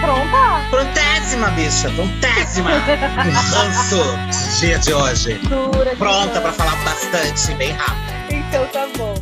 pronta? 0.00 0.60
Prontésima, 0.70 1.48
bicha, 1.50 1.90
prontésima. 1.90 2.70
ranço 2.70 4.02
dia 4.60 4.78
de 4.78 4.92
hoje. 4.92 5.34
Dura 5.48 5.96
Pronta 5.96 6.40
pra 6.40 6.52
falar 6.52 6.76
bastante, 6.84 7.54
bem 7.54 7.72
rápido. 7.72 8.18
Então 8.30 8.66
tá 8.66 8.86
bom. 8.96 9.14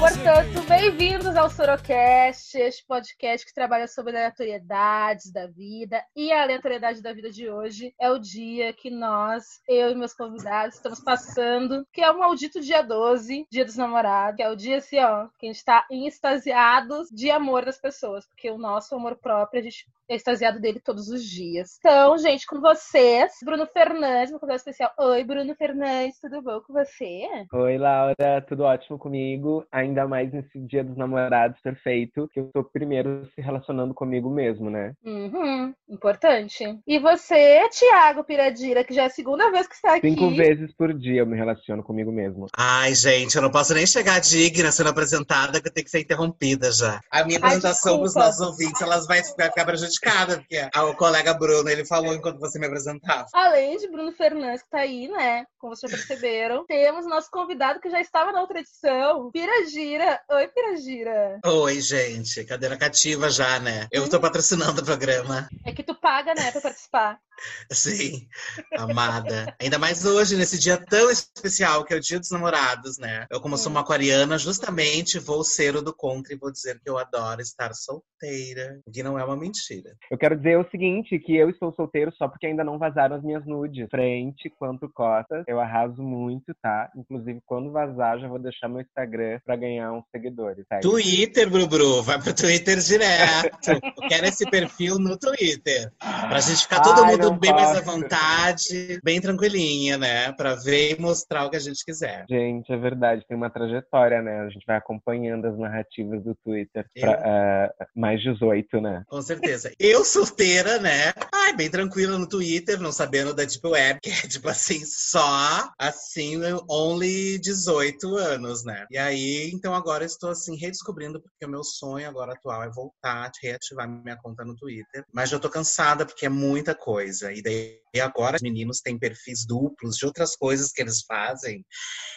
Portanto, 0.00 0.66
bem-vindos 0.66 1.36
ao 1.36 1.50
Sorocast, 1.50 2.56
este 2.56 2.86
podcast 2.86 3.46
que 3.46 3.52
trabalha 3.52 3.86
sobre 3.86 4.16
aleatoriedades 4.16 5.30
da 5.30 5.46
vida. 5.46 6.02
E 6.16 6.32
a 6.32 6.40
aleatoriedade 6.40 7.02
da 7.02 7.12
vida 7.12 7.30
de 7.30 7.50
hoje 7.50 7.94
é 8.00 8.10
o 8.10 8.18
dia 8.18 8.72
que 8.72 8.88
nós, 8.88 9.60
eu 9.68 9.90
e 9.90 9.94
meus 9.94 10.14
convidados, 10.14 10.76
estamos 10.76 11.00
passando, 11.00 11.86
que 11.92 12.00
é 12.00 12.10
o 12.10 12.18
maldito 12.18 12.62
dia 12.62 12.80
12, 12.80 13.46
dia 13.52 13.62
dos 13.62 13.76
namorados, 13.76 14.36
que 14.36 14.42
é 14.42 14.48
o 14.48 14.56
dia 14.56 14.78
assim, 14.78 14.98
ó, 15.00 15.28
que 15.38 15.46
a 15.46 15.52
gente 15.52 15.64
tá 15.66 15.86
extasiados 15.90 17.10
de 17.10 17.30
amor 17.30 17.66
das 17.66 17.78
pessoas, 17.78 18.26
porque 18.26 18.50
o 18.50 18.56
nosso 18.56 18.94
amor 18.94 19.16
próprio, 19.16 19.60
a 19.60 19.62
gente 19.62 19.86
extasiado 20.14 20.60
dele 20.60 20.80
todos 20.80 21.08
os 21.08 21.24
dias. 21.24 21.76
Então, 21.78 22.18
gente, 22.18 22.46
com 22.46 22.60
vocês, 22.60 23.32
Bruno 23.44 23.66
Fernandes, 23.66 24.30
meu 24.30 24.40
convidado 24.40 24.58
especial. 24.58 24.92
Oi, 24.98 25.24
Bruno 25.24 25.54
Fernandes, 25.54 26.18
tudo 26.20 26.42
bom 26.42 26.60
com 26.60 26.72
você? 26.72 27.26
Oi, 27.52 27.78
Laura, 27.78 28.44
tudo 28.46 28.64
ótimo 28.64 28.98
comigo? 28.98 29.64
Ainda 29.70 30.06
mais 30.06 30.32
nesse 30.32 30.58
dia 30.60 30.82
dos 30.82 30.96
namorados 30.96 31.60
perfeito, 31.60 32.28
que 32.32 32.40
eu 32.40 32.50
tô 32.52 32.64
primeiro 32.64 33.26
se 33.34 33.40
relacionando 33.40 33.94
comigo 33.94 34.28
mesmo, 34.30 34.68
né? 34.70 34.92
Uhum, 35.04 35.72
importante. 35.88 36.64
E 36.86 36.98
você, 36.98 37.68
Thiago 37.70 38.24
Piradira, 38.24 38.84
que 38.84 38.94
já 38.94 39.04
é 39.04 39.06
a 39.06 39.10
segunda 39.10 39.50
vez 39.50 39.66
que 39.66 39.74
está 39.74 39.96
aqui. 39.96 40.10
Cinco 40.10 40.30
vezes 40.30 40.72
por 40.74 40.92
dia 40.92 41.20
eu 41.20 41.26
me 41.26 41.36
relaciono 41.36 41.82
comigo 41.82 42.10
mesmo. 42.10 42.46
Ai, 42.56 42.94
gente, 42.94 43.36
eu 43.36 43.42
não 43.42 43.50
posso 43.50 43.74
nem 43.74 43.86
chegar 43.86 44.20
digna 44.20 44.72
sendo 44.72 44.90
apresentada, 44.90 45.60
que 45.60 45.68
eu 45.68 45.72
tenho 45.72 45.84
que 45.84 45.90
ser 45.90 46.00
interrompida 46.00 46.70
já. 46.72 47.00
A 47.10 47.24
minha 47.24 47.38
apresentação 47.38 47.98
pros 47.98 48.14
desculpa. 48.14 48.26
nossos 48.26 48.46
ouvintes, 48.46 48.80
elas 48.80 49.06
vai 49.06 49.22
ficar 49.22 49.64
prejudicada, 50.00 50.38
porque 50.38 50.68
o 50.78 50.94
colega 50.94 51.34
Bruno, 51.34 51.68
ele 51.68 51.84
falou 51.84 52.14
enquanto 52.14 52.40
você 52.40 52.58
me 52.58 52.66
apresentava. 52.66 53.26
Além 53.32 53.76
de 53.76 53.88
Bruno 53.88 54.12
Fernandes, 54.12 54.62
que 54.62 54.70
tá 54.70 54.80
aí, 54.80 55.08
né? 55.08 55.44
Como 55.58 55.76
vocês 55.76 55.90
já 55.90 55.98
perceberam, 55.98 56.64
temos 56.66 57.06
nosso 57.06 57.30
convidado 57.30 57.80
que 57.80 57.90
já 57.90 58.00
estava 58.00 58.32
na 58.32 58.40
outra 58.40 58.60
edição, 58.60 59.30
Piragira. 59.30 60.20
Oi, 60.30 60.48
Piragira. 60.48 61.40
Oi, 61.44 61.80
gente, 61.80 62.44
cadeira 62.44 62.76
cativa 62.76 63.30
já, 63.30 63.58
né? 63.60 63.86
Eu 63.92 64.08
tô 64.08 64.18
patrocinando 64.18 64.80
o 64.80 64.84
programa. 64.84 65.48
É 65.64 65.72
que 65.72 65.82
tu 65.82 65.94
paga, 65.94 66.34
né, 66.34 66.50
pra 66.50 66.60
participar. 66.60 67.18
Sim, 67.72 68.28
amada. 68.76 69.54
Ainda 69.60 69.78
mais 69.78 70.04
hoje, 70.04 70.36
nesse 70.36 70.58
dia 70.58 70.76
tão 70.76 71.10
especial, 71.10 71.84
que 71.84 71.94
é 71.94 71.96
o 71.96 72.00
Dia 72.00 72.18
dos 72.18 72.30
Namorados, 72.30 72.98
né? 72.98 73.26
Eu, 73.30 73.40
como 73.40 73.56
sou 73.56 73.70
uma 73.70 73.80
aquariana, 73.80 74.38
justamente 74.38 75.18
vou 75.18 75.42
ser 75.44 75.76
o 75.76 75.82
do 75.82 75.94
contra 75.94 76.34
e 76.34 76.38
vou 76.38 76.50
dizer 76.50 76.80
que 76.80 76.88
eu 76.88 76.98
adoro 76.98 77.40
estar 77.40 77.74
solteira, 77.74 78.80
o 78.86 78.90
que 78.90 79.02
não 79.02 79.18
é 79.18 79.24
uma 79.24 79.36
mentira. 79.36 79.89
Eu 80.10 80.18
quero 80.18 80.36
dizer 80.36 80.58
o 80.58 80.68
seguinte, 80.70 81.18
que 81.18 81.36
eu 81.36 81.50
estou 81.50 81.72
solteiro 81.74 82.12
só 82.16 82.28
porque 82.28 82.46
ainda 82.46 82.64
não 82.64 82.78
vazaram 82.78 83.16
as 83.16 83.22
minhas 83.22 83.44
nudes. 83.46 83.88
Frente 83.90 84.50
quanto 84.58 84.88
costas, 84.88 85.44
eu 85.46 85.60
arraso 85.60 86.02
muito, 86.02 86.52
tá? 86.62 86.90
Inclusive, 86.96 87.40
quando 87.46 87.70
vazar, 87.70 88.18
já 88.18 88.28
vou 88.28 88.38
deixar 88.38 88.68
meu 88.68 88.80
Instagram 88.80 89.38
pra 89.44 89.56
ganhar 89.56 89.92
uns 89.92 90.04
seguidores, 90.10 90.64
tá? 90.68 90.80
Twitter, 90.80 91.48
Brubru, 91.50 92.02
vai 92.02 92.20
pro 92.20 92.34
Twitter 92.34 92.78
direto. 92.78 93.70
Eu 93.72 94.08
quero 94.08 94.26
esse 94.26 94.48
perfil 94.50 94.98
no 94.98 95.18
Twitter. 95.18 95.90
Pra 95.98 96.40
gente 96.40 96.62
ficar 96.62 96.80
todo 96.80 97.02
Ai, 97.04 97.12
mundo 97.16 97.32
bem 97.38 97.52
mais 97.52 97.70
à 97.76 97.82
posso. 97.82 97.98
vontade, 97.98 99.00
bem 99.02 99.20
tranquilinha, 99.20 99.96
né? 99.98 100.32
Pra 100.32 100.54
ver 100.54 100.96
e 100.96 101.00
mostrar 101.00 101.44
o 101.46 101.50
que 101.50 101.56
a 101.56 101.60
gente 101.60 101.84
quiser. 101.84 102.24
Gente, 102.28 102.72
é 102.72 102.76
verdade, 102.76 103.24
tem 103.26 103.36
uma 103.36 103.50
trajetória, 103.50 104.22
né? 104.22 104.40
A 104.40 104.48
gente 104.50 104.64
vai 104.66 104.76
acompanhando 104.76 105.46
as 105.46 105.58
narrativas 105.58 106.22
do 106.22 106.34
Twitter 106.44 106.84
Eu- 106.94 107.00
pra 107.02 107.20
eh, 107.24 107.86
mais 107.94 108.20
18, 108.22 108.80
né? 108.80 109.02
Com 109.08 109.20
certeza. 109.22 109.70
Eu 109.82 110.04
solteira, 110.04 110.78
né? 110.78 111.10
Ai, 111.32 111.56
bem 111.56 111.70
tranquila 111.70 112.18
no 112.18 112.28
Twitter, 112.28 112.78
não 112.78 112.92
sabendo 112.92 113.32
da 113.32 113.46
Deep 113.46 113.66
Web, 113.66 113.98
que 114.02 114.10
é 114.10 114.28
tipo 114.28 114.46
assim, 114.46 114.84
só 114.84 115.72
assim, 115.78 116.38
only 116.68 117.38
18 117.38 118.14
anos, 118.14 118.62
né? 118.62 118.84
E 118.90 118.98
aí, 118.98 119.50
então 119.50 119.74
agora 119.74 120.04
estou 120.04 120.28
assim, 120.28 120.54
redescobrindo, 120.54 121.18
porque 121.18 121.46
o 121.46 121.48
meu 121.48 121.64
sonho 121.64 122.06
agora 122.06 122.34
atual 122.34 122.62
é 122.62 122.70
voltar 122.70 123.32
reativar 123.42 123.88
minha 123.88 124.18
conta 124.18 124.44
no 124.44 124.54
Twitter. 124.54 125.02
Mas 125.14 125.30
já 125.30 125.38
tô 125.38 125.48
cansada, 125.48 126.04
porque 126.04 126.26
é 126.26 126.28
muita 126.28 126.74
coisa. 126.74 127.32
E 127.32 127.40
daí 127.40 127.79
agora 127.98 128.36
os 128.36 128.42
meninos 128.42 128.80
têm 128.80 128.98
perfis 128.98 129.46
duplos 129.46 129.96
de 129.96 130.06
outras 130.06 130.36
coisas 130.36 130.70
que 130.70 130.80
eles 130.80 131.02
fazem. 131.02 131.64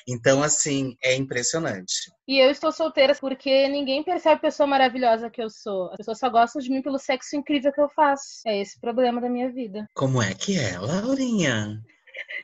Então, 0.07 0.43
assim, 0.43 0.95
é 1.01 1.15
impressionante. 1.15 2.11
E 2.27 2.37
eu 2.37 2.51
estou 2.51 2.71
solteira 2.71 3.15
porque 3.15 3.67
ninguém 3.69 4.03
percebe 4.03 4.35
a 4.35 4.39
pessoa 4.39 4.67
maravilhosa 4.67 5.29
que 5.29 5.41
eu 5.41 5.49
sou. 5.49 5.89
As 5.91 5.97
pessoas 5.97 6.19
só 6.19 6.29
gostam 6.29 6.61
de 6.61 6.69
mim 6.69 6.81
pelo 6.81 6.99
sexo 6.99 7.35
incrível 7.35 7.71
que 7.71 7.81
eu 7.81 7.89
faço. 7.89 8.41
É 8.45 8.61
esse 8.61 8.77
o 8.77 8.81
problema 8.81 9.21
da 9.21 9.29
minha 9.29 9.51
vida. 9.51 9.87
Como 9.95 10.21
é 10.21 10.33
que 10.33 10.59
é, 10.59 10.77
Laurinha? 10.77 11.81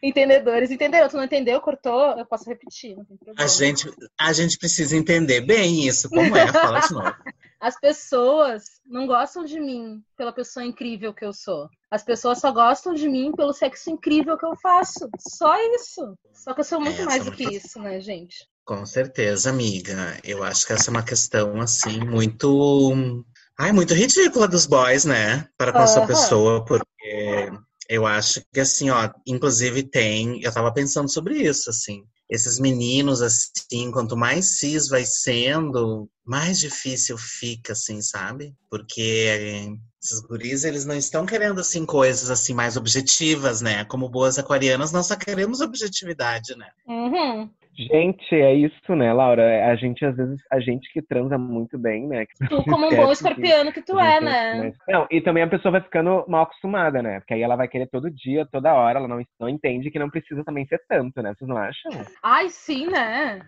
Entendedores, 0.02 0.72
entenderam? 0.72 1.10
Tu 1.10 1.18
não 1.18 1.24
entendeu? 1.26 1.60
Cortou? 1.62 2.18
Eu 2.18 2.26
posso 2.26 2.50
repetir, 2.50 2.96
não 2.96 3.06
tem 3.06 3.18
problema. 3.18 3.44
A 3.44 3.48
gente, 3.48 3.90
a 4.20 4.34
gente 4.34 4.58
precisa 4.58 4.96
entender 4.96 5.42
bem 5.42 5.86
isso. 5.86 6.10
Como 6.10 6.36
é? 6.36 6.48
Fala 6.52 6.80
de 6.80 6.94
novo. 6.94 7.16
As 7.60 7.78
pessoas 7.80 8.64
não 8.86 9.06
gostam 9.06 9.44
de 9.44 9.60
mim 9.60 10.02
pela 10.16 10.32
pessoa 10.32 10.66
incrível 10.66 11.14
que 11.14 11.26
eu 11.26 11.34
sou. 11.34 11.70
As 11.92 12.04
pessoas 12.04 12.40
só 12.40 12.52
gostam 12.52 12.94
de 12.94 13.10
mim 13.10 13.34
pelo 13.36 13.52
sexo 13.52 13.90
incrível 13.90 14.38
que 14.38 14.46
eu 14.46 14.56
faço. 14.56 15.10
Só 15.20 15.56
isso. 15.76 16.18
Só 16.34 16.54
que 16.54 16.62
eu 16.62 16.64
sou 16.64 16.80
muito 16.80 17.02
É, 17.02 17.06
mais 17.06 17.26
do 17.26 17.32
que 17.32 17.44
isso, 17.44 17.80
né, 17.80 18.00
gente? 18.00 18.48
Com 18.64 18.86
certeza, 18.86 19.50
amiga. 19.50 20.18
Eu 20.24 20.44
acho 20.44 20.66
que 20.66 20.74
essa 20.74 20.90
é 20.90 20.92
uma 20.92 21.04
questão, 21.04 21.60
assim, 21.60 22.00
muito. 22.00 23.26
Ai, 23.58 23.74
muito 23.74 23.94
ridícula 23.94 24.48
dos 24.48 24.66
boys, 24.66 25.04
né? 25.04 25.50
Para 25.58 25.74
com 25.74 25.80
a 25.80 25.88
sua 25.88 26.08
pessoa, 26.08 26.64
porque 26.64 27.52
eu 27.90 28.06
acho 28.06 28.42
que, 28.54 28.60
assim, 28.60 28.90
ó, 28.90 29.10
inclusive 29.28 29.84
tem. 29.84 30.42
Eu 30.42 30.54
tava 30.54 30.72
pensando 30.72 31.12
sobre 31.12 31.42
isso, 31.42 31.70
assim. 31.70 32.06
Esses 32.30 32.60
meninos, 32.60 33.22
assim, 33.22 33.92
quanto 33.92 34.16
mais 34.16 34.58
cis 34.58 34.88
vai 34.88 35.04
sendo, 35.06 36.08
mais 36.24 36.60
difícil 36.60 37.18
fica, 37.18 37.74
assim, 37.74 38.02
sabe? 38.02 38.56
Porque 38.70 39.74
esses 40.02 40.22
guris, 40.22 40.64
eles 40.64 40.86
não 40.86 40.96
estão 40.96 41.26
querendo, 41.26 41.60
assim, 41.60 41.86
coisas, 41.86 42.30
assim, 42.30 42.54
mais 42.54 42.78
objetivas, 42.78 43.62
né? 43.62 43.84
Como 43.86 44.08
boas 44.10 44.38
aquarianas, 44.38 44.92
nós 44.92 45.08
só 45.08 45.16
queremos 45.16 45.60
objetividade, 45.60 46.56
né? 46.56 46.70
Uhum. 46.88 47.50
Gente, 47.80 48.36
é 48.36 48.54
isso, 48.54 48.94
né, 48.94 49.14
Laura? 49.14 49.72
A 49.72 49.76
gente, 49.78 50.04
às 50.04 50.14
vezes, 50.18 50.42
a 50.52 50.60
gente 50.60 50.92
que 50.92 51.02
transa 51.02 51.38
muito 51.38 51.80
bem, 51.80 52.08
né? 52.08 52.26
que 52.26 52.34
Tu, 52.50 52.64
como 52.68 52.88
um 52.88 52.90
bom 52.90 52.90
esquece 52.90 53.08
que 53.08 53.14
escorpiano 53.14 53.72
que 53.72 53.82
tu 53.82 53.98
é, 53.98 54.20
gente 54.20 54.24
né? 54.26 54.74
Não, 54.90 55.08
e 55.10 55.22
também 55.22 55.44
a 55.44 55.48
pessoa 55.48 55.72
vai 55.72 55.82
ficando 55.82 56.26
mal 56.28 56.44
acostumada, 56.44 57.02
né? 57.02 57.22
Porque 57.22 57.34
aí 57.34 57.42
ela 57.42 57.56
vai 57.56 57.70
querer 57.70 57.88
todo 57.88 58.12
dia, 58.12 58.46
toda 58.52 58.74
hora, 58.74 59.00
ela 59.00 59.08
não, 59.08 59.24
não 59.40 59.48
entende 59.48 59.90
que 59.90 59.98
não 59.98 60.10
precisa 60.10 60.44
também 60.44 60.66
ser 60.68 60.82
tanto, 60.90 61.22
né? 61.22 61.34
Vocês 61.34 61.48
não 61.48 61.56
acham? 61.56 61.92
Ai, 62.22 62.50
sim, 62.50 62.88
né? 62.88 63.48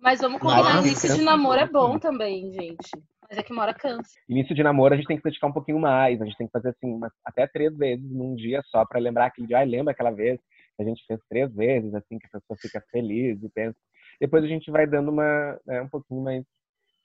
Mas 0.00 0.20
vamos 0.22 0.40
combinar, 0.40 0.76
Nossa, 0.76 0.86
início 0.86 1.14
de 1.14 1.22
namoro 1.22 1.60
é 1.60 1.66
bom 1.66 1.98
também, 1.98 2.50
gente. 2.52 2.90
Mas 3.28 3.38
é 3.38 3.42
que 3.42 3.52
uma 3.52 3.62
hora 3.62 3.74
cansa. 3.74 4.10
Início 4.28 4.54
de 4.54 4.62
namoro, 4.62 4.94
a 4.94 4.96
gente 4.96 5.06
tem 5.06 5.16
que 5.18 5.22
dedicar 5.22 5.46
um 5.46 5.52
pouquinho 5.52 5.78
mais, 5.78 6.20
a 6.20 6.24
gente 6.24 6.36
tem 6.38 6.46
que 6.46 6.52
fazer 6.52 6.70
assim, 6.70 6.90
umas- 6.92 7.12
até 7.24 7.46
três 7.46 7.76
vezes 7.76 8.10
num 8.10 8.34
dia 8.34 8.62
só 8.70 8.84
pra 8.86 8.98
lembrar 8.98 9.26
aquele 9.26 9.46
dia. 9.46 9.58
Ai, 9.58 9.66
lembra 9.66 9.92
aquela 9.92 10.10
vez 10.10 10.40
que 10.76 10.82
a 10.82 10.86
gente 10.86 11.04
fez 11.06 11.20
três 11.28 11.52
vezes, 11.54 11.94
assim, 11.94 12.18
que 12.18 12.26
a 12.26 12.38
pessoa 12.38 12.56
fica 12.60 12.82
feliz 12.90 13.42
e 13.42 13.48
pensa. 13.48 13.76
Depois 14.20 14.44
a 14.44 14.48
gente 14.48 14.70
vai 14.70 14.86
dando 14.86 15.10
uma, 15.10 15.58
né, 15.66 15.82
um 15.82 15.88
pouquinho 15.88 16.22
mais, 16.22 16.44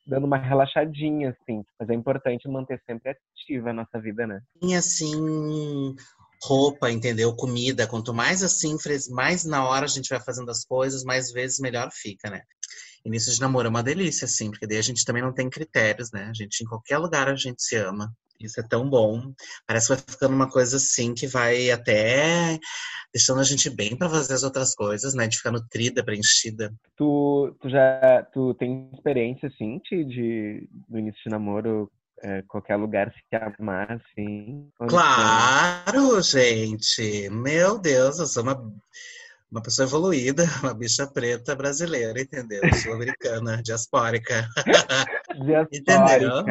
dando 0.06 0.26
uma 0.26 0.38
relaxadinha, 0.38 1.30
assim. 1.30 1.64
Mas 1.80 1.90
é 1.90 1.94
importante 1.94 2.48
manter 2.48 2.82
sempre 2.86 3.12
ativa 3.12 3.70
a 3.70 3.74
nossa 3.74 4.00
vida, 4.00 4.28
né? 4.28 4.42
E 4.62 4.76
assim, 4.76 5.96
roupa, 6.44 6.92
entendeu? 6.92 7.36
Comida. 7.36 7.88
Quanto 7.88 8.14
mais 8.14 8.44
assim, 8.44 8.76
mais 9.10 9.46
na 9.46 9.68
hora 9.68 9.86
a 9.86 9.90
gente 9.90 10.10
vai 10.10 10.20
fazendo 10.20 10.50
as 10.50 10.64
coisas, 10.64 11.04
mais 11.04 11.32
vezes 11.32 11.60
melhor 11.60 11.90
fica, 11.92 12.30
né? 12.30 12.42
Início 13.06 13.34
de 13.34 13.40
namoro 13.40 13.68
é 13.68 13.70
uma 13.70 13.84
delícia, 13.84 14.26
assim, 14.26 14.50
porque 14.50 14.68
daí 14.68 14.78
a 14.78 14.82
gente 14.82 15.06
também 15.06 15.22
não 15.22 15.34
tem 15.34 15.50
critérios, 15.50 16.12
né? 16.12 16.26
A 16.26 16.34
gente, 16.34 16.62
em 16.62 16.68
qualquer 16.68 16.98
lugar, 16.98 17.30
a 17.30 17.36
gente 17.36 17.62
se 17.64 17.76
ama. 17.78 18.12
Isso 18.40 18.60
é 18.60 18.64
tão 18.64 18.90
bom. 18.90 19.34
Parece 19.66 19.88
que 19.88 19.96
vai 19.96 20.04
ficando 20.10 20.36
uma 20.36 20.50
coisa 20.50 20.78
assim 20.78 21.14
que 21.14 21.28
vai 21.28 21.72
até 21.72 22.60
deixando 23.14 23.40
a 23.40 23.44
gente 23.44 23.70
bem 23.70 23.96
pra 23.96 24.10
fazer 24.10 24.34
as 24.34 24.44
outras 24.44 24.76
coisas, 24.76 25.14
né? 25.14 25.28
De 25.28 25.38
ficar 25.38 25.52
nutrida, 25.52 26.04
preenchida. 26.04 26.74
Tu, 26.96 27.56
tu 27.60 27.70
já 27.70 28.26
tu 28.34 28.54
tem 28.56 28.90
experiência, 28.94 29.48
assim, 29.48 29.80
de, 29.90 30.68
do 30.88 31.00
início 31.00 31.22
de 31.24 31.30
namoro, 31.30 31.92
é, 32.22 32.42
qualquer 32.48 32.76
lugar 32.76 33.12
se 33.12 33.36
amar, 33.36 33.92
assim? 33.92 34.70
Claro, 34.88 36.22
gente! 36.22 37.30
Meu 37.30 37.80
Deus, 37.80 38.20
eu 38.20 38.26
sou 38.26 38.44
uma, 38.44 38.72
uma 39.52 39.62
pessoa 39.62 39.88
evoluída, 39.88 40.44
uma 40.64 40.74
bicha 40.74 41.08
preta 41.08 41.56
brasileira, 41.56 42.20
entendeu? 42.22 42.62
Sul-americana, 42.76 43.62
diaspórica. 43.64 44.48
Entendeu? 45.72 46.44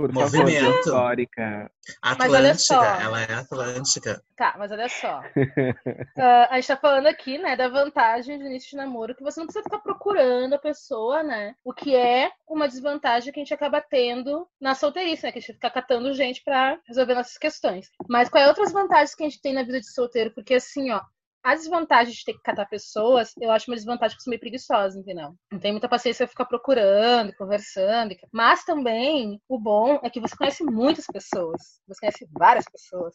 Por 0.00 0.14
Movimento. 0.14 0.64
favor, 0.64 0.78
histórica. 0.78 1.70
Mas 2.18 2.32
olha 2.32 2.54
só. 2.54 2.80
Atlântica, 2.80 3.04
ela 3.04 3.20
é 3.20 3.34
Atlântica. 3.34 4.22
Tá, 4.34 4.54
mas 4.58 4.72
olha 4.72 4.88
só. 4.88 5.22
Ah, 6.16 6.48
a 6.50 6.56
gente 6.56 6.68
tá 6.68 6.76
falando 6.76 7.06
aqui, 7.06 7.36
né, 7.36 7.56
da 7.56 7.68
vantagem 7.68 8.38
do 8.38 8.44
início 8.46 8.70
de 8.70 8.76
namoro, 8.76 9.14
que 9.14 9.22
você 9.22 9.40
não 9.40 9.46
precisa 9.46 9.62
ficar 9.62 9.78
procurando 9.78 10.54
a 10.54 10.58
pessoa, 10.58 11.22
né? 11.22 11.54
O 11.64 11.72
que 11.72 11.94
é 11.94 12.30
uma 12.48 12.66
desvantagem 12.66 13.32
que 13.32 13.40
a 13.40 13.42
gente 13.42 13.52
acaba 13.52 13.80
tendo 13.80 14.46
na 14.60 14.74
solteirice, 14.74 15.24
né? 15.24 15.32
Que 15.32 15.38
a 15.38 15.40
gente 15.40 15.52
fica 15.52 15.70
catando 15.70 16.14
gente 16.14 16.42
pra 16.42 16.78
resolver 16.86 17.14
nossas 17.14 17.36
questões. 17.36 17.90
Mas 18.08 18.30
quais 18.30 18.48
outras 18.48 18.72
vantagens 18.72 19.14
que 19.14 19.22
a 19.22 19.28
gente 19.28 19.42
tem 19.42 19.52
na 19.52 19.62
vida 19.62 19.80
de 19.80 19.92
solteiro? 19.92 20.30
Porque 20.30 20.54
assim, 20.54 20.90
ó, 20.90 21.00
a 21.42 21.54
desvantagem 21.54 22.12
de 22.12 22.24
ter 22.24 22.34
que 22.34 22.42
catar 22.42 22.66
pessoas, 22.66 23.32
eu 23.40 23.50
acho 23.50 23.70
uma 23.70 23.76
desvantagem 23.76 24.16
que 24.16 24.20
eu 24.20 24.24
sou 24.24 24.30
meio 24.30 24.40
preguiçosa, 24.40 24.98
entendeu? 24.98 25.34
Não 25.50 25.58
tenho 25.58 25.74
muita 25.74 25.88
paciência 25.88 26.26
pra 26.26 26.30
ficar 26.30 26.44
procurando, 26.44 27.34
conversando. 27.36 28.14
Mas 28.32 28.64
também, 28.64 29.40
o 29.48 29.58
bom 29.58 29.98
é 30.02 30.10
que 30.10 30.20
você 30.20 30.36
conhece 30.36 30.62
muitas 30.62 31.06
pessoas. 31.06 31.80
Você 31.88 32.00
conhece 32.00 32.28
várias 32.32 32.64
pessoas. 32.70 33.14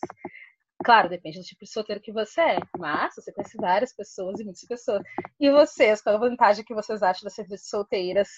Claro, 0.83 1.07
depende 1.07 1.39
do 1.39 1.45
tipo 1.45 1.63
de 1.63 1.71
solteiro 1.71 2.01
que 2.01 2.11
você 2.11 2.41
é. 2.41 2.59
Mas 2.77 3.13
você 3.15 3.31
conhece 3.31 3.57
várias 3.57 3.95
pessoas 3.95 4.39
e 4.39 4.43
muitas 4.43 4.65
pessoas. 4.65 5.03
E 5.39 5.51
vocês, 5.51 6.01
qual 6.01 6.15
a 6.15 6.19
vantagem 6.19 6.65
que 6.65 6.73
vocês 6.73 7.03
acham 7.03 7.23
das 7.23 7.35
vidas 7.35 7.67
solteiras 7.67 8.29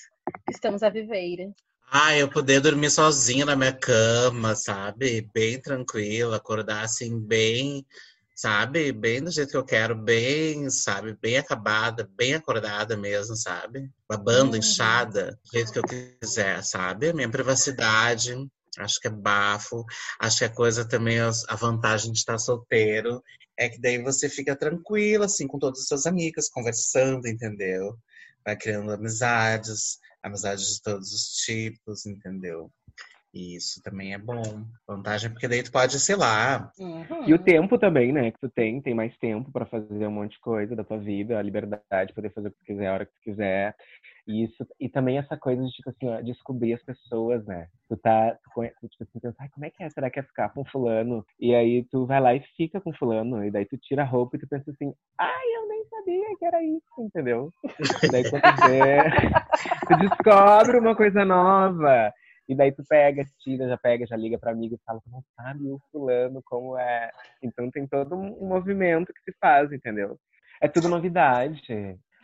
que 0.46 0.54
estamos 0.54 0.84
a 0.84 0.90
viver? 0.90 1.50
Ah, 1.90 2.14
eu 2.18 2.30
poder 2.30 2.60
dormir 2.60 2.90
sozinha 2.90 3.46
na 3.46 3.56
minha 3.56 3.72
cama, 3.72 4.54
sabe? 4.56 5.22
Bem 5.34 5.62
tranquila, 5.62 6.36
acordar 6.36 6.84
assim, 6.84 7.18
bem, 7.18 7.86
sabe? 8.38 8.92
Bem 8.92 9.24
do 9.24 9.32
jeito 9.32 9.50
que 9.50 9.58
eu 9.58 9.66
quero, 9.66 9.96
bem, 9.96 10.70
sabe? 10.70 11.18
Bem 11.20 11.38
acabada, 11.38 12.08
bem 12.16 12.36
acordada 12.36 12.96
mesmo, 12.96 13.36
sabe? 13.36 13.90
Babando, 14.08 14.52
Uhum. 14.52 14.60
inchada, 14.60 15.32
do 15.44 15.52
jeito 15.52 15.72
que 15.74 15.80
eu 15.80 15.84
quiser, 15.84 16.64
sabe? 16.64 17.12
Minha 17.14 17.30
privacidade, 17.30 18.36
acho 18.78 19.00
que 19.02 19.08
é 19.08 19.12
bafo. 19.12 19.84
Acho 20.20 20.38
que 20.38 20.46
a 20.46 20.54
coisa 20.54 20.88
também, 20.88 21.18
a 21.20 21.56
vantagem 21.56 22.12
de 22.12 22.20
estar 22.20 22.38
solteiro, 22.38 23.24
é 23.58 23.68
que 23.68 23.82
daí 23.82 24.02
você 24.04 24.30
fica 24.30 24.56
tranquila, 24.56 25.26
assim, 25.26 25.48
com 25.48 25.58
todas 25.58 25.80
as 25.82 25.88
suas 25.88 26.06
amigas, 26.06 26.48
conversando, 26.48 27.28
entendeu? 27.28 27.98
Vai 28.46 28.56
criando 28.56 28.92
amizades, 28.92 29.98
amizades 30.22 30.76
de 30.76 30.82
todos 30.84 31.12
os 31.12 31.24
tipos, 31.44 32.06
entendeu? 32.06 32.72
Isso 33.34 33.82
também 33.84 34.14
é 34.14 34.18
bom. 34.18 34.64
Vantagem 34.88 35.30
porque 35.30 35.48
daí 35.48 35.62
tu 35.64 35.72
pode, 35.72 36.00
sei 36.00 36.16
lá, 36.16 36.72
Uhum. 36.80 37.28
E 37.28 37.34
o 37.34 37.40
tempo 37.40 37.78
também, 37.78 38.12
né? 38.12 38.32
Que 38.32 38.40
tu 38.40 38.50
tem, 38.50 38.82
tem 38.82 38.94
mais 38.94 39.16
tempo 39.18 39.52
pra 39.52 39.66
fazer 39.66 40.06
um 40.08 40.12
monte 40.12 40.34
de 40.34 40.40
coisa 40.40 40.76
da 40.76 40.84
tua 40.84 40.98
vida, 40.98 41.38
a 41.38 41.42
liberdade 41.42 42.08
de 42.10 42.14
poder 42.14 42.32
fazer 42.32 42.50
o 42.50 42.52
que 42.52 42.58
tu 42.60 42.66
quiser, 42.66 42.88
a 42.88 42.94
hora 42.94 43.06
que 43.06 43.14
tu 43.14 43.22
quiser. 43.22 43.76
E 44.28 44.44
isso, 44.44 44.68
e 44.80 44.90
também 44.90 45.18
essa 45.18 45.38
coisa 45.38 45.64
de, 45.64 45.72
tipo 45.72 45.90
assim, 45.90 46.08
ó, 46.08 46.22
descobrir 46.22 46.74
as 46.74 46.84
pessoas, 46.84 47.46
né? 47.46 47.68
Tu 47.90 47.98
tá, 47.98 48.38
tu, 48.44 48.50
conhe- 48.54 48.74
tu, 48.80 48.88
tipo 48.90 49.04
assim, 49.04 49.20
pensa, 49.20 49.36
ai, 49.40 49.50
como 49.50 49.66
é 49.66 49.70
que 49.70 49.84
é? 49.84 49.90
Será 49.90 50.10
que 50.10 50.20
é 50.20 50.24
ficar 50.24 50.50
com 50.50 50.66
fulano? 50.66 51.26
E 51.40 51.56
aí 51.56 51.84
tu 51.90 52.06
vai 52.06 52.20
lá 52.20 52.36
e 52.36 52.42
fica 52.58 52.80
com 52.82 52.94
fulano, 52.94 53.44
e 53.46 53.50
daí 53.50 53.66
tu 53.66 53.78
tira 53.78 54.02
a 54.04 54.06
roupa 54.06 54.36
e 54.36 54.40
tu 54.40 54.48
pensa 54.48 54.70
assim, 54.70 54.94
ai, 55.18 55.46
eu 55.56 55.68
nem 55.68 55.84
sabia 55.86 56.38
que 56.38 56.46
era 56.46 56.62
isso, 56.62 56.84
entendeu? 57.00 57.52
Daí 58.12 58.24
quando 58.30 58.44
tu 58.44 58.64
vê, 58.64 59.04
tu 59.88 59.96
descobre 59.96 60.78
uma 60.80 60.96
coisa 60.96 61.24
nova. 61.26 62.14
E 62.48 62.56
daí 62.56 62.72
tu 62.72 62.84
pega, 62.88 63.26
tira, 63.40 63.68
já 63.68 63.78
pega, 63.78 64.06
já 64.08 64.16
liga 64.16 64.38
pra 64.40 64.52
amiga 64.52 64.76
e 64.76 64.80
fala, 64.86 65.02
tu 65.04 65.10
não 65.10 65.24
sabe 65.36 65.66
o 65.70 65.80
fulano 65.92 66.42
como 66.46 66.78
é. 66.78 67.12
Então 67.44 67.70
tem 67.70 67.86
todo 67.88 68.16
um 68.16 68.48
movimento 68.48 69.12
que 69.14 69.32
se 69.32 69.38
faz, 69.40 69.72
entendeu? 69.72 70.18
É 70.62 70.68
tudo 70.68 70.88
novidade. 70.88 71.62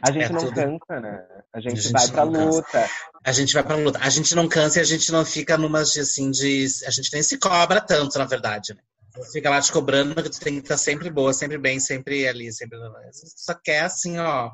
A 0.02 0.12
gente 0.12 0.26
É 0.26 0.30
não 0.30 0.40
tudo- 0.46 0.56
cansa, 0.56 1.00
né? 1.02 1.28
A 1.54 1.60
gente, 1.60 1.82
gente 1.82 1.92
vai 1.92 2.08
pra 2.08 2.26
cansa. 2.26 2.46
luta. 2.46 2.90
a 3.26 3.32
gente 3.32 3.54
vai 3.54 3.64
pra 3.64 3.76
luta. 3.76 4.00
A 4.02 4.10
gente 4.10 4.36
não 4.36 4.48
cansa 4.50 4.80
e 4.80 4.82
a 4.82 4.86
gente 4.86 5.12
não 5.12 5.24
fica 5.26 5.58
numas 5.58 5.92
de, 5.92 6.00
assim 6.00 6.32
de. 6.32 6.66
A 6.88 6.90
gente 6.90 7.12
nem 7.14 7.22
se 7.22 7.38
cobra 7.38 7.80
tanto, 7.82 8.18
na 8.18 8.26
verdade, 8.26 8.74
né? 8.74 8.82
Você 9.16 9.34
fica 9.34 9.50
lá 9.50 9.62
te 9.62 9.72
cobrando 9.72 10.16
que 10.24 10.30
tu 10.30 10.40
tem 10.40 10.56
que 10.56 10.62
estar 10.62 10.78
sempre 10.78 11.10
boa, 11.12 11.32
sempre 11.34 11.58
bem, 11.60 11.80
sempre 11.80 12.28
ali, 12.28 12.52
sempre. 12.52 12.80
Só 13.14 13.54
quer 13.54 13.82
assim, 13.82 14.18
ó, 14.18 14.50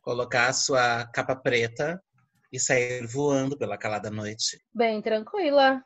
colocar 0.00 0.48
a 0.48 0.52
sua 0.52 1.04
capa 1.12 1.36
preta 1.36 2.00
e 2.52 2.58
sair 2.58 3.06
voando 3.06 3.56
pela 3.56 3.78
calada 3.78 4.10
noite. 4.10 4.60
Bem 4.74 5.00
tranquila. 5.02 5.82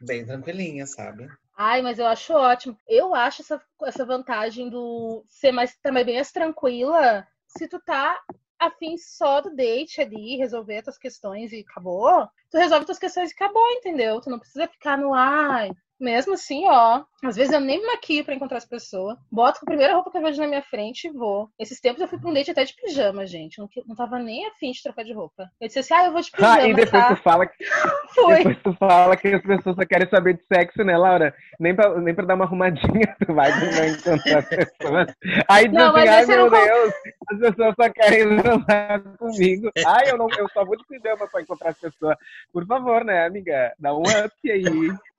Bem 0.00 0.24
tranquilinha, 0.24 0.86
sabe? 0.86 1.28
Ai, 1.56 1.82
mas 1.82 1.98
eu 1.98 2.06
acho 2.06 2.32
ótimo. 2.32 2.76
Eu 2.88 3.14
acho 3.14 3.42
essa, 3.42 3.62
essa 3.84 4.04
vantagem 4.04 4.68
do 4.68 5.24
ser 5.28 5.52
mais 5.52 5.76
também 5.82 6.04
bem 6.04 6.14
mais 6.16 6.32
tranquila 6.32 7.26
se 7.46 7.68
tu 7.68 7.78
tá 7.80 8.20
afim 8.58 8.96
só 8.96 9.40
do 9.40 9.54
date 9.54 10.00
ali, 10.00 10.36
resolver 10.36 10.82
tuas 10.82 10.96
questões 10.96 11.52
e 11.52 11.60
acabou. 11.68 12.26
Tu 12.50 12.58
resolve 12.58 12.86
tuas 12.86 12.98
questões 12.98 13.30
e 13.30 13.34
acabou, 13.34 13.66
entendeu? 13.72 14.20
Tu 14.20 14.30
não 14.30 14.38
precisa 14.38 14.68
ficar 14.68 14.96
no 14.96 15.12
ai. 15.12 15.70
Mesmo 16.02 16.34
assim, 16.34 16.64
ó, 16.66 17.02
às 17.24 17.36
vezes 17.36 17.52
eu 17.52 17.60
nem 17.60 17.78
me 17.80 17.86
maquio 17.86 18.24
pra 18.24 18.34
encontrar 18.34 18.58
as 18.58 18.64
pessoas. 18.64 19.16
Boto 19.30 19.60
com 19.60 19.66
a 19.66 19.70
primeira 19.70 19.94
roupa 19.94 20.10
que 20.10 20.18
eu 20.18 20.22
vejo 20.22 20.40
na 20.40 20.48
minha 20.48 20.62
frente 20.62 21.06
e 21.06 21.12
vou. 21.12 21.48
Esses 21.56 21.78
tempos 21.80 22.00
eu 22.02 22.08
fui 22.08 22.18
pra 22.18 22.28
um 22.28 22.34
date 22.34 22.50
até 22.50 22.64
de 22.64 22.74
pijama, 22.74 23.24
gente. 23.24 23.58
Não, 23.60 23.68
não 23.86 23.94
tava 23.94 24.18
nem 24.18 24.44
afim 24.48 24.72
de 24.72 24.82
trocar 24.82 25.04
de 25.04 25.12
roupa. 25.12 25.48
Eu 25.60 25.68
disse 25.68 25.78
assim, 25.78 25.94
ah, 25.94 26.06
eu 26.06 26.12
vou 26.12 26.20
de 26.20 26.30
pijama, 26.32 26.54
Ah, 26.58 26.66
e 26.68 26.74
depois 26.74 26.90
tá? 26.90 27.14
tu 27.14 27.22
fala 27.22 27.46
que 27.46 27.64
Foi. 28.16 28.36
depois 28.38 28.58
tu 28.64 28.72
fala 28.74 29.16
que 29.16 29.28
as 29.28 29.42
pessoas 29.42 29.76
só 29.76 29.84
querem 29.86 30.08
saber 30.08 30.34
de 30.34 30.42
sexo, 30.52 30.82
né, 30.82 30.98
Laura? 30.98 31.32
Nem 31.60 31.72
pra, 31.72 31.96
nem 32.00 32.12
pra 32.14 32.24
dar 32.26 32.34
uma 32.34 32.46
arrumadinha, 32.46 33.16
tu 33.24 33.32
vai 33.32 33.52
tu 33.52 33.76
vai 33.76 33.88
encontrar 33.90 34.38
as 34.40 34.48
pessoas. 34.48 35.14
Aí 35.48 35.68
diz 35.68 35.78
Não, 35.78 35.94
assim, 35.96 36.08
ai 36.08 36.26
meu 36.26 36.50
não- 36.50 36.50
Deus, 36.50 36.94
as 37.30 37.38
pessoas 37.38 37.74
só 37.80 37.88
querem 37.90 38.36
transar 38.42 39.02
comigo. 39.18 39.70
Ai, 39.86 40.10
eu, 40.10 40.18
não, 40.18 40.26
eu 40.36 40.48
só 40.48 40.64
vou 40.64 40.76
de 40.76 40.84
pijama 40.88 41.28
pra 41.28 41.40
encontrar 41.42 41.70
as 41.70 41.78
pessoas. 41.78 42.16
Por 42.52 42.66
favor, 42.66 43.04
né, 43.04 43.24
amiga? 43.26 43.72
Dá 43.78 43.94
um 43.94 44.02
up 44.02 44.50
aí. 44.50 44.64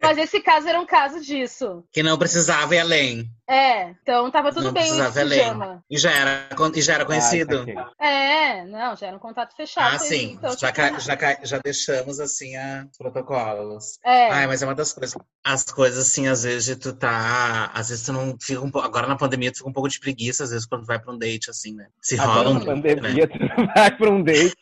Mas 0.01 0.17
esse 0.17 0.41
caso 0.41 0.67
era 0.73 0.81
um 0.81 0.85
caso 0.85 1.21
disso. 1.21 1.83
Que 1.91 2.01
não 2.01 2.17
precisava 2.17 2.75
ir 2.75 2.79
além. 2.79 3.29
É, 3.53 3.95
então 4.01 4.31
tava 4.31 4.51
tudo 4.51 4.65
Não 4.65 4.73
bem 4.73 4.91
o 5.01 5.11
pijama. 5.13 5.83
E 5.89 5.97
já 5.97 6.11
era, 6.11 6.49
e 6.75 6.81
já 6.81 6.93
era 6.95 7.05
conhecido. 7.05 7.59
Ai, 7.67 7.75
saquei. 7.75 8.07
É, 8.07 8.65
não, 8.65 8.95
já 8.95 9.07
era 9.07 9.15
um 9.15 9.19
contato 9.19 9.55
fechado. 9.55 9.95
Ah, 9.95 9.99
sim. 9.99 10.31
então, 10.33 10.51
já, 10.57 10.71
tipo, 10.71 10.73
ca- 10.73 10.99
já, 10.99 11.15
ca- 11.17 11.39
já 11.43 11.59
deixamos 11.59 12.19
assim 12.19 12.55
a 12.55 12.87
os 12.91 12.97
protocolos. 12.97 13.99
É, 14.03 14.29
Ai, 14.31 14.47
mas 14.47 14.61
é 14.61 14.65
uma 14.65 14.75
das 14.75 14.91
coisas. 14.93 15.15
As 15.43 15.63
coisas, 15.65 16.07
assim, 16.07 16.27
às 16.27 16.43
vezes 16.43 16.65
de 16.65 16.75
tu 16.75 16.93
tá. 16.93 17.69
Às 17.73 17.89
vezes 17.89 18.05
tu 18.05 18.13
não 18.13 18.35
fica 18.41 18.61
um 18.61 18.71
pouco. 18.71 18.87
Agora 18.87 19.07
na 19.07 19.15
pandemia 19.15 19.51
tu 19.51 19.57
fica 19.57 19.69
um 19.69 19.73
pouco 19.73 19.89
de 19.89 19.99
preguiça, 19.99 20.43
às 20.43 20.49
vezes, 20.51 20.65
quando 20.65 20.85
vai 20.85 20.99
pra 20.99 21.13
um 21.13 21.17
date, 21.17 21.49
assim, 21.49 21.75
né? 21.75 21.87
Se 22.01 22.15
rola 22.15 22.31
Agora 22.41 22.49
um 22.49 22.53
na 22.53 22.59
date, 22.81 22.83
né? 22.83 22.95
pandemia, 22.95 23.27
tu 23.27 23.37
vai 23.75 23.97
pra 23.97 24.09
um 24.09 24.23
date. 24.23 24.55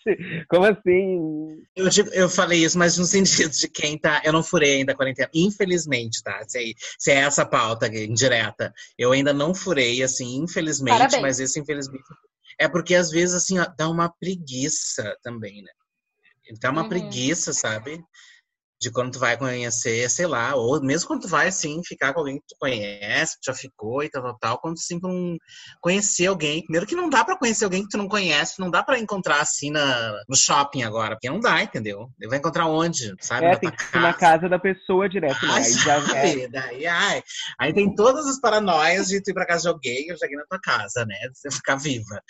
Como 0.49 0.65
assim? 0.65 1.61
Eu, 1.75 1.87
digo- 1.89 2.09
eu 2.13 2.29
falei 2.29 2.63
isso, 2.63 2.77
mas 2.77 2.97
no 2.97 3.05
sentido 3.05 3.51
de 3.51 3.67
quem 3.69 3.97
tá. 3.97 4.21
Eu 4.25 4.33
não 4.33 4.43
furei 4.43 4.77
ainda 4.77 4.91
a 4.91 4.95
quarentena. 4.95 5.29
Infelizmente, 5.33 6.21
tá? 6.23 6.43
Se, 6.47 6.59
é- 6.59 6.73
se 6.99 7.11
é 7.11 7.15
essa 7.21 7.45
pauta 7.45 7.85
aqui, 7.85 8.03
indireta. 8.05 8.73
Eu 8.97 9.11
ainda 9.11 9.33
não 9.33 9.53
furei, 9.53 10.03
assim, 10.03 10.37
infelizmente, 10.37 10.97
Parabéns. 10.97 11.21
mas 11.21 11.39
esse 11.39 11.59
infelizmente. 11.59 12.03
É 12.59 12.67
porque 12.67 12.95
às 12.95 13.09
vezes, 13.09 13.35
assim, 13.35 13.59
ó, 13.59 13.65
dá 13.77 13.89
uma 13.89 14.09
preguiça 14.19 15.15
também, 15.23 15.61
né? 15.61 15.71
Dá 16.59 16.69
uma 16.71 16.83
Uhum. 16.83 16.89
preguiça, 16.89 17.53
sabe? 17.53 17.99
De 18.81 18.91
quando 18.91 19.11
tu 19.11 19.19
vai 19.19 19.37
conhecer, 19.37 20.09
sei 20.09 20.25
lá, 20.25 20.55
ou 20.55 20.81
mesmo 20.81 21.07
quando 21.07 21.21
tu 21.21 21.27
vai, 21.27 21.47
assim, 21.49 21.81
ficar 21.85 22.13
com 22.13 22.19
alguém 22.21 22.37
que 22.37 22.47
tu 22.47 22.55
conhece, 22.59 23.37
que 23.39 23.45
já 23.45 23.53
ficou 23.53 24.03
e 24.03 24.09
tal, 24.09 24.23
tal, 24.23 24.37
tal, 24.39 24.59
quando 24.59 24.75
tu 24.75 24.81
sempre 24.81 25.09
um, 25.09 25.37
conhecer 25.79 26.25
alguém. 26.25 26.63
Primeiro 26.63 26.87
que 26.87 26.95
não 26.95 27.09
dá 27.09 27.23
pra 27.23 27.37
conhecer 27.37 27.63
alguém 27.63 27.83
que 27.83 27.89
tu 27.89 27.97
não 27.97 28.07
conhece, 28.07 28.59
não 28.59 28.71
dá 28.71 28.81
pra 28.81 28.97
encontrar, 28.97 29.39
assim, 29.39 29.69
na, 29.69 30.13
no 30.27 30.35
shopping 30.35 30.83
agora, 30.83 31.15
porque 31.15 31.29
não 31.29 31.39
dá, 31.39 31.61
entendeu? 31.61 32.09
Ele 32.19 32.29
vai 32.29 32.39
encontrar 32.39 32.67
onde, 32.67 33.13
sabe? 33.19 33.45
É, 33.45 33.51
na 33.51 33.57
tem 33.57 33.71
que 33.71 33.99
na 33.99 34.13
casa 34.13 34.49
da 34.49 34.57
pessoa 34.57 35.07
direto, 35.07 35.45
né? 35.45 35.53
Ai, 35.53 35.63
Aí 35.63 35.73
já 35.73 36.17
é? 36.17 36.47
Daí, 36.47 36.87
ai, 36.87 37.23
aí 37.59 37.73
tem 37.73 37.93
todas 37.93 38.25
as 38.25 38.39
paranoias 38.39 39.07
de 39.07 39.21
tu 39.21 39.29
ir 39.29 39.33
pra 39.33 39.45
casa 39.45 39.63
de 39.63 39.67
alguém, 39.67 40.07
eu 40.07 40.17
cheguei 40.17 40.37
na 40.37 40.45
tua 40.45 40.59
casa, 40.59 41.05
né? 41.05 41.15
De 41.31 41.37
você 41.37 41.51
ficar 41.51 41.75
viva. 41.75 42.21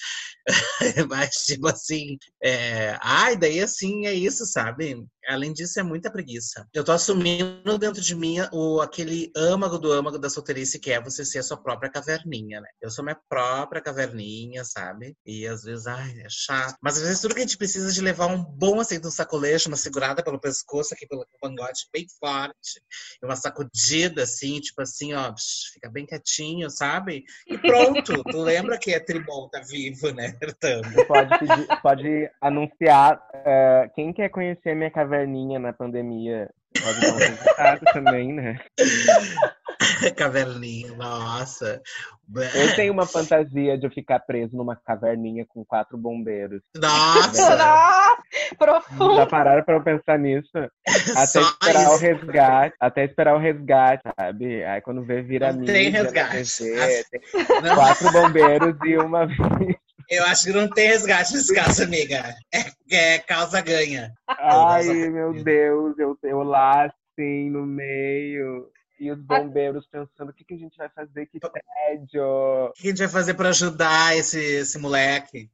Mas, 1.09 1.29
tipo 1.45 1.67
assim, 1.67 2.17
é... 2.43 2.97
ai, 3.01 3.37
daí 3.37 3.61
assim, 3.61 4.05
é 4.05 4.13
isso, 4.13 4.45
sabe? 4.45 4.95
Além 5.31 5.53
disso, 5.53 5.79
é 5.79 5.83
muita 5.83 6.11
preguiça. 6.11 6.67
Eu 6.73 6.83
tô 6.83 6.91
assumindo 6.91 7.77
dentro 7.77 8.01
de 8.01 8.15
mim 8.15 8.37
o, 8.51 8.81
aquele 8.81 9.31
âmago 9.35 9.77
do 9.77 9.91
âmago 9.91 10.19
da 10.19 10.29
solteirice, 10.29 10.79
que 10.79 10.91
é 10.91 11.01
você 11.01 11.23
ser 11.23 11.39
a 11.39 11.43
sua 11.43 11.57
própria 11.57 11.89
caverninha, 11.89 12.59
né? 12.59 12.67
Eu 12.81 12.89
sou 12.89 13.03
minha 13.03 13.17
própria 13.29 13.81
caverninha, 13.81 14.63
sabe? 14.65 15.15
E 15.25 15.47
às 15.47 15.63
vezes, 15.63 15.87
ai, 15.87 16.11
é 16.21 16.27
chato. 16.29 16.75
Mas 16.81 16.97
às 16.97 17.03
vezes 17.03 17.21
tudo 17.21 17.33
que 17.33 17.39
a 17.39 17.43
gente 17.43 17.57
precisa 17.57 17.91
de 17.91 18.01
levar 18.01 18.27
um 18.27 18.43
bom, 18.43 18.79
assim, 18.79 18.99
de 18.99 19.07
um 19.07 19.11
sacolejo, 19.11 19.69
uma 19.69 19.77
segurada 19.77 20.23
pelo 20.23 20.39
pescoço 20.39 20.93
aqui, 20.93 21.07
pelo 21.07 21.25
cangote 21.41 21.87
bem 21.93 22.05
forte, 22.19 22.81
e 23.21 23.25
uma 23.25 23.35
sacudida, 23.35 24.23
assim, 24.23 24.59
tipo 24.59 24.81
assim, 24.81 25.13
ó, 25.13 25.31
psh, 25.31 25.73
fica 25.73 25.89
bem 25.89 26.05
quietinho, 26.05 26.69
sabe? 26.69 27.23
E 27.47 27.57
pronto, 27.57 28.23
tu 28.25 28.37
lembra 28.43 28.77
que 28.77 28.91
é 28.93 28.99
tribom, 28.99 29.47
tá 29.49 29.61
vivo, 29.61 30.11
né? 30.11 30.33
Tamo. 30.59 31.05
pode, 31.07 31.39
pedir- 31.39 31.67
pode 31.81 32.31
anunciar 32.41 33.21
eh, 33.33 33.89
quem 33.95 34.13
quer 34.13 34.29
conhecer 34.29 34.75
minha 34.75 34.91
caverninha 34.91 35.20
na 35.59 35.73
pandemia. 35.73 36.49
Pode 36.81 37.01
dar 37.01 37.13
um 37.13 37.17
resultado 37.17 37.81
também, 37.93 38.33
né? 38.33 38.59
Caverninha, 40.15 40.93
nossa. 40.95 41.81
Eu 42.53 42.75
tenho 42.75 42.93
uma 42.93 43.05
fantasia 43.05 43.77
de 43.77 43.85
eu 43.85 43.91
ficar 43.91 44.19
preso 44.19 44.55
numa 44.55 44.75
caverninha 44.75 45.45
com 45.47 45.65
quatro 45.65 45.97
bombeiros. 45.97 46.61
Nossa! 46.77 47.57
Ah, 47.61 48.17
Profundo. 48.57 49.15
Já 49.15 49.25
pararam 49.25 49.63
pra 49.63 49.75
eu 49.75 49.83
pensar 49.83 50.17
nisso? 50.17 50.49
Até 51.15 51.25
Só 51.27 51.41
esperar 51.41 51.89
o 51.91 51.95
isso. 51.95 51.99
resgate. 52.05 52.75
Até 52.79 53.03
esperar 53.05 53.35
o 53.35 53.39
resgate, 53.39 54.03
sabe? 54.17 54.63
Aí 54.63 54.81
quando 54.81 55.03
vê, 55.03 55.21
vira 55.21 55.51
Não 55.51 55.59
mídia. 55.59 55.73
tem 55.73 55.89
resgate. 55.89 56.57
TV, 56.57 57.03
tem 57.09 57.75
quatro 57.75 58.11
bombeiros 58.11 58.75
e 58.85 58.97
uma. 58.97 59.27
eu 60.11 60.25
acho 60.25 60.43
que 60.43 60.51
não 60.51 60.67
tem 60.67 60.89
resgate 60.89 61.33
nesse 61.33 61.55
caso, 61.55 61.83
amiga. 61.83 62.35
É, 62.53 63.15
é 63.15 63.19
causa 63.19 63.61
ganha. 63.61 64.11
Ai, 64.27 64.83
meu 64.83 65.33
Deus, 65.41 65.97
eu, 65.97 66.17
eu 66.21 66.43
lá 66.43 66.85
assim 66.85 67.49
no 67.49 67.65
meio. 67.65 68.69
E 69.01 69.11
os 69.11 69.19
bombeiros 69.19 69.87
pensando: 69.87 70.29
o 70.29 70.33
que, 70.33 70.45
que 70.45 70.53
a 70.53 70.57
gente 70.57 70.77
vai 70.77 70.87
fazer? 70.89 71.25
Que 71.25 71.39
tédio. 71.39 72.23
O 72.23 72.71
que 72.73 72.85
a 72.85 72.89
gente 72.91 72.99
vai 72.99 73.07
fazer 73.07 73.33
pra 73.33 73.49
ajudar 73.49 74.15
esse, 74.15 74.39
esse 74.39 74.77
moleque? 74.77 75.49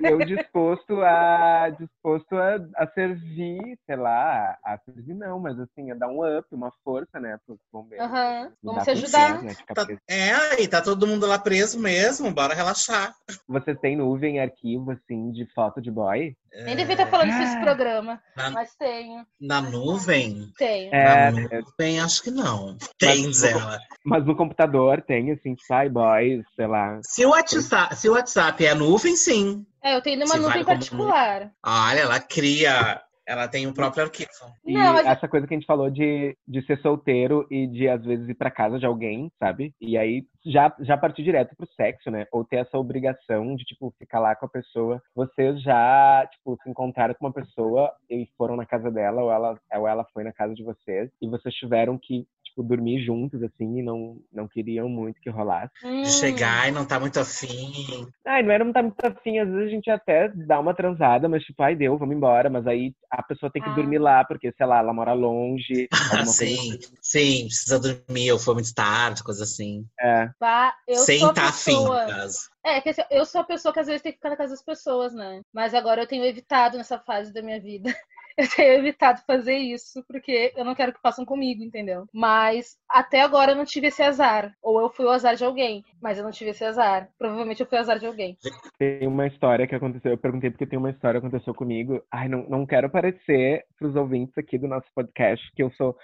E 0.00 0.06
eu 0.06 0.16
disposto 0.24 1.02
a 1.02 1.68
disposto 1.78 2.34
a, 2.36 2.54
a 2.74 2.86
servir, 2.94 3.78
sei 3.84 3.96
lá, 3.96 4.56
a 4.64 4.78
servir 4.78 5.12
não, 5.12 5.38
mas 5.38 5.60
assim, 5.60 5.90
a 5.90 5.94
dar 5.94 6.08
um 6.08 6.38
up, 6.38 6.48
uma 6.52 6.72
força, 6.82 7.20
né, 7.20 7.38
pros 7.44 7.58
bombeiros. 7.70 8.06
Aham. 8.06 8.52
Não 8.62 8.72
Vamos 8.72 8.84
se 8.84 8.90
ajudar. 8.92 9.42
né, 9.42 9.54
Tá- 9.74 9.86
é, 10.08 10.32
aí 10.32 10.66
tá 10.66 10.80
todo 10.80 11.06
mundo 11.06 11.26
lá 11.26 11.38
preso 11.38 11.78
mesmo, 11.78 12.32
bora 12.32 12.54
relaxar. 12.54 13.14
Vocês 13.46 13.78
têm 13.78 13.94
nuvem, 13.96 14.40
arquivo, 14.40 14.92
assim, 14.92 15.30
de 15.32 15.44
foto 15.52 15.82
de 15.82 15.90
boy? 15.90 16.34
Nem 16.64 16.74
devia 16.76 16.94
estar 16.94 17.06
falando 17.08 17.28
isso 17.28 17.36
Ah. 17.38 17.40
nesse 17.40 17.60
programa, 17.60 18.20
Na, 18.36 18.50
mas 18.50 18.74
tenho. 18.76 19.26
na 19.40 19.60
nuvem? 19.60 20.50
Tenho. 20.56 20.94
É, 20.94 21.30
na 21.30 21.40
nuvem, 21.40 22.00
acho 22.00 22.22
que 22.22 22.30
não. 22.30 22.76
Tem, 22.98 23.32
Zela. 23.32 23.78
mas 24.04 24.24
no 24.24 24.34
computador 24.36 25.02
tem, 25.02 25.32
assim, 25.32 25.54
tipo, 25.54 25.72
ai, 25.74 25.88
boys, 25.88 26.44
sei 26.54 26.66
lá. 26.66 26.98
Se 27.02 27.24
o, 27.26 27.30
WhatsApp, 27.30 27.94
se 27.96 28.08
o 28.08 28.12
WhatsApp 28.12 28.64
é 28.64 28.74
nuvem, 28.74 29.16
sim. 29.16 29.66
É, 29.82 29.94
eu 29.96 30.00
tenho 30.02 30.18
numa 30.18 30.36
nuvem 30.36 30.50
vale 30.52 30.64
como 30.64 30.78
particular. 30.78 31.50
Olha, 31.64 32.00
ela 32.00 32.20
cria. 32.20 33.00
Ela 33.26 33.48
tem 33.48 33.66
o 33.66 33.74
próprio 33.74 34.04
arquivo. 34.04 34.30
E 34.64 34.72
Não, 34.72 34.92
mas- 34.94 35.06
essa 35.06 35.26
coisa 35.26 35.46
que 35.46 35.54
a 35.54 35.56
gente 35.56 35.66
falou 35.66 35.90
de, 35.90 36.36
de 36.46 36.62
ser 36.64 36.78
solteiro 36.80 37.44
e 37.50 37.66
de, 37.66 37.88
às 37.88 38.04
vezes, 38.04 38.28
ir 38.28 38.34
pra 38.34 38.50
casa 38.50 38.78
de 38.78 38.86
alguém, 38.86 39.32
sabe? 39.38 39.74
E 39.80 39.98
aí 39.98 40.24
já, 40.44 40.72
já 40.80 40.96
partir 40.96 41.24
direto 41.24 41.56
pro 41.56 41.66
sexo, 41.74 42.08
né? 42.10 42.26
Ou 42.30 42.44
ter 42.44 42.58
essa 42.58 42.78
obrigação 42.78 43.56
de, 43.56 43.64
tipo, 43.64 43.92
ficar 43.98 44.20
lá 44.20 44.36
com 44.36 44.46
a 44.46 44.48
pessoa. 44.48 45.02
Vocês 45.14 45.60
já, 45.60 46.24
tipo, 46.30 46.56
se 46.62 46.70
encontraram 46.70 47.14
com 47.14 47.26
uma 47.26 47.32
pessoa 47.32 47.92
e 48.08 48.28
foram 48.38 48.54
na 48.56 48.64
casa 48.64 48.90
dela, 48.92 49.22
ou 49.22 49.32
ela, 49.32 49.58
ou 49.74 49.88
ela 49.88 50.04
foi 50.14 50.22
na 50.22 50.32
casa 50.32 50.54
de 50.54 50.62
vocês, 50.62 51.10
e 51.20 51.28
vocês 51.28 51.52
tiveram 51.56 51.98
que, 51.98 52.26
tipo, 52.56 52.62
dormir 52.62 53.04
juntos, 53.04 53.42
assim, 53.42 53.78
e 53.78 53.82
não, 53.82 54.16
não 54.32 54.48
queriam 54.48 54.88
muito 54.88 55.20
que 55.20 55.28
rolasse. 55.28 55.72
De 55.82 56.10
chegar 56.10 56.68
e 56.68 56.72
não 56.72 56.86
tá 56.86 56.98
muito 56.98 57.20
afim. 57.20 58.06
Ai, 58.26 58.42
não 58.42 58.50
era 58.50 58.64
não 58.64 58.72
tá 58.72 58.82
muito 58.82 59.04
afim, 59.04 59.38
às 59.38 59.48
vezes 59.48 59.66
a 59.66 59.70
gente 59.70 59.90
até 59.90 60.28
dá 60.28 60.58
uma 60.58 60.74
transada, 60.74 61.28
mas 61.28 61.42
tipo, 61.44 61.62
ai, 61.62 61.76
deu, 61.76 61.98
vamos 61.98 62.16
embora. 62.16 62.48
Mas 62.48 62.66
aí 62.66 62.94
a 63.10 63.22
pessoa 63.22 63.50
tem 63.52 63.62
que 63.62 63.68
Ah. 63.70 63.74
dormir 63.74 63.98
lá, 63.98 64.24
porque, 64.24 64.52
sei 64.56 64.66
lá, 64.66 64.78
ela 64.78 64.92
mora 64.92 65.12
longe. 65.12 65.88
Ah, 65.92 66.24
sim, 66.24 66.54
assim. 66.54 66.78
sim, 67.02 67.44
precisa 67.46 67.78
dormir, 67.78 68.32
ou 68.32 68.38
foi 68.38 68.54
muito 68.54 68.72
tarde, 68.74 69.22
coisa 69.22 69.44
assim. 69.44 69.84
É. 70.00 70.30
Bah, 70.40 70.74
Sem 70.94 71.20
tá 71.34 71.48
afim, 71.48 71.72
pessoa. 71.72 72.06
no 72.06 72.10
caso. 72.12 72.38
É, 72.64 72.80
que 72.80 72.88
assim, 72.88 73.02
eu 73.10 73.24
sou 73.24 73.40
a 73.42 73.44
pessoa 73.44 73.72
que 73.72 73.80
às 73.80 73.86
vezes 73.86 74.02
tem 74.02 74.12
que 74.12 74.18
ficar 74.18 74.30
na 74.30 74.36
casa 74.36 74.50
das 74.52 74.64
pessoas, 74.64 75.14
né? 75.14 75.40
Mas 75.52 75.74
agora 75.74 76.02
eu 76.02 76.06
tenho 76.06 76.24
evitado 76.24 76.76
nessa 76.76 76.98
fase 76.98 77.32
da 77.32 77.42
minha 77.42 77.60
vida. 77.60 77.94
Eu 78.46 78.48
tenho 78.54 78.74
evitado 78.74 79.22
fazer 79.26 79.56
isso, 79.56 80.04
porque 80.06 80.52
eu 80.54 80.64
não 80.64 80.74
quero 80.74 80.92
que 80.92 81.00
façam 81.00 81.24
comigo, 81.24 81.62
entendeu? 81.62 82.06
Mas 82.12 82.76
até 82.86 83.22
agora 83.22 83.52
eu 83.52 83.56
não 83.56 83.64
tive 83.64 83.86
esse 83.86 84.02
azar. 84.02 84.52
Ou 84.62 84.78
eu 84.78 84.90
fui 84.90 85.06
o 85.06 85.10
azar 85.10 85.34
de 85.36 85.44
alguém, 85.44 85.82
mas 86.02 86.18
eu 86.18 86.24
não 86.24 86.30
tive 86.30 86.50
esse 86.50 86.62
azar. 86.62 87.08
Provavelmente 87.18 87.60
eu 87.60 87.66
fui 87.66 87.78
o 87.78 87.80
azar 87.80 87.98
de 87.98 88.06
alguém. 88.06 88.36
Tem 88.78 89.06
uma 89.06 89.26
história 89.26 89.66
que 89.66 89.74
aconteceu, 89.74 90.10
eu 90.10 90.18
perguntei 90.18 90.50
porque 90.50 90.66
tem 90.66 90.78
uma 90.78 90.90
história 90.90 91.18
que 91.18 91.26
aconteceu 91.26 91.54
comigo. 91.54 92.02
Ai, 92.12 92.28
não, 92.28 92.46
não 92.46 92.66
quero 92.66 92.90
parecer 92.90 93.64
pros 93.78 93.96
ouvintes 93.96 94.36
aqui 94.36 94.58
do 94.58 94.68
nosso 94.68 94.86
podcast 94.94 95.50
que 95.54 95.62
eu 95.62 95.70
sou 95.70 95.96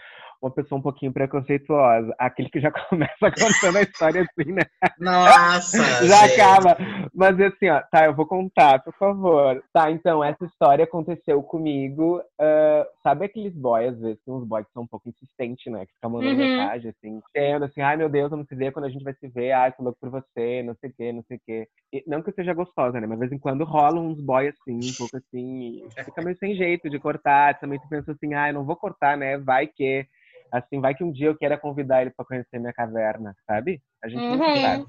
uma 0.43 0.51
pessoa 0.51 0.79
um 0.79 0.83
pouquinho 0.83 1.13
preconceituosa. 1.13 2.15
Aquele 2.19 2.51
que 2.51 2.61
já 2.61 2.71
começa 2.91 3.31
contando 3.31 3.77
a 3.79 3.83
história 3.83 4.23
assim, 4.23 4.53
né? 4.53 4.63
Nossa! 4.99 5.79
Já 6.07 6.27
gente. 6.27 6.41
acaba. 6.41 6.77
Mas 7.15 7.41
assim, 7.41 7.69
ó, 7.69 7.81
tá, 7.91 8.07
eu 8.07 8.15
vou 8.15 8.27
contar, 8.27 8.83
por 8.83 8.93
favor. 8.95 9.63
Tá, 9.73 9.91
então, 9.91 10.23
essa 10.25 10.45
história 10.45 10.85
aconteceu 10.85 11.43
comigo. 11.43 12.21
ah, 12.41 12.87
sabe 13.03 13.25
aqueles 13.27 13.55
boys, 13.55 13.95
às 13.95 14.01
vezes, 14.01 14.23
tem 14.25 14.35
uns 14.35 14.47
boys 14.47 14.67
que 14.67 14.73
são 14.73 14.83
um 14.83 14.87
pouco 14.87 15.09
insistentes, 15.09 15.71
né? 15.73 15.87
Que 15.87 15.93
ficam 15.95 16.11
mandando 16.11 16.37
Uhum. 16.37 16.49
mensagem, 16.49 16.91
assim, 16.91 17.21
dizendo 17.35 17.65
assim, 17.67 17.81
ai 17.81 17.97
meu 17.97 18.09
Deus, 18.09 18.31
vamos 18.31 18.47
se 18.49 18.55
ver 18.55 18.73
quando 18.73 18.87
a 18.87 18.91
gente 18.91 19.05
vai 19.05 19.15
se 19.15 19.29
ver, 19.29 19.53
ai, 19.53 19.73
tô 19.73 19.83
louco 19.83 19.99
por 20.01 20.11
você, 20.11 20.63
não 20.63 20.75
sei 20.81 20.91
o 20.91 20.93
quê, 20.97 21.13
não 21.13 21.23
sei 21.25 21.37
o 21.37 21.41
quê. 21.47 21.69
E, 21.93 22.03
não 22.07 22.23
que 22.23 22.31
eu 22.31 22.35
seja 22.35 22.55
gostosa, 22.55 23.01
né? 23.01 23.07
Mas 23.07 23.19
de 23.19 23.21
vez 23.21 23.33
em 23.33 23.39
quando 23.39 23.65
rolam 23.65 24.07
uns 24.09 24.21
boys 24.21 24.55
assim, 24.61 24.91
um 24.91 24.95
pouco 24.95 25.17
assim, 25.17 25.83
e 25.99 26.05
fica 26.05 26.23
meio 26.23 26.37
sem 26.39 26.55
jeito 26.55 26.89
de 26.91 26.99
cortar. 26.99 27.59
Também 27.61 27.79
tu 27.79 27.89
pensa 27.89 28.13
assim, 28.13 28.35
ai, 28.35 28.53
não 28.53 28.65
vou 28.65 28.77
cortar, 28.77 29.17
né? 29.17 29.39
Vai 29.39 29.67
que. 29.67 30.07
Assim, 30.53 30.81
vai 30.81 30.95
que 30.95 31.03
um 31.03 31.11
dia 31.11 31.29
eu 31.29 31.37
queira 31.37 31.57
convidar 31.59 32.03
ele 32.03 32.11
pra 32.11 32.25
conhecer 32.27 32.59
minha 32.59 32.73
caverna, 32.73 33.35
sabe? 33.47 33.81
A 34.05 34.09
gente 34.09 34.31
Uhum. 34.31 34.39
sabe 34.61 34.85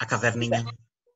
A 0.00 0.06
caverninha. 0.06 0.64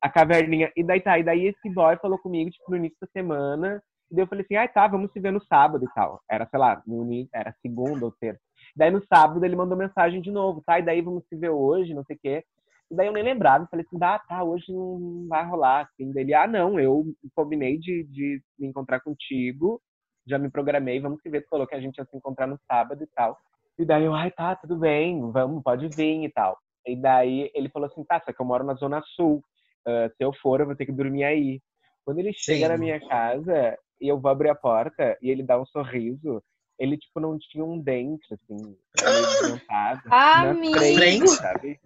a 0.01 0.09
caverninha. 0.09 0.71
E 0.75 0.83
daí 0.83 0.99
tá, 0.99 1.17
e 1.19 1.23
daí 1.23 1.45
esse 1.47 1.69
boy 1.69 1.95
falou 1.97 2.17
comigo, 2.17 2.49
tipo, 2.49 2.71
no 2.71 2.77
início 2.77 2.97
da 2.99 3.07
semana. 3.13 3.81
E 4.11 4.15
daí 4.15 4.23
eu 4.23 4.27
falei 4.27 4.43
assim, 4.43 4.55
ai 4.55 4.67
tá, 4.67 4.87
vamos 4.87 5.11
se 5.11 5.19
ver 5.19 5.31
no 5.31 5.41
sábado 5.45 5.85
e 5.85 5.93
tal. 5.93 6.21
Era, 6.29 6.47
sei 6.49 6.59
lá, 6.59 6.81
no 6.87 7.03
início, 7.03 7.29
era 7.33 7.53
segunda 7.61 8.05
ou 8.05 8.11
terça. 8.19 8.41
Daí 8.75 8.89
no 8.91 9.05
sábado 9.05 9.43
ele 9.45 9.55
mandou 9.55 9.77
mensagem 9.77 10.21
de 10.21 10.31
novo, 10.31 10.61
tá? 10.65 10.79
E 10.79 10.83
daí 10.83 11.01
vamos 11.01 11.23
se 11.29 11.35
ver 11.37 11.49
hoje, 11.49 11.93
não 11.93 12.03
sei 12.03 12.15
o 12.15 12.19
quê. 12.19 12.43
E 12.91 12.95
daí 12.95 13.07
eu 13.07 13.13
nem 13.13 13.23
lembrava, 13.23 13.67
falei 13.69 13.85
assim, 13.87 13.97
ah, 14.03 14.19
tá, 14.27 14.43
hoje 14.43 14.65
não 14.69 15.25
vai 15.29 15.45
rolar, 15.45 15.81
assim. 15.85 16.11
Daí 16.11 16.23
ele, 16.23 16.33
ah, 16.33 16.47
não, 16.47 16.79
eu 16.79 17.05
combinei 17.35 17.77
de, 17.77 18.03
de 18.05 18.41
me 18.59 18.67
encontrar 18.67 18.99
contigo, 19.01 19.79
já 20.27 20.37
me 20.37 20.49
programei, 20.49 20.99
vamos 20.99 21.21
se 21.21 21.29
ver. 21.29 21.41
Tu 21.41 21.49
falou 21.49 21.65
que 21.67 21.75
a 21.75 21.79
gente 21.79 21.97
ia 21.97 22.05
se 22.05 22.17
encontrar 22.17 22.47
no 22.47 22.59
sábado 22.67 23.03
e 23.03 23.07
tal. 23.15 23.37
E 23.77 23.85
daí 23.85 24.03
eu, 24.03 24.13
ai, 24.13 24.29
tá, 24.31 24.55
tudo 24.55 24.77
bem, 24.77 25.31
vamos, 25.31 25.63
pode 25.63 25.87
vir 25.87 26.23
e 26.23 26.31
tal. 26.31 26.57
E 26.85 26.95
daí 26.95 27.49
ele 27.53 27.69
falou 27.69 27.87
assim, 27.87 28.03
tá, 28.03 28.21
só 28.23 28.31
que 28.31 28.41
eu 28.41 28.45
moro 28.45 28.63
na 28.63 28.75
Zona 28.75 29.01
Sul. 29.15 29.43
Ah, 29.85 30.09
se 30.15 30.23
eu 30.23 30.33
for, 30.33 30.59
eu 30.59 30.65
vou 30.65 30.75
ter 30.75 30.85
que 30.85 30.91
dormir 30.91 31.23
aí. 31.23 31.61
Quando 32.05 32.19
ele 32.19 32.33
chega 32.33 32.65
Sim. 32.65 32.71
na 32.71 32.77
minha 32.77 32.99
casa 33.07 33.77
e 33.99 34.07
eu 34.07 34.19
vou 34.19 34.31
abrir 34.31 34.49
a 34.49 34.55
porta 34.55 35.17
e 35.21 35.29
ele 35.29 35.43
dá 35.43 35.59
um 35.59 35.65
sorriso, 35.65 36.43
ele, 36.79 36.97
tipo, 36.97 37.19
não 37.19 37.37
tinha 37.37 37.63
um 37.63 37.79
dente, 37.79 38.33
assim, 38.33 38.57
meio 38.57 39.27
desdentado. 39.27 40.01
na 40.09 40.49
Amigo! 40.49 40.77
frente, 40.79 41.27
sabe? 41.29 41.79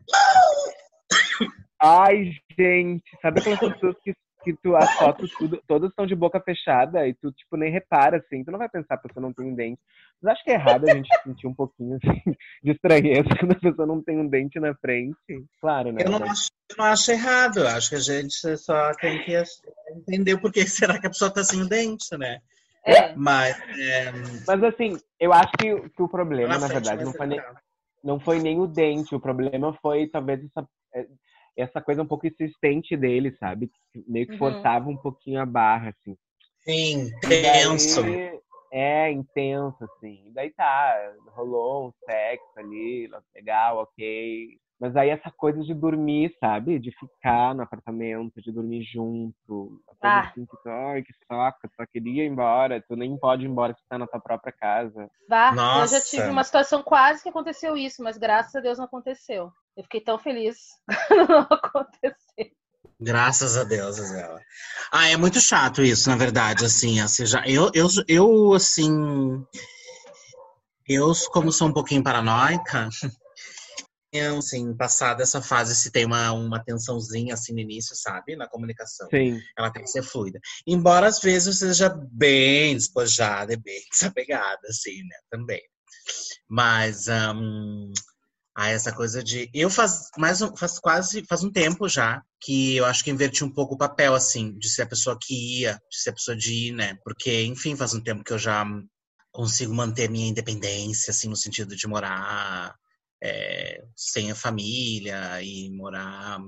Ai, 1.80 2.32
gente, 2.58 3.04
sabe 3.22 3.40
aquelas 3.40 3.60
pessoas 3.60 3.96
que, 4.04 4.14
que 4.54 4.62
tu, 4.62 4.76
as 4.76 4.92
fotos 4.94 5.32
tudo, 5.32 5.62
todas 5.68 5.90
estão 5.90 6.06
de 6.06 6.16
boca 6.16 6.40
fechada 6.40 7.08
e 7.08 7.14
tu, 7.14 7.32
tipo, 7.32 7.58
nem 7.58 7.72
repara, 7.72 8.18
assim, 8.18 8.44
tu 8.44 8.52
não 8.52 8.60
vai 8.60 8.70
pensar 8.70 8.98
que 8.98 9.06
a 9.06 9.10
pessoa 9.10 9.22
não 9.22 9.34
tem 9.34 9.46
um 9.46 9.56
dente. 9.56 9.80
Mas 10.22 10.34
acho 10.34 10.44
que 10.44 10.52
é 10.52 10.54
errado 10.54 10.90
a 10.90 10.94
gente 10.94 11.10
sentir 11.24 11.48
um 11.48 11.54
pouquinho, 11.54 11.98
assim, 11.98 12.22
de 12.64 12.72
estranheza 12.72 13.30
quando 13.40 13.52
a 13.52 13.60
pessoa 13.60 13.86
não 13.86 14.02
tem 14.02 14.18
um 14.18 14.28
dente 14.28 14.60
na 14.60 14.74
frente. 14.76 15.18
Claro, 15.60 15.92
né? 15.92 16.04
Eu 16.06 16.12
não, 16.12 16.24
acho, 16.24 16.50
eu 16.70 16.78
não 16.78 16.86
acho 16.86 17.12
errado, 17.12 17.60
eu 17.60 17.68
acho 17.68 17.90
que 17.90 17.96
a 17.96 18.00
gente 18.00 18.58
só 18.58 18.94
tem 18.94 19.24
que 19.24 19.44
entender 19.90 20.40
por 20.40 20.52
que 20.52 20.62
será 20.68 21.00
que 21.00 21.08
a 21.08 21.10
pessoa 21.10 21.34
tá 21.34 21.44
sem 21.44 21.62
o 21.62 21.68
dente, 21.68 22.18
né? 22.18 22.40
É. 22.86 23.14
Mas, 23.16 23.60
é, 23.78 24.12
Mas 24.48 24.64
assim, 24.64 24.98
eu 25.20 25.34
acho 25.34 25.52
que, 25.60 25.90
que 25.90 26.02
o 26.02 26.08
problema, 26.08 26.54
na 26.54 26.60
na 26.60 26.68
frente 26.68 26.84
verdade, 26.86 27.04
não 27.04 27.14
foi, 27.14 27.28
nem, 27.28 27.42
não 28.04 28.20
foi 28.20 28.40
nem 28.40 28.60
o 28.60 28.66
dente. 28.66 29.14
O 29.14 29.20
problema 29.20 29.78
foi 29.82 30.08
talvez 30.08 30.42
essa, 30.46 30.66
é, 30.96 31.06
essa 31.58 31.82
coisa 31.82 32.02
um 32.04 32.08
pouco 32.08 32.28
insistente 32.28 32.96
dele, 32.96 33.36
sabe? 33.40 33.72
Que 33.92 34.04
Meio 34.08 34.26
que 34.28 34.34
Uhum. 34.34 34.38
forçava 34.40 34.88
um 34.90 34.98
pouquinho 34.98 35.42
a 35.42 35.46
barra, 35.46 35.90
assim. 35.90 36.16
Sim, 36.60 37.08
E 37.24 37.28
daí- 37.28 37.42
tenso. 37.42 38.02
É, 38.72 39.10
intenso, 39.10 39.78
assim. 39.86 40.28
E 40.28 40.32
daí 40.32 40.50
tá, 40.52 41.14
rolou 41.30 41.88
um 41.88 41.92
sexo 42.06 42.52
ali, 42.60 43.10
legal, 43.34 43.78
ok. 43.78 44.58
Mas 44.80 44.96
aí 44.96 45.10
essa 45.10 45.32
coisa 45.32 45.64
de 45.64 45.74
dormir, 45.74 46.36
sabe? 46.40 46.78
De 46.78 46.92
ficar 47.00 47.56
no 47.56 47.64
apartamento, 47.64 48.42
de 48.42 48.52
dormir 48.52 48.84
junto. 48.84 49.82
Coisa 49.86 50.16
Ah. 50.18 50.30
assim 50.30 50.46
que 50.46 50.70
ai, 50.70 51.02
que 51.02 51.14
saco, 51.28 51.58
só 51.76 51.86
queria 51.86 52.26
ir 52.26 52.28
embora. 52.28 52.84
Tu 52.88 52.96
nem 52.98 53.18
pode 53.18 53.46
ir 53.46 53.48
embora 53.50 53.74
se 53.74 53.82
tu 53.82 53.88
tá 53.90 53.98
na 53.98 54.06
tua 54.06 54.20
própria 54.20 54.52
casa. 54.52 55.10
Vá, 55.30 55.50
eu 55.50 55.56
Nossa. 55.56 56.00
já 56.00 56.06
tive 56.06 56.30
uma 56.30 56.44
situação 56.44 56.84
quase 56.84 57.24
que 57.24 57.30
aconteceu 57.30 57.76
isso, 57.78 58.04
mas 58.04 58.18
graças 58.18 58.54
a 58.54 58.60
Deus 58.60 58.78
não 58.78 58.86
aconteceu. 58.86 59.50
Eu 59.78 59.84
fiquei 59.84 60.02
tão 60.02 60.18
feliz 60.18 60.58
não 61.30 61.42
aconteceu. 61.42 62.52
Graças 63.00 63.56
a 63.56 63.64
Deus, 63.64 64.00
Isabela. 64.00 64.42
Ah, 64.92 65.08
é 65.08 65.16
muito 65.16 65.40
chato 65.40 65.84
isso, 65.84 66.10
na 66.10 66.16
verdade, 66.16 66.66
assim, 66.66 67.00
assim 67.00 67.28
já, 67.28 67.48
eu, 67.48 67.70
eu, 67.76 67.88
eu, 68.08 68.54
assim, 68.54 68.90
eu, 70.88 71.12
como 71.32 71.52
sou 71.52 71.68
um 71.68 71.74
pouquinho 71.74 72.04
paranoica, 72.04 72.90
eu, 74.12 74.40
assim, 74.40 74.76
passada 74.76 75.22
essa 75.22 75.44
fase, 75.44 75.76
se 75.76 75.92
tem 75.92 76.06
uma, 76.06 76.32
uma 76.32 76.64
tensãozinha, 76.64 77.36
assim, 77.36 77.54
no 77.54 77.60
início, 77.60 77.96
sabe, 77.96 78.36
na 78.36 78.48
comunicação, 78.48 79.08
Sim. 79.12 79.40
ela 79.56 79.70
tem 79.70 79.84
que 79.84 79.92
ser 79.92 80.02
fluida. 80.02 80.40
Embora, 80.66 81.06
às 81.06 81.20
vezes, 81.20 81.62
eu 81.62 81.68
seja 81.68 81.96
bem 82.12 82.74
despojada 82.74 83.54
e 83.54 83.58
bem 83.58 83.80
desapegada, 83.94 84.68
assim, 84.68 85.04
né, 85.04 85.18
também. 85.30 85.62
Mas, 86.50 87.08
ahn, 87.08 87.92
Ah, 88.60 88.70
essa 88.70 88.92
coisa 88.92 89.24
de. 89.24 89.52
Eu 89.54 89.70
faz 89.70 90.10
mais 90.18 90.40
faz 90.58 90.80
quase 90.80 91.24
faz 91.30 91.44
um 91.44 91.52
tempo 91.52 91.88
já 91.88 92.24
que 92.42 92.76
eu 92.76 92.86
acho 92.86 93.04
que 93.04 93.12
inverti 93.12 93.44
um 93.44 93.52
pouco 93.52 93.76
o 93.76 93.78
papel, 93.78 94.16
assim, 94.16 94.58
de 94.58 94.68
ser 94.68 94.82
a 94.82 94.88
pessoa 94.88 95.16
que 95.22 95.60
ia, 95.60 95.80
de 95.92 96.02
ser 96.02 96.10
a 96.10 96.14
pessoa 96.14 96.36
de 96.36 96.70
ir, 96.70 96.72
né? 96.72 96.98
Porque, 97.04 97.44
enfim, 97.44 97.76
faz 97.76 97.94
um 97.94 98.02
tempo 98.02 98.24
que 98.24 98.34
eu 98.34 98.40
já 98.40 98.66
consigo 99.32 99.72
manter 99.76 100.10
minha 100.10 100.28
independência, 100.28 101.12
assim, 101.12 101.30
no 101.30 101.36
sentido 101.36 101.76
de 101.76 101.86
morar 101.86 102.74
é, 103.24 103.84
sem 103.96 104.32
a 104.32 104.36
família 104.36 105.40
e 105.44 105.70
morar. 105.70 106.40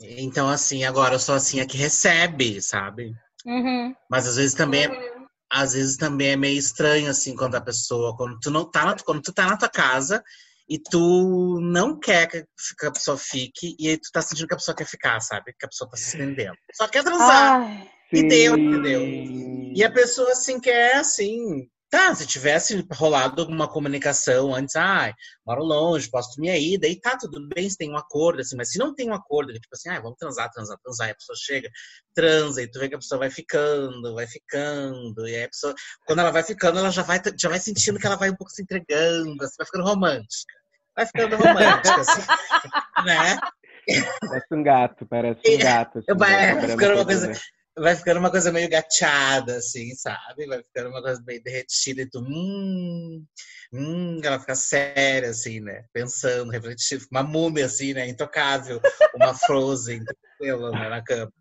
Então, 0.00 0.48
assim, 0.48 0.84
agora 0.84 1.16
eu 1.16 1.20
sou 1.20 1.34
assim 1.34 1.60
a 1.60 1.66
que 1.66 1.76
recebe, 1.76 2.62
sabe? 2.62 3.12
Uhum. 3.44 3.94
Mas 4.10 4.26
às 4.26 4.36
vezes 4.36 4.54
também 4.54 4.84
é 4.86 5.12
às 5.50 5.74
vezes 5.74 5.98
também 5.98 6.28
é 6.28 6.36
meio 6.36 6.58
estranho, 6.58 7.10
assim, 7.10 7.36
quando 7.36 7.56
a 7.56 7.60
pessoa, 7.60 8.16
quando 8.16 8.40
tu 8.40 8.50
não 8.50 8.64
tá 8.64 8.86
na, 8.86 8.96
quando 8.96 9.20
tu 9.20 9.34
tá 9.34 9.46
na 9.46 9.58
tua 9.58 9.68
casa 9.68 10.24
e 10.72 10.78
tu 10.78 11.58
não 11.60 12.00
quer 12.00 12.26
que 12.26 12.86
a 12.86 12.90
pessoa 12.90 13.18
fique, 13.18 13.76
e 13.78 13.88
aí 13.88 13.98
tu 13.98 14.10
tá 14.10 14.22
sentindo 14.22 14.48
que 14.48 14.54
a 14.54 14.56
pessoa 14.56 14.74
quer 14.74 14.86
ficar, 14.86 15.20
sabe? 15.20 15.52
Que 15.58 15.66
a 15.66 15.68
pessoa 15.68 15.90
tá 15.90 15.98
se 15.98 16.04
estendendo. 16.04 16.56
Só 16.72 16.88
quer 16.88 17.04
transar. 17.04 17.60
Ai, 17.60 17.90
e 18.10 18.26
deu, 18.26 18.56
entendeu? 18.56 19.02
E 19.74 19.84
a 19.84 19.92
pessoa, 19.92 20.32
assim, 20.32 20.58
quer, 20.58 20.96
assim, 20.96 21.68
Tá, 21.92 22.14
se 22.14 22.26
tivesse 22.26 22.86
rolado 22.90 23.42
alguma 23.42 23.68
comunicação 23.68 24.54
antes, 24.54 24.76
ah, 24.76 25.12
moro 25.46 25.62
longe, 25.62 26.08
posso 26.08 26.30
dormir 26.30 26.48
aí, 26.48 26.78
daí 26.78 26.98
tá, 26.98 27.18
tudo 27.18 27.46
bem, 27.54 27.68
se 27.68 27.76
tem 27.76 27.90
um 27.90 27.98
acordo, 27.98 28.40
assim, 28.40 28.56
mas 28.56 28.70
se 28.70 28.78
não 28.78 28.94
tem 28.94 29.10
um 29.10 29.14
acordo, 29.14 29.52
tipo 29.52 29.68
assim, 29.74 29.90
ah, 29.90 30.00
vamos 30.00 30.16
transar, 30.16 30.50
transar, 30.50 30.78
transar, 30.82 31.08
e 31.08 31.10
a 31.10 31.14
pessoa 31.14 31.36
chega, 31.36 31.68
transa, 32.14 32.62
e 32.62 32.70
tu 32.70 32.78
vê 32.78 32.88
que 32.88 32.94
a 32.94 32.98
pessoa 32.98 33.18
vai 33.18 33.28
ficando, 33.28 34.14
vai 34.14 34.26
ficando, 34.26 35.28
e 35.28 35.36
aí 35.36 35.44
a 35.44 35.48
pessoa, 35.50 35.74
quando 36.06 36.20
ela 36.20 36.30
vai 36.30 36.42
ficando, 36.42 36.78
ela 36.78 36.88
já 36.88 37.02
vai, 37.02 37.20
já 37.38 37.50
vai 37.50 37.58
sentindo 37.58 37.98
que 37.98 38.06
ela 38.06 38.16
vai 38.16 38.30
um 38.30 38.36
pouco 38.36 38.50
se 38.50 38.62
entregando, 38.62 39.44
assim, 39.44 39.56
vai 39.58 39.66
ficando 39.66 39.84
romântica. 39.84 40.61
Vai 40.94 41.06
ficando 41.06 41.36
romântica, 41.36 42.00
assim, 42.00 42.20
né? 43.06 43.38
Parece 44.20 44.46
um 44.54 44.62
gato, 44.62 45.06
parece 45.06 45.40
um 45.46 45.58
gato. 45.58 45.98
Assim, 45.98 46.18
vai 46.18 46.68
ficando 46.68 46.94
uma 46.94 47.04
coisa 47.04 47.32
vai 47.76 47.96
ficando 47.96 48.20
uma 48.20 48.30
coisa 48.30 48.52
meio 48.52 48.68
gateada, 48.68 49.56
assim, 49.56 49.94
sabe? 49.94 50.46
Vai 50.46 50.62
ficando 50.62 50.90
uma 50.90 51.02
coisa 51.02 51.22
meio 51.26 51.42
derretida 51.42 52.02
e 52.02 52.10
tu, 52.10 52.20
hum, 52.20 53.24
hum, 53.72 54.20
ela 54.22 54.38
fica 54.38 54.54
séria, 54.54 55.30
assim, 55.30 55.60
né? 55.60 55.84
Pensando, 55.92 56.50
refletindo, 56.50 57.04
uma 57.10 57.22
múmia, 57.22 57.66
assim, 57.66 57.94
né? 57.94 58.06
Intocável, 58.08 58.80
uma 59.14 59.34
Frozen, 59.46 60.04
tranquila, 60.04 60.70
né? 60.70 60.88
na 60.88 61.02
cama. 61.02 61.32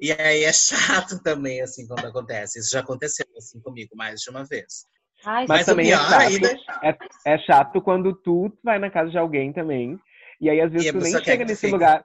E 0.00 0.10
aí 0.12 0.44
é 0.44 0.52
chato 0.52 1.22
também, 1.22 1.60
assim, 1.60 1.86
quando 1.86 2.06
acontece. 2.06 2.58
Isso 2.58 2.70
já 2.70 2.80
aconteceu, 2.80 3.26
assim, 3.36 3.60
comigo 3.60 3.94
mais 3.94 4.20
de 4.20 4.30
uma 4.30 4.44
vez. 4.44 4.86
Ai, 5.24 5.46
Mas 5.48 5.66
também 5.66 5.90
é 5.90 5.96
chato, 5.96 6.60
é, 6.82 6.96
é 7.26 7.38
chato 7.38 7.80
quando 7.80 8.14
tu 8.14 8.52
vai 8.62 8.78
na 8.78 8.90
casa 8.90 9.10
de 9.10 9.18
alguém 9.18 9.52
também, 9.52 9.98
e 10.40 10.50
aí 10.50 10.60
às 10.60 10.72
vezes 10.72 10.90
tu 10.90 10.98
nem 10.98 11.22
chega 11.22 11.44
nesse 11.44 11.70
lugar. 11.70 12.04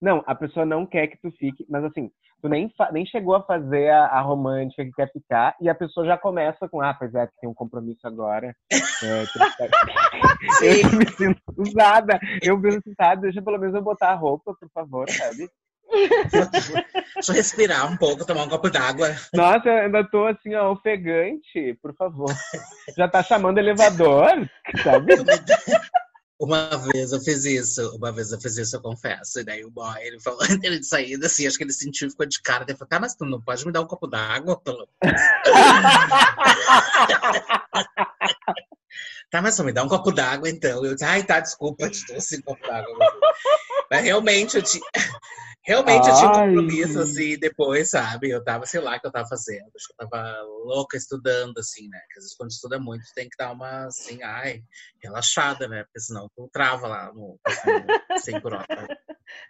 Não, 0.00 0.22
a 0.26 0.34
pessoa 0.34 0.66
não 0.66 0.84
quer 0.84 1.06
que 1.06 1.16
tu 1.16 1.30
fique, 1.38 1.64
mas 1.70 1.82
assim, 1.84 2.10
tu 2.42 2.48
nem, 2.48 2.70
nem 2.92 3.06
chegou 3.06 3.34
a 3.34 3.42
fazer 3.42 3.90
a, 3.90 4.06
a, 4.06 4.20
romântica 4.20 4.84
que 4.84 4.92
quer 4.92 5.10
ficar, 5.10 5.56
e 5.60 5.68
a 5.68 5.74
pessoa 5.74 6.04
já 6.04 6.18
começa 6.18 6.68
com, 6.68 6.82
ah, 6.82 6.94
pois 6.94 7.14
é, 7.14 7.28
tem 7.40 7.48
um 7.48 7.54
compromisso 7.54 8.06
agora. 8.06 8.54
É, 8.70 8.70
eu 10.82 10.98
me 10.98 11.08
sinto 11.08 11.40
usada. 11.56 12.18
Eu 12.42 12.60
penso 12.60 12.78
assim, 12.78 12.92
sabe, 12.94 13.22
deixa 13.22 13.40
pelo 13.40 13.58
menos 13.58 13.74
eu 13.74 13.82
botar 13.82 14.10
a 14.10 14.14
roupa, 14.14 14.54
por 14.58 14.68
favor, 14.70 15.08
sabe? 15.10 15.48
Deixa 17.14 17.32
eu 17.32 17.34
respirar 17.34 17.90
um 17.90 17.96
pouco, 17.96 18.26
tomar 18.26 18.44
um 18.44 18.48
copo 18.48 18.70
d'água. 18.70 19.16
Nossa, 19.32 19.68
eu 19.68 19.84
ainda 19.84 20.04
tô 20.04 20.26
assim, 20.26 20.54
ó, 20.54 20.72
ofegante, 20.72 21.78
por 21.80 21.94
favor. 21.94 22.34
Já 22.96 23.08
tá 23.08 23.22
chamando 23.22 23.58
elevador, 23.58 24.48
sabe? 24.82 25.14
Uma 26.38 26.68
vez 26.92 27.12
eu 27.12 27.20
fiz 27.20 27.46
isso, 27.46 27.96
uma 27.96 28.12
vez 28.12 28.30
eu 28.30 28.38
fiz 28.38 28.58
isso, 28.58 28.76
eu 28.76 28.82
confesso. 28.82 29.40
E 29.40 29.44
daí 29.44 29.64
o 29.64 29.70
boy, 29.70 29.98
ele 30.02 30.20
falou, 30.20 30.38
antes 30.42 30.80
de 30.80 30.86
sair, 30.86 31.18
assim, 31.24 31.46
acho 31.46 31.56
que 31.56 31.64
ele 31.64 31.72
sentiu, 31.72 32.10
ficou 32.10 32.26
de 32.26 32.42
cara. 32.42 32.66
Ele 32.68 32.76
falou, 32.76 32.88
tá, 32.88 33.00
mas 33.00 33.14
tu 33.14 33.24
não 33.24 33.40
pode 33.40 33.64
me 33.64 33.72
dar 33.72 33.80
um 33.80 33.86
copo 33.86 34.06
d'água? 34.06 34.60
Pelo... 34.60 34.86
tá, 39.30 39.40
mas 39.40 39.54
só 39.54 39.64
me 39.64 39.72
dá 39.72 39.82
um 39.82 39.88
copo 39.88 40.12
d'água, 40.12 40.50
então. 40.50 40.84
Eu 40.84 40.92
disse, 40.92 41.06
ai, 41.06 41.24
tá, 41.24 41.40
desculpa, 41.40 41.88
te 41.88 42.06
trouxe 42.06 42.36
um 42.36 42.42
copo 42.42 42.66
d'água. 42.66 42.98
Mas 43.90 44.04
realmente 44.04 44.56
eu 44.56 44.62
tinha. 44.62 44.82
Realmente 45.66 46.04
Ai. 46.04 46.12
eu 46.12 46.16
tinha 46.16 46.32
compromisso, 46.32 47.00
assim, 47.00 47.36
depois, 47.40 47.90
sabe? 47.90 48.30
Eu 48.30 48.42
tava, 48.44 48.64
sei 48.66 48.80
lá, 48.80 48.96
o 48.96 49.00
que 49.00 49.06
eu 49.08 49.10
tava 49.10 49.26
fazendo. 49.26 49.66
Acho 49.74 49.88
que 49.88 50.00
eu 50.00 50.08
tava 50.08 50.40
louca 50.64 50.96
estudando, 50.96 51.58
assim, 51.58 51.88
né? 51.88 51.98
Porque 51.98 52.18
às 52.20 52.22
vezes 52.22 52.36
quando 52.36 52.50
estuda 52.50 52.78
muito, 52.78 53.02
tem 53.16 53.28
que 53.28 53.36
dar 53.36 53.50
uma, 53.50 53.86
assim, 53.86 54.22
ai, 54.22 54.62
relaxada, 55.02 55.66
né? 55.66 55.82
Porque 55.82 55.98
senão 55.98 56.28
tu 56.36 56.48
trava 56.52 56.86
lá 56.86 57.12
no, 57.12 57.36
assim, 57.44 57.60
sem 58.30 58.40
por 58.40 58.54
hora. 58.54 58.64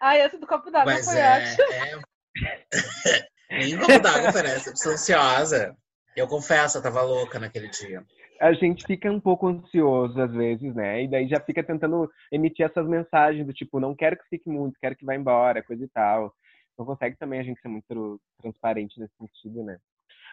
Ai, 0.01 0.23
essa 0.23 0.39
do 0.39 0.47
copo 0.47 0.71
d'água 0.71 0.97
foi 1.05 1.19
é, 1.19 1.55
é... 1.73 2.01
Nem 3.51 3.79
copo 3.79 3.99
d'água 3.99 4.31
oferece, 4.31 4.71
eu 4.71 4.77
sou 4.79 4.93
ansiosa. 4.93 5.77
Eu 6.17 6.27
confesso, 6.27 6.79
eu 6.79 6.83
tava 6.83 7.03
louca 7.03 7.39
naquele 7.39 7.69
dia 7.69 8.03
a 8.41 8.53
gente 8.53 8.87
fica 8.87 9.11
um 9.11 9.21
pouco 9.21 9.47
ansioso 9.47 10.21
às 10.21 10.33
vezes, 10.33 10.75
né? 10.75 11.05
E 11.05 11.09
daí 11.09 11.29
já 11.29 11.41
fica 11.41 11.63
tentando 11.63 12.11
emitir 12.31 12.65
essas 12.67 12.87
mensagens 12.87 13.47
do 13.47 13.53
tipo, 13.53 13.81
não 13.81 13.95
quero 13.95 14.17
que 14.17 14.29
fique 14.29 14.49
muito, 14.49 14.79
quero 14.81 14.97
que 14.97 15.05
vá 15.05 15.15
embora, 15.15 15.63
coisa 15.63 15.85
e 15.85 15.89
tal. 15.89 16.35
Não 16.79 16.85
consegue 16.85 17.17
também 17.17 17.41
a 17.41 17.43
gente 17.43 17.61
ser 17.61 17.69
muito 17.69 18.21
transparente 18.41 19.01
nesse 19.01 19.15
sentido, 19.17 19.63
né? 19.63 19.79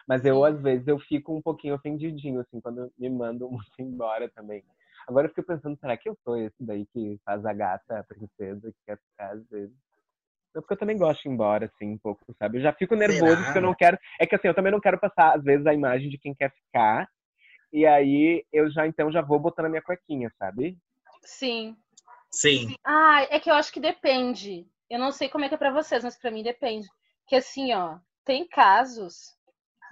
Mas 0.06 0.24
eu, 0.24 0.44
às 0.44 0.60
vezes, 0.60 0.86
eu 0.86 0.98
fico 0.98 1.34
um 1.34 1.40
pouquinho 1.40 1.74
ofendidinho, 1.74 2.40
assim, 2.40 2.60
quando 2.60 2.92
me 2.98 3.08
mandam 3.08 3.48
muito 3.50 3.72
embora 3.78 4.28
também. 4.28 4.62
Agora 5.08 5.26
eu 5.26 5.30
fico 5.30 5.46
pensando, 5.46 5.78
será 5.78 5.96
que 5.96 6.08
eu 6.08 6.16
sou 6.24 6.36
esse 6.36 6.56
daí 6.60 6.86
que 6.86 7.18
faz 7.24 7.44
a 7.44 7.52
gata, 7.52 7.98
a 7.98 8.04
princesa, 8.04 8.70
que 8.70 8.78
quer 8.86 8.98
ficar 8.98 9.32
às 9.32 9.48
vezes? 9.48 9.74
Não, 10.54 10.62
porque 10.62 10.74
eu 10.74 10.78
também 10.78 10.96
gosto 10.96 11.22
de 11.22 11.28
ir 11.28 11.32
embora, 11.32 11.66
assim, 11.66 11.92
um 11.92 11.98
pouco, 11.98 12.24
sabe? 12.38 12.58
Eu 12.58 12.62
já 12.62 12.72
fico 12.72 12.94
nervoso 12.94 13.36
Será? 13.36 13.44
porque 13.44 13.58
eu 13.58 13.62
não 13.62 13.74
quero. 13.74 13.98
É 14.20 14.26
que 14.26 14.34
assim, 14.34 14.48
eu 14.48 14.54
também 14.54 14.70
não 14.70 14.80
quero 14.80 14.98
passar, 14.98 15.36
às 15.36 15.42
vezes, 15.42 15.66
a 15.66 15.74
imagem 15.74 16.08
de 16.08 16.18
quem 16.18 16.34
quer 16.34 16.52
ficar 16.52 17.08
e 17.74 17.84
aí 17.84 18.46
eu 18.52 18.70
já 18.70 18.86
então 18.86 19.10
já 19.10 19.20
vou 19.20 19.36
botando 19.36 19.66
a 19.66 19.68
minha 19.68 19.82
cuequinha, 19.82 20.30
sabe? 20.38 20.78
Sim. 21.22 21.76
Sim. 22.30 22.76
Ah, 22.84 23.26
é 23.28 23.40
que 23.40 23.50
eu 23.50 23.54
acho 23.54 23.72
que 23.72 23.80
depende. 23.80 24.64
Eu 24.88 25.00
não 25.00 25.10
sei 25.10 25.28
como 25.28 25.44
é 25.44 25.48
que 25.48 25.56
é 25.56 25.58
pra 25.58 25.72
vocês, 25.72 26.04
mas 26.04 26.16
pra 26.16 26.30
mim 26.30 26.44
depende. 26.44 26.86
Que 27.26 27.34
assim, 27.34 27.74
ó, 27.74 27.98
tem 28.24 28.46
casos 28.46 29.34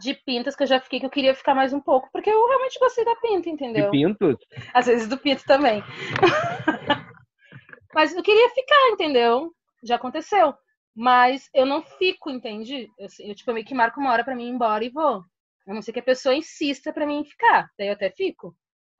de 0.00 0.14
pintas 0.14 0.54
que 0.54 0.62
eu 0.62 0.66
já 0.68 0.78
fiquei 0.78 1.00
que 1.00 1.06
eu 1.06 1.10
queria 1.10 1.34
ficar 1.34 1.56
mais 1.56 1.72
um 1.72 1.80
pouco, 1.80 2.08
porque 2.12 2.30
eu 2.30 2.46
realmente 2.46 2.78
gostei 2.78 3.04
da 3.04 3.16
pinta, 3.16 3.48
entendeu? 3.48 3.86
De 3.86 3.90
pintos? 3.90 4.36
Às 4.72 4.86
vezes 4.86 5.08
do 5.08 5.18
pinto 5.18 5.44
também. 5.44 5.82
mas 7.92 8.14
eu 8.14 8.22
queria 8.22 8.48
ficar, 8.50 8.90
entendeu? 8.90 9.52
Já 9.82 9.96
aconteceu. 9.96 10.54
Mas 10.94 11.50
eu 11.52 11.66
não 11.66 11.82
fico, 11.82 12.30
entende? 12.30 12.88
Eu, 12.96 13.08
eu 13.26 13.34
tipo, 13.34 13.50
eu 13.50 13.54
meio 13.54 13.66
que 13.66 13.74
marco 13.74 13.98
uma 13.98 14.12
hora 14.12 14.22
para 14.22 14.36
mim 14.36 14.46
ir 14.46 14.50
embora 14.50 14.84
e 14.84 14.88
vou. 14.88 15.24
A 15.66 15.74
não 15.74 15.82
ser 15.82 15.92
que 15.92 16.00
a 16.00 16.04
pessoa 16.04 16.34
insista 16.34 16.92
para 16.92 17.06
mim 17.06 17.24
ficar. 17.24 17.70
Daí 17.78 17.88
eu 17.88 17.92
até 17.92 18.10
fico. 18.10 18.54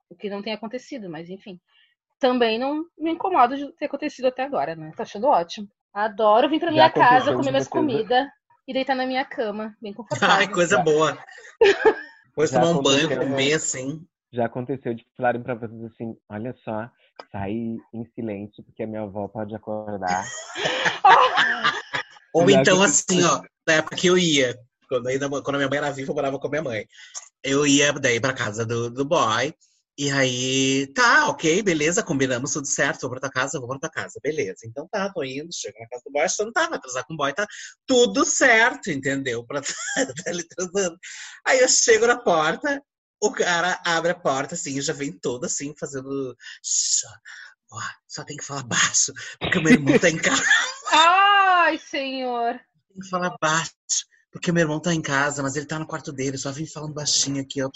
O 0.09 0.15
que 0.15 0.29
não 0.29 0.41
tem 0.41 0.53
acontecido, 0.53 1.09
mas 1.09 1.29
enfim. 1.29 1.59
Também 2.19 2.57
não 2.57 2.85
me 2.97 3.11
incomodo 3.11 3.55
de 3.57 3.71
ter 3.73 3.85
acontecido 3.85 4.27
até 4.27 4.43
agora, 4.43 4.75
né? 4.75 4.91
Tô 4.95 5.01
achando 5.01 5.27
ótimo. 5.27 5.67
Adoro 5.93 6.49
vir 6.49 6.59
pra 6.59 6.71
minha 6.71 6.89
casa, 6.89 7.35
comer 7.35 7.51
minhas 7.51 7.67
comidas 7.67 8.27
e 8.67 8.73
deitar 8.73 8.95
na 8.95 9.05
minha 9.05 9.25
cama, 9.25 9.75
bem 9.81 9.93
confortável. 9.93 10.35
Ai, 10.35 10.47
coisa 10.47 10.79
boa. 10.79 11.17
Depois 12.27 12.49
tomar 12.49 12.71
um 12.71 12.81
banho, 12.81 13.09
comer 13.09 13.53
assim. 13.53 14.05
Já 14.31 14.45
aconteceu 14.45 14.95
de 14.95 15.05
falarem 15.15 15.43
pra 15.43 15.53
vocês 15.53 15.83
assim: 15.83 16.17
olha 16.27 16.55
só, 16.63 16.89
sair 17.31 17.77
em 17.93 18.05
silêncio, 18.15 18.63
porque 18.63 18.81
a 18.81 18.87
minha 18.87 19.03
avó 19.03 19.27
pode 19.27 19.53
acordar. 19.55 20.25
Ou 22.33 22.49
então, 22.49 22.81
assim, 22.81 23.23
ó, 23.23 23.43
na 23.67 23.75
época 23.75 23.95
que 23.95 24.07
eu 24.07 24.17
ia, 24.17 24.57
quando, 24.93 25.07
ainda, 25.07 25.29
quando 25.29 25.55
a 25.55 25.57
minha 25.57 25.69
mãe 25.69 25.77
era 25.77 25.91
viva, 25.91 26.11
eu 26.11 26.15
morava 26.15 26.39
com 26.39 26.47
a 26.47 26.49
minha 26.49 26.61
mãe. 26.61 26.87
Eu 27.43 27.65
ia 27.65 27.91
daí 27.93 28.19
pra 28.19 28.33
casa 28.33 28.65
do, 28.65 28.89
do 28.91 29.05
boy. 29.05 29.53
E 29.97 30.09
aí, 30.09 30.87
tá, 30.93 31.27
ok, 31.29 31.61
beleza, 31.61 32.01
combinamos 32.01 32.51
tudo 32.51 32.65
certo, 32.65 33.01
vou 33.01 33.11
pra 33.11 33.19
tua 33.19 33.29
casa, 33.29 33.59
vou 33.59 33.67
pra 33.67 33.77
tua 33.77 33.89
casa, 33.91 34.19
beleza. 34.23 34.65
Então 34.65 34.87
tá, 34.91 35.11
tô 35.13 35.23
indo, 35.23 35.53
chego 35.53 35.77
na 35.79 35.87
casa 35.87 36.03
do 36.03 36.11
boy, 36.11 36.21
achando 36.23 36.51
tá, 36.51 36.67
vai 36.67 36.79
transar 36.79 37.05
com 37.05 37.13
o 37.13 37.17
boy, 37.17 37.31
tá 37.31 37.45
tudo 37.85 38.25
certo, 38.25 38.89
entendeu? 38.89 39.45
Pra 39.45 39.61
tá 39.61 40.31
ele 40.31 40.43
transando. 40.45 40.97
Aí 41.45 41.59
eu 41.59 41.69
chego 41.69 42.07
na 42.07 42.17
porta, 42.19 42.81
o 43.21 43.31
cara 43.31 43.79
abre 43.85 44.11
a 44.11 44.19
porta, 44.19 44.55
assim, 44.55 44.81
já 44.81 44.93
vem 44.93 45.11
todo 45.11 45.45
assim, 45.45 45.75
fazendo. 45.79 46.35
Só, 46.63 47.09
só 48.07 48.23
tem 48.23 48.37
que 48.37 48.45
falar 48.45 48.63
baixo, 48.63 49.13
porque 49.39 49.59
o 49.59 49.63
meu 49.63 49.73
irmão 49.73 49.99
tá 49.99 50.09
em 50.09 50.17
casa. 50.17 50.43
Ai, 50.91 51.77
senhor! 51.77 52.59
Tem 52.89 52.99
que 52.99 53.09
falar 53.09 53.35
baixo. 53.39 53.71
Porque 54.33 54.51
meu 54.51 54.63
irmão 54.63 54.79
tá 54.79 54.91
em 54.91 55.01
casa, 55.01 55.43
mas 55.43 55.55
ele 55.55 55.67
tá 55.67 55.77
no 55.77 55.85
quarto 55.85 56.11
dele, 56.11 56.39
só 56.39 56.51
vim 56.51 56.65
falando 56.65 56.95
baixinho 56.95 57.39
aqui, 57.39 57.61
ó. 57.61 57.69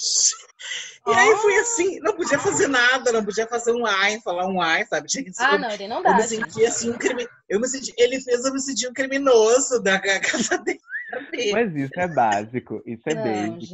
E 1.08 1.14
aí 1.14 1.36
foi 1.38 1.56
assim, 1.60 2.00
não 2.00 2.16
podia 2.16 2.40
fazer 2.40 2.68
nada, 2.68 3.12
não 3.12 3.24
podia 3.24 3.46
fazer 3.46 3.72
um 3.74 3.86
ai, 3.86 4.20
falar 4.22 4.48
um 4.48 4.60
ai, 4.60 4.84
sabe? 4.86 5.08
Tinha 5.08 5.24
que 5.24 5.32
ah, 5.38 5.58
não, 5.60 5.70
ele 5.70 5.88
não 5.88 6.02
dá. 6.02 6.10
Eu 6.10 6.16
me 6.16 6.24
senti 6.24 6.66
assim, 6.66 6.90
um 6.90 6.98
crime... 6.98 7.28
eu 7.48 7.60
me 7.60 7.68
senti, 7.68 7.94
ele 7.96 8.20
fez 8.20 8.44
eu 8.44 8.52
me 8.52 8.60
sentir 8.60 8.88
um 8.88 8.94
criminoso 8.94 9.82
da 9.84 10.00
casa 10.02 10.58
dele. 10.58 10.80
Mas 11.54 11.76
isso 11.76 12.00
é 12.00 12.08
básico, 12.08 12.82
isso 12.86 13.04
é 13.06 13.16
beijo. 13.16 13.72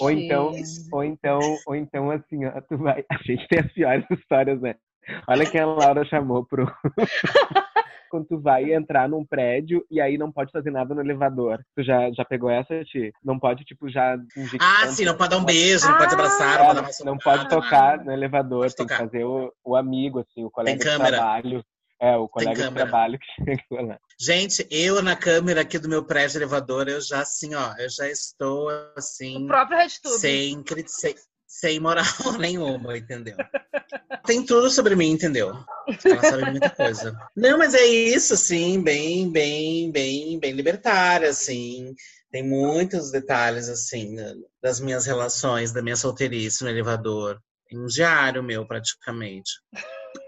Ou 0.00 0.10
então, 0.10 0.52
ou 0.92 1.04
então, 1.04 1.40
ou 1.64 1.74
então 1.76 2.10
assim, 2.10 2.44
ó, 2.44 2.60
tu 2.60 2.76
vai. 2.76 3.04
A 3.08 3.16
gente 3.22 3.46
tem 3.48 3.60
as 3.60 3.72
piores 3.72 4.04
histórias, 4.10 4.60
né? 4.60 4.74
Olha 5.28 5.48
que 5.48 5.56
a 5.56 5.64
Laura 5.64 6.04
chamou 6.04 6.44
pro. 6.44 6.66
Quando 8.16 8.28
tu 8.28 8.40
vai 8.40 8.72
entrar 8.72 9.06
num 9.08 9.26
prédio 9.26 9.84
e 9.90 10.00
aí 10.00 10.16
não 10.16 10.32
pode 10.32 10.50
fazer 10.50 10.70
nada 10.70 10.94
no 10.94 11.02
elevador. 11.02 11.62
Tu 11.74 11.82
já, 11.82 12.10
já 12.12 12.24
pegou 12.24 12.48
essa, 12.48 12.82
Ti? 12.84 13.12
Não 13.22 13.38
pode, 13.38 13.62
tipo, 13.62 13.90
já. 13.90 14.16
Ah, 14.58 14.86
sim, 14.86 15.04
não 15.04 15.18
pode 15.18 15.30
dar 15.30 15.36
um 15.36 15.44
beijo, 15.44 15.86
não 15.86 15.98
pode 15.98 16.14
abraçar, 16.14 16.58
não 16.58 16.82
pode 16.82 16.98
dar 16.98 17.04
não 17.04 17.18
pode 17.18 17.48
tocar 17.50 18.02
no 18.02 18.12
elevador, 18.12 18.62
Pode 18.62 18.76
tem 18.76 18.86
que 18.86 18.96
fazer 18.96 19.24
o, 19.24 19.52
o 19.62 19.76
amigo, 19.76 20.20
assim, 20.20 20.44
o 20.44 20.50
colega 20.50 20.78
de 20.78 20.84
câmera. 20.84 21.16
trabalho. 21.18 21.64
É, 22.00 22.16
o 22.16 22.26
colega 22.26 22.68
de 22.68 22.74
trabalho 22.74 23.18
que 23.20 23.44
chega 23.44 23.82
lá. 23.82 23.98
Gente, 24.18 24.66
eu 24.70 25.02
na 25.02 25.14
câmera 25.14 25.60
aqui 25.60 25.78
do 25.78 25.88
meu 25.88 26.02
prédio 26.02 26.38
elevador, 26.38 26.88
eu 26.88 27.00
já 27.02 27.20
assim, 27.20 27.54
ó, 27.54 27.74
eu 27.78 27.90
já 27.90 28.08
estou 28.08 28.70
assim. 28.96 29.44
O 29.44 29.46
próprio 29.46 29.76
RedTube. 29.76 30.14
sem, 30.14 30.64
sem, 30.86 31.14
sem 31.46 31.78
moral 31.80 32.04
nenhuma, 32.38 32.96
entendeu? 32.96 33.36
Tem 34.24 34.44
tudo 34.44 34.68
sobre 34.70 34.96
mim, 34.96 35.10
entendeu? 35.10 35.52
Ela 36.04 36.22
sabe 36.22 36.50
muita 36.50 36.70
coisa. 36.70 37.16
Não, 37.36 37.58
mas 37.58 37.74
é 37.74 37.84
isso, 37.86 38.34
assim, 38.34 38.82
bem, 38.82 39.30
bem, 39.30 39.90
bem, 39.90 40.38
bem 40.38 40.52
libertária, 40.52 41.30
assim. 41.30 41.94
Tem 42.30 42.42
muitos 42.42 43.10
detalhes, 43.10 43.68
assim, 43.68 44.14
né, 44.14 44.34
das 44.60 44.80
minhas 44.80 45.06
relações, 45.06 45.72
da 45.72 45.80
minha 45.82 45.96
solteirice 45.96 46.64
no 46.64 46.70
elevador. 46.70 47.40
Tem 47.68 47.78
um 47.78 47.86
diário 47.86 48.42
meu, 48.42 48.66
praticamente. 48.66 49.52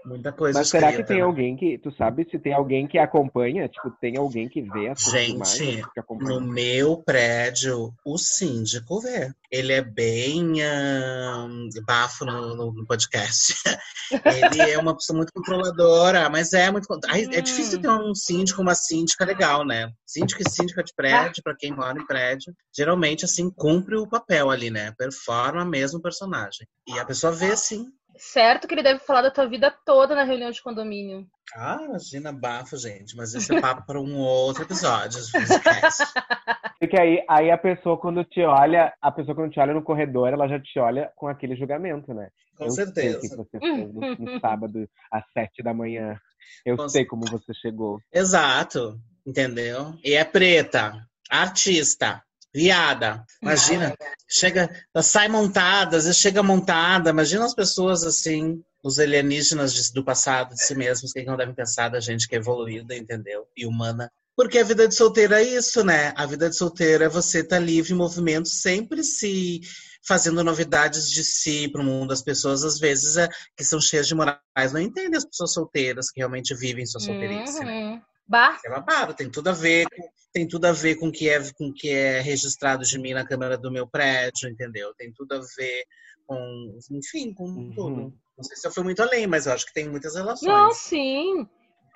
Muita 0.05 0.31
coisa 0.31 0.59
Mas 0.59 0.69
será 0.69 0.91
que 0.91 1.03
tem 1.03 1.17
né? 1.17 1.23
alguém 1.23 1.55
que. 1.55 1.77
Tu 1.77 1.91
sabe 1.95 2.27
se 2.29 2.39
tem 2.39 2.53
alguém 2.53 2.87
que 2.87 2.97
acompanha? 2.97 3.67
Tipo, 3.67 3.91
tem 4.01 4.17
alguém 4.17 4.47
que 4.49 4.61
vê 4.61 4.87
essas 4.87 5.11
Gente? 5.11 5.83
No 6.19 6.41
meu 6.41 6.97
prédio, 7.03 7.93
o 8.05 8.17
síndico 8.17 8.99
vê. 9.01 9.31
Ele 9.51 9.73
é 9.73 9.81
bem 9.81 10.61
ahn, 10.63 11.69
bafo 11.85 12.25
no, 12.25 12.55
no- 12.55 12.85
podcast. 12.85 13.53
Ele 14.25 14.61
é 14.71 14.77
uma 14.77 14.95
pessoa 14.95 15.17
muito 15.17 15.31
controladora, 15.33 16.29
mas 16.29 16.53
é 16.53 16.71
muito. 16.71 16.87
É 17.13 17.41
difícil 17.41 17.77
Hum. 17.79 17.81
ter 17.81 17.89
um 17.89 18.15
síndico, 18.15 18.61
uma 18.61 18.75
síndica 18.75 19.23
legal, 19.25 19.65
né? 19.65 19.91
Síndico 20.05 20.41
e 20.41 20.49
síndica 20.49 20.83
de 20.83 20.93
prédio, 20.95 21.43
pra 21.43 21.55
quem 21.55 21.71
mora 21.71 21.99
em 21.99 22.05
prédio, 22.05 22.53
geralmente, 22.75 23.25
assim, 23.25 23.49
cumpre 23.51 23.95
o 23.95 24.07
papel 24.07 24.49
ali, 24.49 24.69
né? 24.69 24.93
Performa 24.97 25.63
mesmo 25.65 25.99
o 25.99 26.01
personagem. 26.01 26.67
E 26.87 26.97
a 26.99 27.05
pessoa 27.05 27.31
vê, 27.31 27.55
sim. 27.55 27.85
Certo 28.19 28.67
que 28.67 28.73
ele 28.73 28.83
deve 28.83 28.99
falar 28.99 29.21
da 29.21 29.31
tua 29.31 29.47
vida 29.47 29.73
toda 29.85 30.13
na 30.13 30.23
reunião 30.23 30.51
de 30.51 30.61
condomínio. 30.61 31.25
Ah, 31.55 31.79
imagina 31.81 32.31
bafo, 32.31 32.77
gente. 32.77 33.15
Mas 33.15 33.33
esse 33.33 33.55
é 33.55 33.61
papo 33.61 33.85
para 33.85 33.99
um 33.99 34.17
outro 34.17 34.63
episódio 34.63 35.19
de. 35.23 35.31
Porque 36.79 36.99
aí, 36.99 37.23
aí 37.29 37.49
a 37.51 37.57
pessoa, 37.57 37.97
quando 37.97 38.23
te 38.23 38.41
olha, 38.41 38.93
a 39.01 39.11
pessoa 39.11 39.35
quando 39.35 39.51
te 39.51 39.59
olha 39.59 39.73
no 39.73 39.83
corredor, 39.83 40.29
ela 40.29 40.47
já 40.47 40.59
te 40.59 40.79
olha 40.79 41.11
com 41.15 41.27
aquele 41.27 41.55
julgamento, 41.55 42.13
né? 42.13 42.29
Com 42.57 42.65
Eu 42.65 42.71
sei 42.71 42.85
o 42.85 42.87
que 42.87 43.01
certeza. 43.01 43.37
você 43.37 43.59
fez 43.59 43.93
no, 43.93 44.01
no 44.15 44.39
sábado, 44.39 44.89
às 45.11 45.23
sete 45.33 45.63
da 45.63 45.73
manhã. 45.73 46.19
Eu 46.65 46.77
Com 46.77 46.89
sei 46.89 47.05
como 47.05 47.23
você 47.25 47.53
chegou. 47.53 47.99
Exato, 48.13 48.97
entendeu? 49.25 49.93
E 50.03 50.13
é 50.13 50.23
preta, 50.23 50.93
artista, 51.29 52.21
viada. 52.53 53.23
Imagina, 53.41 53.95
chega, 54.27 54.69
ela 54.93 55.03
sai 55.03 55.27
montada, 55.27 55.97
às 55.97 56.05
vezes 56.05 56.19
chega 56.19 56.43
montada. 56.43 57.09
Imagina 57.09 57.45
as 57.45 57.53
pessoas 57.53 58.03
assim, 58.03 58.61
os 58.83 58.99
alienígenas 58.99 59.91
do 59.91 60.03
passado 60.03 60.53
de 60.53 60.63
si 60.63 60.75
mesmos, 60.75 61.11
que 61.11 61.23
não 61.23 61.37
devem 61.37 61.53
pensar 61.53 61.89
da 61.89 61.99
gente 61.99 62.27
que 62.27 62.35
é 62.35 62.39
evoluída, 62.39 62.95
entendeu? 62.95 63.47
E 63.55 63.65
humana. 63.65 64.11
Porque 64.35 64.57
a 64.57 64.63
vida 64.63 64.87
de 64.87 64.95
solteira 64.95 65.41
é 65.41 65.43
isso, 65.43 65.83
né? 65.83 66.13
A 66.15 66.25
vida 66.25 66.49
de 66.49 66.55
solteira 66.55 67.05
é 67.05 67.09
você 67.09 67.39
estar 67.39 67.59
livre 67.59 67.91
em 67.91 67.97
movimento, 67.97 68.47
sempre 68.47 69.03
se 69.03 69.59
fazendo 70.01 70.43
novidades 70.43 71.09
de 71.09 71.25
si 71.25 71.67
para 71.67 71.81
o 71.81 71.83
mundo. 71.83 72.13
As 72.13 72.21
pessoas, 72.21 72.63
às 72.63 72.79
vezes, 72.79 73.17
é, 73.17 73.27
que 73.57 73.65
são 73.65 73.81
cheias 73.81 74.07
de 74.07 74.15
morais, 74.15 74.71
não 74.71 74.79
entendem 74.79 75.17
as 75.17 75.25
pessoas 75.25 75.51
solteiras 75.51 76.09
que 76.09 76.21
realmente 76.21 76.55
vivem 76.55 76.85
sua 76.85 77.01
solteirice, 77.01 77.59
né? 77.59 78.01
Bah, 78.29 78.59
É 78.63 78.69
babado, 78.69 79.15
tem 79.15 79.29
tudo 79.29 79.49
a 79.49 79.53
ver 79.53 79.87
com, 79.89 80.07
tem 80.31 80.47
tudo 80.47 80.65
a 80.65 80.71
ver 80.71 80.95
com 80.97 81.07
o 81.07 81.11
que 81.11 81.27
é 81.27 81.39
com 81.53 81.69
o 81.69 81.73
que 81.73 81.89
é 81.89 82.19
registrado 82.21 82.83
de 82.83 82.99
mim 82.99 83.13
na 83.13 83.25
câmera 83.25 83.57
do 83.57 83.71
meu 83.71 83.87
prédio, 83.87 84.47
entendeu? 84.47 84.93
Tem 84.95 85.11
tudo 85.11 85.33
a 85.33 85.39
ver 85.57 85.83
com, 86.27 86.77
enfim, 86.91 87.33
com 87.33 87.45
Uhum. 87.45 87.73
tudo. 87.75 88.13
Não 88.37 88.43
sei 88.43 88.55
se 88.55 88.67
eu 88.67 88.71
fui 88.71 88.83
muito 88.83 89.01
além, 89.01 89.25
mas 89.25 89.47
eu 89.47 89.53
acho 89.53 89.65
que 89.65 89.73
tem 89.73 89.89
muitas 89.89 90.15
relações. 90.15 90.47
não, 90.47 90.71
sim. 90.71 91.47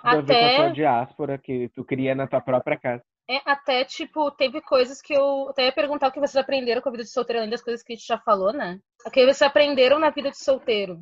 Tudo 0.02 0.16
a 0.18 0.22
ver 0.22 0.26
com 0.26 0.32
a 0.32 0.48
Até, 0.48 0.56
tua 0.56 0.70
diáspora 0.74 1.38
que 1.38 1.70
tu 1.70 1.86
cria 1.86 2.16
na 2.16 2.28
tua 2.28 2.42
própria 2.42 2.78
casa. 2.80 3.04
é, 3.30 3.40
até, 3.46 3.86
tipo, 3.86 4.32
teve 4.32 4.60
coisas 4.62 5.02
que 5.02 5.14
eu 5.14 5.50
até 5.50 5.66
ia 5.66 5.72
perguntar 5.72 6.08
o 6.08 6.12
que 6.12 6.20
vocês 6.20 6.36
aprenderam 6.36 6.82
com 6.82 6.90
a 6.90 6.92
vida 6.92 7.04
de 7.04 7.10
solteiro, 7.12 7.40
além 7.40 7.50
das 7.52 7.62
coisas 7.62 7.82
que 7.84 7.94
a 7.94 7.96
gente 7.96 8.06
já 8.08 8.18
falou, 8.18 8.52
né? 8.52 8.80
O 9.06 9.12
que 9.12 9.22
vocês 9.24 9.42
aprenderam 9.44 10.00
na 10.00 10.10
vida 10.10 10.30
de 10.32 10.38
solteiro. 10.38 11.00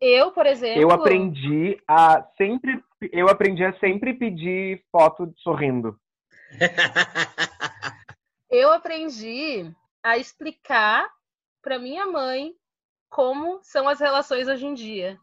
Eu, 0.00 0.30
por 0.32 0.46
exemplo. 0.46 0.80
Eu 0.80 0.90
aprendi 0.90 1.80
a 1.88 2.22
sempre, 2.36 2.82
eu 3.12 3.28
aprendi 3.28 3.64
a 3.64 3.78
sempre 3.78 4.14
pedir 4.14 4.84
foto 4.90 5.32
sorrindo. 5.38 5.98
Eu 8.48 8.72
aprendi 8.72 9.70
a 10.02 10.16
explicar 10.16 11.10
pra 11.60 11.80
minha 11.80 12.06
mãe 12.06 12.54
como 13.10 13.60
são 13.62 13.88
as 13.88 13.98
relações 13.98 14.46
hoje 14.46 14.64
em 14.64 14.72
dia. 14.72 15.18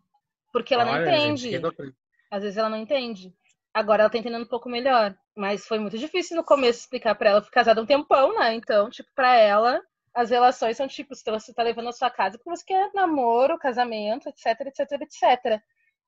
Porque 0.51 0.73
ela 0.73 0.85
não 0.85 1.01
entende. 1.01 1.51
gente. 1.51 1.95
Às 2.29 2.43
vezes 2.43 2.57
ela 2.57 2.69
não 2.69 2.77
entende. 2.77 3.33
Agora 3.73 4.03
ela 4.03 4.09
tá 4.09 4.17
entendendo 4.17 4.43
um 4.43 4.47
pouco 4.47 4.69
melhor. 4.69 5.15
Mas 5.35 5.65
foi 5.65 5.79
muito 5.79 5.97
difícil 5.97 6.35
no 6.35 6.43
começo 6.43 6.81
explicar 6.81 7.15
pra 7.15 7.29
ela. 7.29 7.39
Eu 7.39 7.43
fui 7.43 7.51
casada 7.51 7.81
um 7.81 7.85
tempão, 7.85 8.37
né? 8.37 8.53
Então, 8.53 8.89
tipo, 8.89 9.09
pra 9.15 9.35
ela, 9.35 9.81
as 10.13 10.29
relações 10.29 10.77
são 10.77 10.87
tipo, 10.87 11.15
se 11.15 11.23
você 11.29 11.53
tá 11.53 11.63
levando 11.63 11.89
a 11.89 11.93
sua 11.93 12.09
casa 12.09 12.37
porque 12.37 12.49
você 12.49 12.63
quer 12.65 12.91
namoro, 12.93 13.57
casamento, 13.57 14.29
etc, 14.29 14.67
etc, 14.67 15.01
etc. 15.01 15.61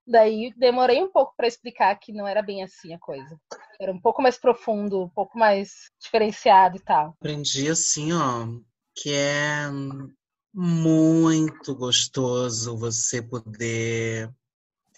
Daí 0.07 0.53
demorei 0.55 1.01
um 1.01 1.11
pouco 1.11 1.33
pra 1.35 1.47
explicar 1.47 1.95
que 1.95 2.13
não 2.13 2.27
era 2.27 2.41
bem 2.41 2.63
assim 2.63 2.93
a 2.93 2.99
coisa. 2.99 3.39
Era 3.79 3.91
um 3.91 3.99
pouco 3.99 4.21
mais 4.21 4.37
profundo, 4.37 5.03
um 5.03 5.09
pouco 5.09 5.37
mais 5.37 5.91
diferenciado 5.99 6.77
e 6.77 6.79
tal. 6.79 7.15
Aprendi 7.19 7.67
assim, 7.67 8.13
ó, 8.13 8.47
que 8.95 9.11
é 9.11 9.67
muito 10.53 11.75
gostoso 11.75 12.77
você 12.77 13.21
poder 13.21 14.31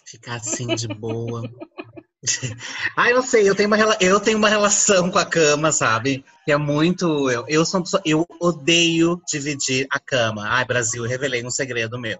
ficar 0.04 0.36
assim 0.36 0.74
de 0.74 0.86
boa. 0.88 1.42
Ai, 2.96 3.12
não 3.12 3.22
sei, 3.22 3.48
eu 3.48 3.54
tenho, 3.54 3.68
uma, 3.68 3.96
eu 4.00 4.18
tenho 4.18 4.38
uma 4.38 4.48
relação 4.48 5.10
com 5.10 5.18
a 5.18 5.24
cama, 5.24 5.70
sabe? 5.70 6.24
Que 6.44 6.52
é 6.52 6.56
muito. 6.56 7.30
Eu, 7.30 7.44
eu 7.48 7.64
sou 7.64 7.82
pessoa. 7.82 8.02
Eu 8.04 8.26
odeio 8.40 9.20
dividir 9.28 9.86
a 9.90 10.00
cama. 10.00 10.44
Ai, 10.48 10.64
Brasil, 10.64 11.04
eu 11.04 11.08
revelei 11.08 11.44
um 11.44 11.50
segredo 11.50 11.98
meu. 11.98 12.18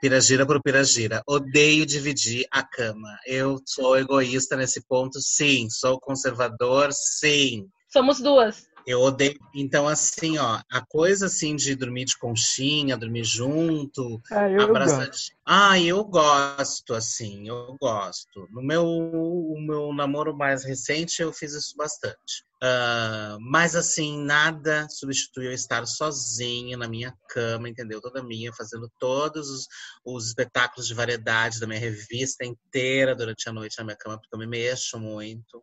Piragira 0.00 0.44
por 0.44 0.60
Piragira. 0.60 1.22
Odeio 1.28 1.86
dividir 1.86 2.44
a 2.50 2.64
cama. 2.64 3.16
Eu 3.24 3.60
sou 3.64 3.96
egoísta 3.96 4.56
nesse 4.56 4.82
ponto, 4.82 5.20
sim. 5.20 5.68
Sou 5.70 6.00
conservador, 6.00 6.88
sim. 6.92 7.68
Somos 7.88 8.18
duas. 8.20 8.66
Eu 8.86 9.00
odeio. 9.00 9.38
Então, 9.54 9.86
assim, 9.86 10.38
ó, 10.38 10.60
a 10.70 10.84
coisa 10.86 11.26
assim 11.26 11.54
de 11.54 11.74
dormir 11.74 12.04
de 12.04 12.18
conchinha, 12.18 12.96
dormir 12.96 13.24
junto, 13.24 14.20
Ah, 14.30 14.48
eu, 14.48 14.62
abraçar. 14.62 15.10
Ah, 15.46 15.80
eu 15.80 16.04
gosto, 16.04 16.94
assim, 16.94 17.48
eu 17.48 17.76
gosto. 17.80 18.48
No 18.50 18.62
meu, 18.62 18.84
o 18.84 19.60
meu 19.60 19.92
namoro 19.92 20.36
mais 20.36 20.64
recente, 20.64 21.22
eu 21.22 21.32
fiz 21.32 21.52
isso 21.52 21.76
bastante. 21.76 22.44
Ah, 22.62 23.36
mas, 23.40 23.74
assim, 23.76 24.22
nada 24.22 24.86
substitui 24.88 25.46
eu 25.46 25.52
estar 25.52 25.86
sozinha 25.86 26.76
na 26.76 26.88
minha 26.88 27.14
cama, 27.28 27.68
entendeu? 27.68 28.00
Toda 28.00 28.22
minha, 28.22 28.52
fazendo 28.52 28.90
todos 28.98 29.48
os, 29.48 29.66
os 30.04 30.28
espetáculos 30.28 30.86
de 30.86 30.94
variedade 30.94 31.60
da 31.60 31.66
minha 31.66 31.80
revista 31.80 32.44
inteira 32.44 33.14
durante 33.14 33.48
a 33.48 33.52
noite 33.52 33.78
na 33.78 33.84
minha 33.84 33.96
cama, 33.96 34.18
porque 34.18 34.34
eu 34.34 34.38
me 34.38 34.46
mexo 34.46 34.98
muito 34.98 35.62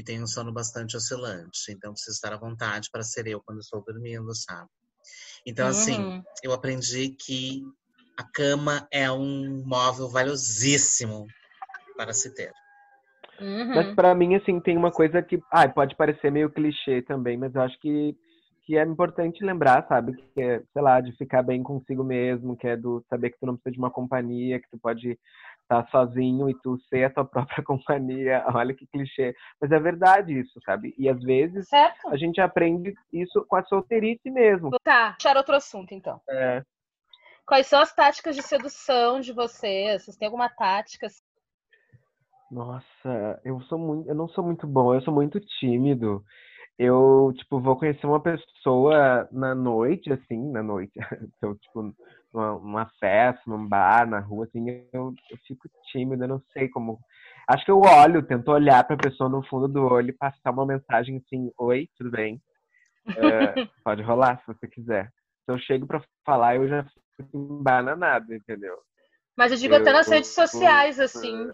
e 0.00 0.04
tenho 0.04 0.22
um 0.22 0.26
sono 0.26 0.50
bastante 0.52 0.96
oscilante. 0.96 1.70
Então, 1.70 1.92
preciso 1.92 2.14
estar 2.14 2.32
à 2.32 2.38
vontade 2.38 2.88
para 2.90 3.02
ser 3.02 3.26
eu 3.26 3.40
quando 3.44 3.60
estou 3.60 3.84
dormindo, 3.84 4.34
sabe? 4.34 4.68
Então, 5.46 5.68
assim, 5.68 6.02
Uhum. 6.04 6.22
eu 6.42 6.52
aprendi 6.52 7.10
que 7.10 7.62
a 8.18 8.24
cama 8.24 8.88
é 8.90 9.10
um 9.10 9.62
móvel 9.64 10.08
valiosíssimo 10.08 11.26
para 11.96 12.12
se 12.12 12.34
ter. 12.34 12.52
Uhum. 13.40 13.74
Mas 13.74 13.94
pra 13.94 14.14
mim, 14.14 14.34
assim, 14.34 14.58
tem 14.60 14.76
uma 14.76 14.90
coisa 14.90 15.22
que 15.22 15.42
ah, 15.50 15.68
pode 15.68 15.94
parecer 15.96 16.30
meio 16.30 16.50
clichê 16.50 17.02
também, 17.02 17.36
mas 17.36 17.54
eu 17.54 17.62
acho 17.62 17.78
que, 17.80 18.14
que 18.64 18.76
é 18.76 18.82
importante 18.82 19.44
lembrar, 19.44 19.86
sabe? 19.86 20.14
Que 20.34 20.42
é, 20.42 20.62
sei 20.72 20.82
lá, 20.82 21.00
de 21.00 21.12
ficar 21.16 21.42
bem 21.42 21.62
consigo 21.62 22.02
mesmo, 22.04 22.56
que 22.56 22.66
é 22.66 22.76
do 22.76 23.04
saber 23.08 23.30
que 23.30 23.38
tu 23.38 23.46
não 23.46 23.54
precisa 23.54 23.72
de 23.72 23.78
uma 23.78 23.90
companhia, 23.90 24.60
que 24.60 24.68
tu 24.70 24.78
pode 24.78 25.18
estar 25.70 25.88
sozinho 25.90 26.50
e 26.50 26.54
tu 26.62 26.78
ser 26.88 27.04
a 27.04 27.10
tua 27.10 27.24
própria 27.46 27.64
companhia. 27.64 28.44
Olha 28.54 28.74
que 28.74 28.86
clichê. 28.86 29.34
Mas 29.60 29.70
é 29.70 29.78
verdade 29.78 30.38
isso, 30.38 30.60
sabe? 30.64 30.94
E 30.98 31.08
às 31.08 31.20
vezes 31.22 31.68
Certo? 31.68 32.08
a 32.08 32.16
gente 32.16 32.40
aprende 32.40 32.94
isso 33.12 33.44
com 33.48 33.56
a 33.56 33.64
solteirice 33.64 34.30
mesmo. 34.30 34.70
Tá, 34.82 35.10
deixar 35.12 35.36
outro 35.36 35.54
assunto, 35.54 35.94
então. 35.94 36.20
É, 36.28 36.62
Quais 37.50 37.66
são 37.66 37.80
as 37.80 37.92
táticas 37.92 38.36
de 38.36 38.42
sedução 38.42 39.18
de 39.18 39.32
vocês? 39.32 40.04
Vocês 40.04 40.16
têm 40.16 40.26
alguma 40.26 40.48
tática? 40.48 41.08
Nossa, 42.48 43.40
eu 43.44 43.60
sou 43.62 43.76
muito, 43.76 44.08
eu 44.08 44.14
não 44.14 44.28
sou 44.28 44.44
muito 44.44 44.68
bom, 44.68 44.94
eu 44.94 45.00
sou 45.02 45.12
muito 45.12 45.40
tímido. 45.58 46.24
Eu, 46.78 47.32
tipo, 47.36 47.60
vou 47.60 47.76
conhecer 47.76 48.06
uma 48.06 48.22
pessoa 48.22 49.28
na 49.32 49.52
noite, 49.52 50.12
assim, 50.12 50.50
na 50.52 50.62
noite. 50.62 50.92
Então, 51.36 51.56
tipo, 51.56 51.92
numa, 52.32 52.52
numa 52.52 52.90
festa, 52.98 53.42
num 53.46 53.66
bar, 53.66 54.08
na 54.08 54.20
rua, 54.20 54.44
assim, 54.44 54.68
eu, 54.92 55.14
eu 55.30 55.38
fico 55.46 55.68
tímida, 55.90 56.26
não 56.26 56.40
sei 56.52 56.68
como. 56.68 56.98
Acho 57.48 57.64
que 57.64 57.70
eu 57.70 57.80
olho, 57.80 58.26
tento 58.26 58.50
olhar 58.50 58.84
para 58.84 58.94
a 58.94 58.98
pessoa 58.98 59.28
no 59.28 59.44
fundo 59.46 59.66
do 59.66 59.82
olho 59.82 60.10
e 60.10 60.16
passar 60.16 60.50
uma 60.50 60.66
mensagem 60.66 61.16
assim: 61.16 61.50
Oi, 61.58 61.88
tudo 61.96 62.10
bem? 62.10 62.40
É, 63.08 63.66
pode 63.84 64.02
rolar 64.02 64.38
se 64.40 64.46
você 64.46 64.68
quiser. 64.68 65.06
Se 65.44 65.52
eu 65.52 65.58
chego 65.58 65.86
para 65.86 66.02
falar, 66.24 66.56
eu 66.56 66.68
já 66.68 66.84
fico 67.16 67.36
embananado, 67.36 68.32
entendeu? 68.32 68.76
Mas 69.36 69.52
eu 69.52 69.58
digo 69.58 69.74
eu, 69.74 69.80
até 69.80 69.92
nas 69.92 70.06
eu, 70.06 70.14
redes 70.14 70.30
sociais, 70.30 70.98
eu, 70.98 71.04
assim. 71.06 71.50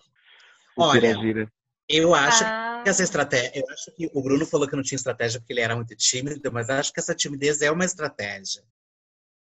Olha, 0.78 1.14
gira, 1.14 1.20
gira. 1.20 1.52
eu 1.88 2.14
acho 2.14 2.44
ah. 2.44 2.80
que 2.82 2.90
essa 2.90 3.02
estratégia. 3.02 3.52
Eu 3.54 3.64
acho 3.70 3.94
que 3.96 4.10
o 4.12 4.22
Bruno 4.22 4.44
falou 4.44 4.68
que 4.68 4.76
não 4.76 4.82
tinha 4.82 4.96
estratégia 4.96 5.40
porque 5.40 5.52
ele 5.52 5.60
era 5.60 5.76
muito 5.76 5.94
tímido, 5.96 6.52
mas 6.52 6.68
acho 6.68 6.92
que 6.92 7.00
essa 7.00 7.14
timidez 7.14 7.62
é 7.62 7.70
uma 7.70 7.84
estratégia. 7.84 8.62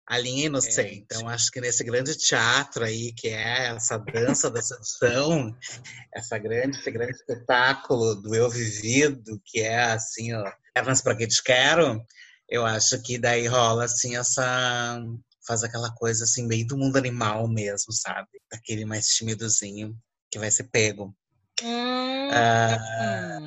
A 0.05 0.17
linha 0.17 0.43
é 0.43 0.47
inocente. 0.47 1.05
Então, 1.05 1.29
acho 1.29 1.49
que 1.49 1.61
nesse 1.61 1.83
grande 1.83 2.17
teatro 2.17 2.83
aí, 2.83 3.13
que 3.13 3.29
é 3.29 3.67
essa 3.67 3.97
dança 3.97 4.51
da 4.51 4.61
sedução, 4.61 5.55
essa 6.13 6.37
grande, 6.37 6.77
esse 6.77 6.91
grande 6.91 7.13
espetáculo 7.13 8.15
do 8.15 8.35
eu 8.35 8.49
vivido, 8.49 9.41
que 9.45 9.61
é 9.61 9.83
assim, 9.83 10.33
ó, 10.33 10.43
pernas 10.73 11.01
para 11.01 11.15
que 11.15 11.27
te 11.27 11.41
quero, 11.41 12.03
eu 12.49 12.65
acho 12.65 13.01
que 13.01 13.17
daí 13.17 13.47
rola 13.47 13.85
assim 13.85 14.17
essa 14.17 14.99
faz 15.47 15.63
aquela 15.63 15.93
coisa 15.93 16.23
assim 16.23 16.47
meio 16.47 16.65
do 16.67 16.77
mundo 16.77 16.97
animal 16.97 17.47
mesmo, 17.47 17.93
sabe? 17.93 18.27
Aquele 18.51 18.85
mais 18.85 19.07
timidozinho 19.07 19.95
que 20.31 20.39
vai 20.39 20.51
ser 20.51 20.65
pego. 20.65 21.15
Hum. 21.61 22.29
Ah, 22.31 23.39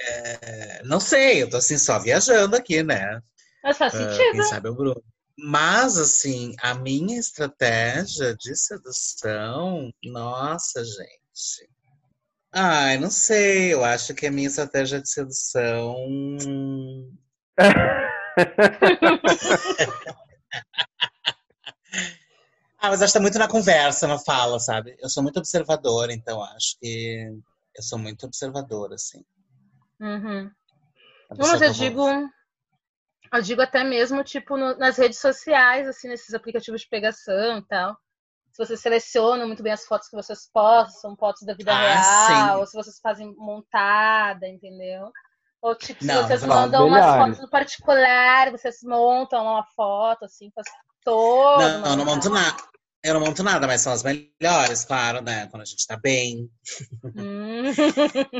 é, 0.00 0.82
não 0.84 1.00
sei, 1.00 1.42
eu 1.42 1.50
tô 1.50 1.56
assim 1.56 1.78
só 1.78 1.98
viajando 1.98 2.56
aqui, 2.56 2.82
né? 2.82 3.20
Mas 3.62 3.78
faz 3.78 3.92
sentido. 3.92 4.28
Uh, 4.28 4.32
quem 4.32 4.42
sabe 4.42 4.68
é 4.68 4.70
o 4.70 4.74
Bruno. 4.74 5.02
Mas, 5.38 5.98
assim, 5.98 6.54
a 6.62 6.74
minha 6.74 7.18
estratégia 7.18 8.34
de 8.36 8.56
sedução, 8.56 9.92
nossa, 10.02 10.82
gente. 10.82 11.70
Ai, 12.52 12.96
não 12.96 13.10
sei, 13.10 13.74
eu 13.74 13.84
acho 13.84 14.14
que 14.14 14.26
a 14.26 14.30
minha 14.30 14.48
estratégia 14.48 14.98
de 15.00 15.10
sedução. 15.10 15.94
ah, 22.78 22.88
mas 22.88 23.02
acho 23.02 23.12
que 23.12 23.18
tá 23.18 23.22
muito 23.22 23.38
na 23.38 23.46
conversa, 23.46 24.08
na 24.08 24.18
fala, 24.18 24.58
sabe? 24.58 24.96
Eu 25.00 25.10
sou 25.10 25.22
muito 25.22 25.38
observadora, 25.38 26.14
então 26.14 26.42
acho 26.42 26.78
que 26.80 27.30
eu 27.76 27.82
sou 27.82 27.98
muito 27.98 28.24
observadora, 28.24 28.94
assim. 28.94 29.22
Uhum. 30.00 30.50
Não, 31.30 31.48
mas 31.48 31.60
eu 31.60 31.72
digo, 31.74 32.06
eu 33.32 33.42
digo 33.42 33.62
até 33.62 33.84
mesmo, 33.84 34.22
tipo, 34.24 34.56
no, 34.56 34.76
nas 34.76 34.96
redes 34.96 35.18
sociais, 35.18 35.88
assim, 35.88 36.08
nesses 36.08 36.34
aplicativos 36.34 36.82
de 36.82 36.88
pegação 36.88 37.58
e 37.58 37.66
tal. 37.66 37.96
Se 38.52 38.64
vocês 38.64 38.80
selecionam 38.80 39.46
muito 39.46 39.62
bem 39.62 39.72
as 39.72 39.84
fotos 39.84 40.08
que 40.08 40.16
vocês 40.16 40.48
postam, 40.50 41.00
são 41.00 41.16
fotos 41.16 41.42
da 41.42 41.54
vida 41.54 41.72
ah, 41.72 41.78
real, 41.78 42.54
sim. 42.54 42.60
ou 42.60 42.66
se 42.66 42.74
vocês 42.74 42.98
fazem 43.00 43.34
montada, 43.36 44.48
entendeu? 44.48 45.10
Ou 45.60 45.74
tipo, 45.74 46.00
se 46.00 46.06
não, 46.06 46.22
vocês 46.22 46.44
mandam 46.44 46.86
umas 46.86 47.04
fotos 47.04 47.40
no 47.40 47.50
particular, 47.50 48.50
vocês 48.50 48.78
montam 48.82 49.42
uma 49.42 49.64
foto, 49.74 50.24
assim, 50.24 50.50
faz 50.54 50.66
todo. 51.04 51.60
Não, 51.60 51.80
não, 51.80 51.96
não 51.96 52.04
monto 52.04 52.30
nada. 52.30 52.56
Eu 53.04 53.14
não 53.14 53.20
monto 53.20 53.42
nada, 53.42 53.68
mas 53.68 53.82
são 53.82 53.92
as 53.92 54.02
melhores, 54.02 54.84
claro, 54.84 55.22
né? 55.22 55.46
Quando 55.46 55.62
a 55.62 55.64
gente 55.64 55.86
tá 55.86 55.96
bem. 55.96 56.50
Hum. 57.04 57.62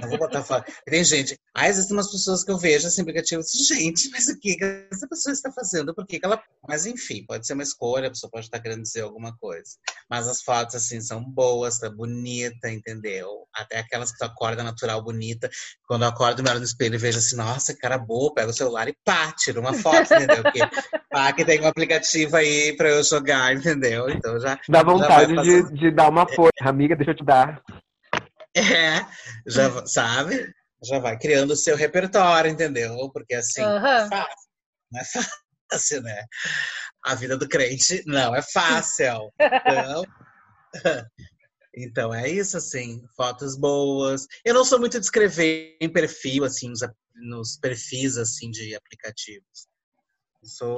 não 0.02 0.08
vou 0.08 0.18
botar 0.18 0.42
fora. 0.42 0.64
Tem 0.84 1.04
gente. 1.04 1.38
Aí 1.54 1.70
existem 1.70 1.96
umas 1.96 2.10
pessoas 2.10 2.42
que 2.42 2.50
eu 2.50 2.58
vejo 2.58 2.88
assim, 2.88 3.02
aplicativo 3.02 3.40
assim, 3.40 3.62
gente, 3.62 4.10
mas 4.10 4.26
o 4.26 4.38
que, 4.40 4.56
essa 4.90 5.06
pessoa 5.08 5.32
está 5.32 5.52
fazendo? 5.52 5.94
Por 5.94 6.04
que, 6.04 6.18
que 6.18 6.26
ela. 6.26 6.42
Mas 6.68 6.84
enfim, 6.84 7.24
pode 7.24 7.46
ser 7.46 7.52
uma 7.52 7.62
escolha, 7.62 8.08
a 8.08 8.10
pessoa 8.10 8.30
pode 8.30 8.46
estar 8.46 8.58
querendo 8.58 8.82
dizer 8.82 9.02
alguma 9.02 9.36
coisa. 9.36 9.70
Mas 10.10 10.26
as 10.26 10.42
fotos, 10.42 10.74
assim, 10.74 11.00
são 11.00 11.22
boas, 11.22 11.78
tá 11.78 11.88
bonita, 11.88 12.68
entendeu? 12.68 13.46
Até 13.54 13.78
aquelas 13.78 14.10
que 14.10 14.18
tu 14.18 14.24
acorda 14.24 14.64
natural, 14.64 15.02
bonita. 15.02 15.48
Quando 15.86 16.02
eu 16.02 16.08
acordo, 16.08 16.42
me 16.42 16.50
olho 16.50 16.58
no 16.58 16.64
espelho 16.64 16.96
e 16.96 16.98
vejo 16.98 17.18
assim, 17.18 17.36
nossa, 17.36 17.76
cara 17.76 17.98
boa, 17.98 18.34
pego 18.34 18.50
o 18.50 18.54
celular 18.54 18.88
e 18.88 18.96
pá, 19.04 19.32
tiro 19.32 19.60
uma 19.60 19.72
foto, 19.74 20.12
entendeu? 20.12 20.42
Porque 20.42 20.60
pá, 21.08 21.32
que 21.32 21.44
tem 21.44 21.60
um 21.60 21.66
aplicativo 21.66 22.36
aí 22.36 22.76
pra 22.76 22.88
eu 22.88 23.04
jogar, 23.04 23.54
entendeu? 23.54 24.10
Então 24.10 24.40
já 24.40 24.45
Dá 24.68 24.82
vontade 24.82 25.34
de, 25.42 25.72
de 25.72 25.90
dar 25.90 26.08
uma 26.08 26.26
força. 26.28 26.52
Amiga, 26.62 26.94
deixa 26.94 27.12
eu 27.12 27.16
te 27.16 27.24
dar. 27.24 27.62
É, 28.56 29.04
já 29.46 29.86
sabe? 29.86 30.52
Já 30.82 30.98
vai 30.98 31.18
criando 31.18 31.50
o 31.50 31.56
seu 31.56 31.76
repertório, 31.76 32.50
entendeu? 32.50 33.10
Porque 33.12 33.34
assim, 33.34 33.62
uhum. 33.62 33.86
é 33.86 34.08
fácil. 34.08 34.46
Não 34.92 35.00
é 35.00 35.04
fácil, 35.70 36.02
né? 36.02 36.24
A 37.04 37.14
vida 37.14 37.36
do 37.36 37.48
crente 37.48 38.02
não 38.06 38.34
é 38.34 38.42
fácil. 38.42 39.30
Então, 39.40 40.04
então 41.74 42.14
é 42.14 42.28
isso, 42.28 42.56
assim, 42.56 43.02
fotos 43.16 43.56
boas. 43.58 44.26
Eu 44.44 44.54
não 44.54 44.64
sou 44.64 44.78
muito 44.78 44.98
de 44.98 45.04
escrever 45.04 45.76
em 45.80 45.92
perfil, 45.92 46.44
assim, 46.44 46.68
nos, 46.68 46.80
nos 47.14 47.58
perfis, 47.58 48.16
assim, 48.16 48.50
de 48.50 48.74
aplicativos. 48.74 49.68
sou 50.42 50.76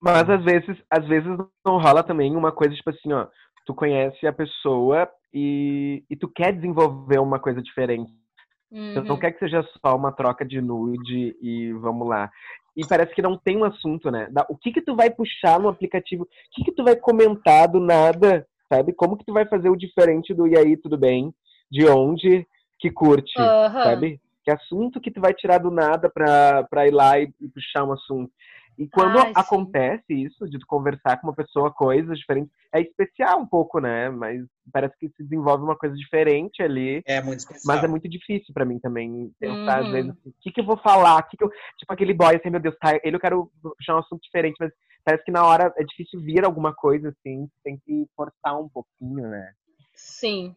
mas 0.00 0.28
às 0.28 0.44
vezes, 0.44 0.76
às 0.90 1.06
vezes 1.06 1.28
não 1.64 1.78
rola 1.78 2.02
também 2.02 2.34
uma 2.36 2.52
coisa 2.52 2.74
tipo 2.74 2.90
assim, 2.90 3.12
ó, 3.12 3.26
tu 3.66 3.74
conhece 3.74 4.26
a 4.26 4.32
pessoa 4.32 5.08
e, 5.32 6.04
e 6.08 6.16
tu 6.16 6.28
quer 6.28 6.52
desenvolver 6.52 7.18
uma 7.18 7.38
coisa 7.38 7.60
diferente. 7.60 8.12
Uhum. 8.70 8.94
Tu 8.94 9.02
não 9.02 9.14
uhum. 9.14 9.20
quer 9.20 9.32
que 9.32 9.38
seja 9.38 9.62
só 9.84 9.96
uma 9.96 10.12
troca 10.12 10.44
de 10.44 10.60
nude 10.60 11.36
e 11.40 11.72
vamos 11.74 12.08
lá. 12.08 12.30
E 12.76 12.86
parece 12.86 13.14
que 13.14 13.22
não 13.22 13.36
tem 13.36 13.56
um 13.56 13.64
assunto, 13.64 14.10
né? 14.10 14.28
O 14.48 14.56
que 14.56 14.72
que 14.72 14.80
tu 14.80 14.94
vai 14.94 15.10
puxar 15.10 15.58
no 15.58 15.68
aplicativo? 15.68 16.22
O 16.22 16.26
que 16.52 16.64
que 16.64 16.72
tu 16.72 16.84
vai 16.84 16.94
comentar 16.94 17.66
do 17.68 17.80
nada, 17.80 18.46
sabe? 18.72 18.92
Como 18.92 19.16
que 19.16 19.24
tu 19.24 19.32
vai 19.32 19.46
fazer 19.46 19.68
o 19.68 19.76
diferente 19.76 20.32
do 20.32 20.46
e 20.46 20.56
aí, 20.56 20.76
tudo 20.76 20.96
bem? 20.96 21.34
De 21.70 21.86
onde 21.88 22.46
que 22.78 22.90
curte, 22.90 23.38
uhum. 23.38 23.82
sabe? 23.82 24.20
Que 24.44 24.52
assunto 24.52 25.00
que 25.00 25.10
tu 25.10 25.20
vai 25.20 25.34
tirar 25.34 25.58
do 25.58 25.70
nada 25.70 26.08
pra, 26.08 26.62
pra 26.70 26.86
ir 26.86 26.92
lá 26.92 27.18
e, 27.18 27.28
e 27.40 27.48
puxar 27.48 27.84
um 27.84 27.92
assunto. 27.92 28.30
E 28.78 28.88
quando 28.88 29.18
Ai, 29.18 29.32
acontece 29.34 30.04
sim. 30.06 30.24
isso, 30.24 30.48
de 30.48 30.56
tu 30.56 30.66
conversar 30.66 31.20
com 31.20 31.26
uma 31.26 31.34
pessoa 31.34 31.72
coisas 31.72 32.16
diferentes, 32.16 32.52
é 32.72 32.80
especial 32.80 33.40
um 33.40 33.46
pouco, 33.46 33.80
né? 33.80 34.08
Mas 34.08 34.40
parece 34.72 34.96
que 34.96 35.08
se 35.08 35.24
desenvolve 35.24 35.64
uma 35.64 35.76
coisa 35.76 35.96
diferente 35.96 36.62
ali. 36.62 37.02
É 37.04 37.20
muito 37.20 37.40
especial. 37.40 37.74
Mas 37.74 37.84
é 37.84 37.88
muito 37.88 38.08
difícil 38.08 38.54
para 38.54 38.64
mim 38.64 38.78
também 38.78 39.32
pensar, 39.40 39.80
uhum. 39.80 39.86
às 39.86 39.92
vezes, 39.92 40.10
assim, 40.10 40.28
o 40.28 40.34
que, 40.40 40.52
que 40.52 40.60
eu 40.60 40.64
vou 40.64 40.76
falar? 40.76 41.20
Que 41.24 41.36
que 41.36 41.42
eu... 41.42 41.50
Tipo 41.76 41.92
aquele 41.92 42.14
boy, 42.14 42.36
assim, 42.36 42.50
meu 42.50 42.60
Deus, 42.60 42.76
tá, 42.78 42.98
ele 43.02 43.16
eu 43.16 43.20
quero 43.20 43.50
puxar 43.60 43.96
um 43.96 43.98
assunto 43.98 44.22
diferente, 44.22 44.56
mas 44.60 44.70
parece 45.04 45.24
que 45.24 45.32
na 45.32 45.44
hora 45.44 45.72
é 45.76 45.82
difícil 45.82 46.20
vir 46.20 46.44
alguma 46.44 46.72
coisa, 46.72 47.08
assim, 47.08 47.48
tem 47.64 47.76
que 47.84 48.06
forçar 48.14 48.60
um 48.60 48.68
pouquinho, 48.68 49.28
né? 49.28 49.52
Sim. 49.92 50.54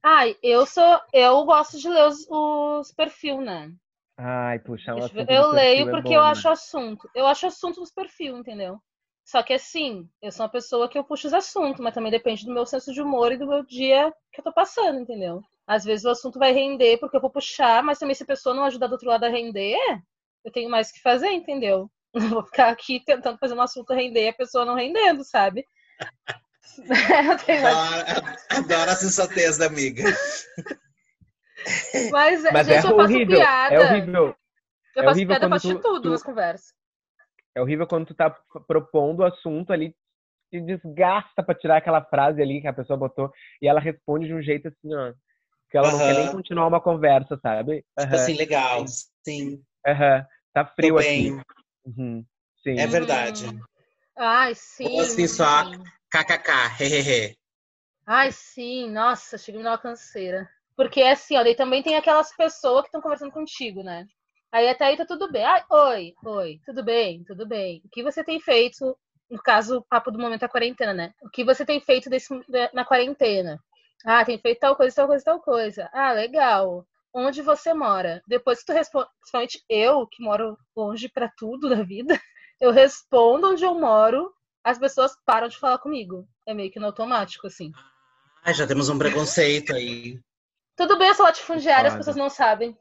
Ai, 0.00 0.36
eu 0.40 0.64
sou. 0.66 1.00
Eu 1.12 1.44
gosto 1.44 1.78
de 1.80 1.88
ler 1.88 2.06
os, 2.06 2.28
os 2.30 2.92
perfis, 2.92 3.38
né? 3.38 3.72
Ai, 4.18 4.58
puxa, 4.60 4.94
um 4.94 4.98
Eu 5.28 5.50
leio 5.50 5.88
é 5.88 5.90
porque 5.90 6.14
é 6.14 6.16
bom, 6.16 6.22
eu 6.22 6.24
né? 6.24 6.30
acho 6.30 6.48
assunto. 6.48 7.10
Eu 7.14 7.26
acho 7.26 7.46
assunto 7.46 7.80
dos 7.80 7.92
perfis, 7.92 8.34
entendeu? 8.34 8.80
Só 9.24 9.42
que 9.42 9.52
assim, 9.52 10.08
eu 10.22 10.30
sou 10.30 10.44
uma 10.44 10.52
pessoa 10.52 10.88
que 10.88 10.96
eu 10.96 11.04
puxo 11.04 11.26
os 11.26 11.34
assuntos, 11.34 11.80
mas 11.80 11.92
também 11.92 12.12
depende 12.12 12.44
do 12.46 12.54
meu 12.54 12.64
senso 12.64 12.92
de 12.92 13.02
humor 13.02 13.32
e 13.32 13.36
do 13.36 13.46
meu 13.46 13.64
dia 13.64 14.12
que 14.32 14.40
eu 14.40 14.44
tô 14.44 14.52
passando, 14.52 15.00
entendeu? 15.00 15.42
Às 15.66 15.84
vezes 15.84 16.04
o 16.04 16.10
assunto 16.10 16.38
vai 16.38 16.52
render 16.52 16.98
porque 16.98 17.16
eu 17.16 17.20
vou 17.20 17.28
puxar, 17.28 17.82
mas 17.82 17.98
também 17.98 18.14
se 18.14 18.22
a 18.22 18.26
pessoa 18.26 18.54
não 18.54 18.64
ajudar 18.64 18.86
do 18.86 18.92
outro 18.92 19.08
lado 19.08 19.24
a 19.24 19.28
render, 19.28 19.76
eu 20.44 20.52
tenho 20.52 20.70
mais 20.70 20.92
que 20.92 21.00
fazer, 21.02 21.30
entendeu? 21.30 21.90
Não 22.16 22.30
vou 22.30 22.46
ficar 22.46 22.70
aqui 22.70 23.04
tentando 23.04 23.36
fazer 23.36 23.52
um 23.52 23.60
assunto 23.60 23.92
render 23.92 24.24
e 24.24 24.28
a 24.28 24.32
pessoa 24.32 24.64
não 24.64 24.74
rendendo, 24.74 25.22
sabe? 25.22 25.66
adoro, 27.50 28.36
adoro 28.48 28.90
a 28.90 28.96
sensatez 28.96 29.58
da 29.58 29.66
amiga. 29.66 30.04
Mas, 32.12 32.42
Mas 32.52 32.66
gente, 32.66 32.86
é 32.86 32.90
eu 32.90 32.96
horrível. 32.96 33.38
Piada. 33.38 33.74
É 33.74 33.80
horrível. 33.80 34.36
Eu 34.94 35.02
é 35.02 35.10
horrível 35.10 35.36
piada, 35.36 35.48
quando 35.48 35.60
tu, 35.60 35.80
tudo 35.80 36.02
tu, 36.02 36.10
nas 36.10 36.22
conversas. 36.22 36.74
É 37.54 37.60
horrível 37.60 37.86
quando 37.86 38.06
tu 38.06 38.14
tá 38.14 38.30
propondo 38.66 39.20
o 39.20 39.24
assunto 39.24 39.72
ali, 39.72 39.94
te 40.50 40.60
desgasta 40.60 41.42
pra 41.42 41.54
tirar 41.54 41.78
aquela 41.78 42.04
frase 42.04 42.40
ali 42.40 42.60
que 42.60 42.68
a 42.68 42.72
pessoa 42.72 42.96
botou 42.96 43.32
e 43.60 43.68
ela 43.68 43.80
responde 43.80 44.26
de 44.26 44.34
um 44.34 44.42
jeito 44.42 44.68
assim, 44.68 44.94
ó. 44.94 45.12
Que 45.70 45.76
ela 45.76 45.88
uhum. 45.88 45.98
não 45.98 45.98
quer 45.98 46.14
nem 46.14 46.32
continuar 46.32 46.66
uma 46.68 46.80
conversa, 46.80 47.38
sabe? 47.42 47.84
Uhum. 47.98 48.04
Tipo 48.04 48.14
assim, 48.14 48.34
legal. 48.34 48.84
Sim. 49.24 49.62
Uhum. 49.86 50.24
Tá 50.52 50.64
frio 50.64 50.98
aqui. 50.98 51.32
Uhum. 51.84 52.24
Sim. 52.62 52.78
É 52.78 52.86
verdade. 52.86 53.46
Ai, 54.16 54.54
sim. 54.54 54.94
Ou 54.94 55.00
assim, 55.00 55.26
só 55.26 55.64
kkk, 56.10 56.50
hehehe. 56.80 57.36
Ai, 58.06 58.30
sim. 58.32 58.90
Nossa, 58.90 59.36
cheguei 59.36 59.62
numa 59.62 59.76
canseira. 59.76 60.48
Porque 60.76 61.02
assim, 61.02 61.36
ó, 61.36 61.42
daí 61.42 61.54
também 61.54 61.82
tem 61.82 61.96
aquelas 61.96 62.34
pessoas 62.36 62.82
que 62.82 62.88
estão 62.88 63.00
conversando 63.00 63.32
contigo, 63.32 63.82
né? 63.82 64.06
Aí 64.52 64.68
até 64.68 64.84
aí 64.86 64.96
tá 64.96 65.06
tudo 65.06 65.30
bem. 65.30 65.44
Ai, 65.44 65.64
oi, 65.70 66.14
oi, 66.24 66.60
tudo 66.64 66.84
bem, 66.84 67.24
tudo 67.24 67.46
bem. 67.46 67.82
O 67.84 67.88
que 67.88 68.02
você 68.02 68.22
tem 68.22 68.38
feito, 68.38 68.96
no 69.30 69.42
caso, 69.42 69.78
o 69.78 69.82
papo 69.82 70.10
do 70.10 70.18
momento 70.18 70.42
da 70.42 70.48
quarentena, 70.48 70.92
né? 70.92 71.12
O 71.22 71.30
que 71.30 71.44
você 71.44 71.64
tem 71.64 71.80
feito 71.80 72.10
desse, 72.10 72.28
na 72.72 72.84
quarentena? 72.84 73.58
Ah, 74.04 74.24
tem 74.24 74.38
feito 74.38 74.60
tal 74.60 74.76
coisa, 74.76 74.94
tal 74.94 75.06
coisa, 75.08 75.24
tal 75.24 75.40
coisa. 75.40 75.90
Ah, 75.92 76.12
legal. 76.12 76.86
Onde 77.12 77.40
você 77.40 77.72
mora? 77.72 78.22
Depois 78.28 78.60
que 78.60 78.66
tu 78.66 78.72
responde, 78.72 79.08
principalmente 79.20 79.64
eu, 79.70 80.06
que 80.06 80.22
moro 80.22 80.58
longe 80.76 81.08
para 81.08 81.32
tudo 81.36 81.70
da 81.70 81.82
vida, 81.82 82.20
eu 82.60 82.70
respondo 82.70 83.50
onde 83.50 83.64
eu 83.64 83.74
moro, 83.74 84.30
as 84.62 84.78
pessoas 84.78 85.16
param 85.24 85.48
de 85.48 85.58
falar 85.58 85.78
comigo. 85.78 86.28
É 86.46 86.52
meio 86.52 86.70
que 86.70 86.78
no 86.78 86.86
automático, 86.86 87.46
assim. 87.46 87.72
Ah, 88.44 88.52
já 88.52 88.66
temos 88.66 88.88
um 88.90 88.98
preconceito 88.98 89.74
aí. 89.74 90.20
Tudo 90.76 90.98
bem, 90.98 91.08
eu 91.08 91.14
sou 91.14 91.24
latifundiária, 91.24 91.88
as 91.88 91.96
pessoas 91.96 92.16
não 92.16 92.28
sabem. 92.28 92.76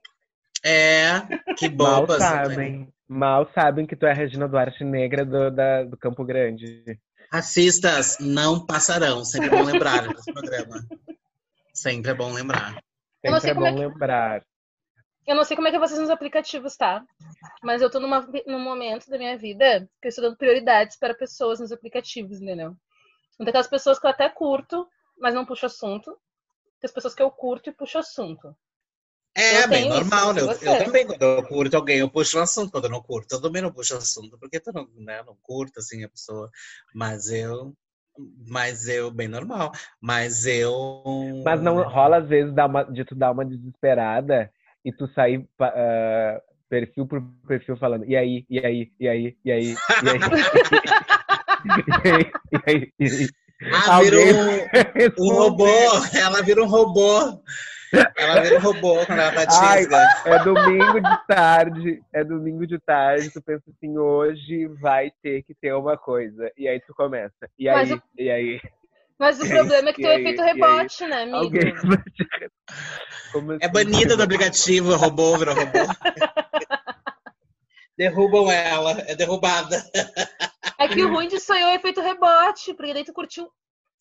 É, 0.64 1.22
que 1.58 1.70
bobas. 1.70 2.20
Mal 2.20 2.30
sabem. 2.30 2.94
Mal 3.08 3.50
sabem 3.54 3.86
que 3.86 3.96
tu 3.96 4.06
é 4.06 4.12
a 4.12 4.14
Regina 4.14 4.48
Duarte 4.48 4.84
Negra 4.84 5.24
do, 5.24 5.52
da, 5.52 5.84
do 5.84 5.96
Campo 5.96 6.26
Grande. 6.26 7.00
Racistas 7.32 8.18
não 8.20 8.66
passarão. 8.66 9.24
Sempre 9.24 9.48
é 9.48 9.52
bom 9.52 9.64
lembrar 9.64 10.08
nesse 10.08 10.34
programa. 10.34 10.76
Sempre 11.74 12.12
é 12.12 12.14
bom 12.14 12.32
lembrar. 12.34 12.82
Sempre 13.24 13.52
é 13.52 13.54
bom 13.54 13.68
é 13.68 13.74
que... 13.74 13.80
lembrar. 13.80 14.46
Eu 15.28 15.36
não 15.36 15.44
sei 15.44 15.56
como 15.56 15.68
é 15.68 15.72
que 15.72 15.78
é 15.78 15.80
vocês 15.80 16.00
nos 16.00 16.10
aplicativos, 16.10 16.76
tá? 16.76 17.04
Mas 17.64 17.82
eu 17.82 17.90
tô 17.90 18.00
numa, 18.00 18.28
num 18.46 18.60
momento 18.60 19.10
da 19.10 19.18
minha 19.18 19.38
vida 19.38 19.88
que 20.02 20.08
eu 20.08 20.10
estou 20.10 20.24
dando 20.24 20.38
prioridades 20.38 20.98
para 20.98 21.16
pessoas 21.16 21.60
nos 21.60 21.72
aplicativos, 21.72 22.42
entendeu? 22.42 22.76
Então, 23.36 23.48
aquelas 23.50 23.68
pessoas 23.68 24.00
que 24.00 24.06
eu 24.06 24.12
até 24.12 24.30
curto, 24.30 24.88
mas 25.20 25.34
não 25.34 25.46
puxo 25.46 25.66
assunto. 25.66 26.16
As 26.86 26.92
pessoas 26.92 27.16
que 27.16 27.22
eu 27.22 27.32
curto 27.32 27.70
e 27.70 27.74
puxo 27.74 27.98
assunto. 27.98 28.56
É, 29.38 29.68
bem 29.68 29.90
normal, 29.90 30.34
né? 30.34 30.42
Eu, 30.42 30.48
eu, 30.48 30.86
também, 30.86 31.06
quando 31.06 31.22
eu 31.22 31.44
curto 31.44 31.76
alguém, 31.76 31.98
eu 31.98 32.10
puxo 32.10 32.38
o 32.38 32.42
assunto. 32.42 32.72
Quando 32.72 32.86
eu 32.86 32.90
não 32.90 33.02
curto, 33.02 33.36
eu 33.36 33.42
também 33.42 33.62
não 33.62 33.72
puxo 33.72 33.98
assunto. 33.98 34.38
Porque 34.40 34.62
tu 34.62 34.72
não, 34.72 34.88
né, 34.96 35.22
não 35.24 35.36
curto, 35.42 35.80
assim, 35.80 36.04
a 36.04 36.10
pessoa. 36.10 36.50
Mas 36.94 37.30
eu... 37.30 37.74
Mas 38.48 38.88
eu, 38.88 39.12
bem 39.12 39.28
normal. 39.28 39.74
Mas 40.00 40.46
eu... 40.46 41.04
Mas 41.44 41.62
não 41.62 41.84
rola, 41.84 42.20
às 42.20 42.30
vezes, 42.30 42.54
dar 42.54 42.68
uma, 42.68 42.84
de 42.84 43.04
tu 43.04 43.14
dar 43.14 43.32
uma 43.32 43.44
desesperada 43.44 44.50
e 44.86 44.94
tu 44.94 45.06
sair 45.08 45.40
uh, 45.40 46.42
perfil 46.70 47.06
por 47.06 47.22
perfil 47.46 47.76
falando, 47.76 48.06
e 48.06 48.16
aí, 48.16 48.46
e 48.50 48.60
aí, 48.60 48.92
e 48.98 49.08
aí, 49.10 49.38
e 49.44 49.52
aí, 49.52 49.76
e 49.76 49.76
aí. 49.76 49.76
e 51.92 52.10
aí, 52.10 52.32
e 52.52 52.72
aí, 52.72 52.94
e 52.98 53.06
aí. 53.06 53.30
Ah, 53.64 54.02
vira 54.02 54.18
um, 54.18 55.24
um 55.32 55.34
robô, 55.34 55.68
ela 56.14 56.42
vira 56.42 56.64
um 56.64 56.68
robô. 56.68 57.42
Ela 58.18 58.42
vira 58.42 58.58
um 58.58 58.62
robô 58.62 59.06
quando 59.06 59.20
ela 59.20 59.32
tá 59.32 59.46
Ai, 59.62 59.86
É 60.26 60.44
domingo 60.44 61.00
de 61.00 61.28
tarde, 61.28 62.04
é 62.14 62.24
domingo 62.24 62.68
de 62.68 62.80
tarde, 62.80 63.32
tu 63.32 63.42
pensa 63.42 63.64
assim, 63.70 63.98
hoje 63.98 64.68
vai 64.82 65.12
ter 65.24 65.44
que 65.44 65.54
ter 65.54 65.74
uma 65.74 65.98
coisa. 65.98 66.52
E 66.58 66.68
aí 66.68 66.82
tu 66.82 66.94
começa. 66.94 67.50
E 67.58 67.70
aí, 67.70 67.94
o... 67.94 68.02
e 68.18 68.30
aí. 68.30 68.62
Mas 69.18 69.40
o 69.40 69.48
problema 69.48 69.90
é 69.90 69.94
que 69.94 70.02
tem 70.02 70.12
o 70.12 70.20
efeito 70.20 70.42
rebote, 70.42 71.08
né, 71.08 71.22
amigo? 71.22 71.38
Alguém... 71.38 71.74
Assim? 71.74 73.58
É 73.62 73.70
banida 73.70 74.18
do 74.18 74.24
aplicativo, 74.24 74.96
robô, 74.96 75.38
vira 75.38 75.54
robô. 75.54 75.80
Derrubam 77.98 78.52
ela, 78.52 78.92
é 79.08 79.16
derrubada. 79.16 79.78
É 80.78 80.90
que 80.90 81.02
o 81.02 81.14
ruim 81.14 81.30
disso 81.30 81.54
aí 81.54 81.62
é 81.62 81.68
o 81.68 81.70
efeito 81.70 82.02
rebote, 82.02 82.74
porque 82.74 82.94
daí 82.94 83.06
tu 83.06 83.14
curtiu, 83.14 83.50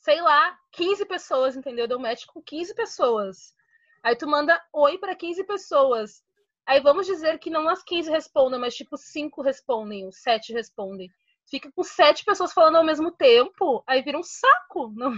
sei 0.01 0.21
lá, 0.21 0.59
15 0.73 1.07
pessoas, 1.07 1.55
entendeu? 1.55 1.87
Deu 1.87 2.01
match 2.01 2.27
com 2.27 2.43
15 2.43 2.75
pessoas. 2.75 3.55
Aí 4.03 4.17
tu 4.17 4.27
manda 4.27 4.61
oi 4.73 4.99
para 4.99 5.15
15 5.15 5.45
pessoas. 5.45 6.25
Aí 6.67 6.81
vamos 6.81 7.07
dizer 7.07 7.39
que 7.39 7.49
não 7.49 7.69
as 7.69 7.85
15 7.85 8.11
respondem, 8.11 8.59
mas 8.59 8.75
tipo 8.75 8.97
5 8.97 9.41
respondem, 9.41 10.11
7 10.11 10.53
respondem 10.53 11.09
fica 11.47 11.71
com 11.73 11.83
sete 11.83 12.25
pessoas 12.25 12.53
falando 12.53 12.77
ao 12.77 12.85
mesmo 12.85 13.11
tempo, 13.11 13.83
aí 13.87 14.03
vira 14.03 14.19
um 14.19 14.23
saco. 14.23 14.93
Não, 14.95 15.13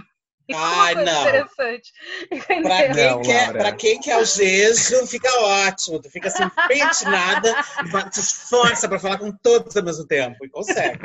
Ai, 0.53 0.95
não. 0.95 1.21
Interessante. 1.21 1.91
Pra 2.29 2.93
quem, 2.93 3.05
não, 3.05 3.21
quer, 3.21 3.51
pra 3.51 3.71
quem 3.73 3.99
quer 3.99 4.17
o 4.17 4.25
jejo, 4.25 5.05
fica 5.07 5.29
ótimo. 5.41 6.01
Tu 6.01 6.09
fica 6.09 6.27
assim, 6.27 6.49
pentinada, 6.67 7.53
te 8.11 8.19
esforça 8.19 8.87
pra 8.87 8.99
falar 8.99 9.17
com 9.17 9.31
todos 9.31 9.75
ao 9.75 9.83
mesmo 9.83 10.05
tempo. 10.05 10.45
E 10.45 10.49
consegue. 10.49 10.99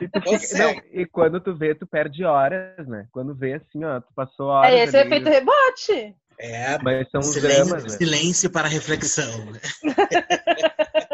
E, 0.00 0.08
consegue. 0.20 0.62
Não, 0.62 0.82
e 0.92 1.06
quando 1.06 1.40
tu 1.40 1.54
vê, 1.54 1.74
tu 1.74 1.86
perde 1.86 2.24
horas, 2.24 2.86
né? 2.86 3.06
Quando 3.12 3.34
vê 3.34 3.54
assim, 3.54 3.84
ó, 3.84 4.00
tu 4.00 4.12
passou 4.14 4.46
horas. 4.46 4.72
É 4.72 4.84
esse 4.84 4.96
ali. 4.96 5.06
efeito 5.06 5.28
rebote. 5.28 6.14
É, 6.38 6.78
mas 6.82 7.06
são 7.10 7.20
silêncio, 7.20 7.66
dramas, 7.66 7.84
né? 7.84 7.90
silêncio 7.90 8.50
para 8.50 8.66
reflexão. 8.66 9.52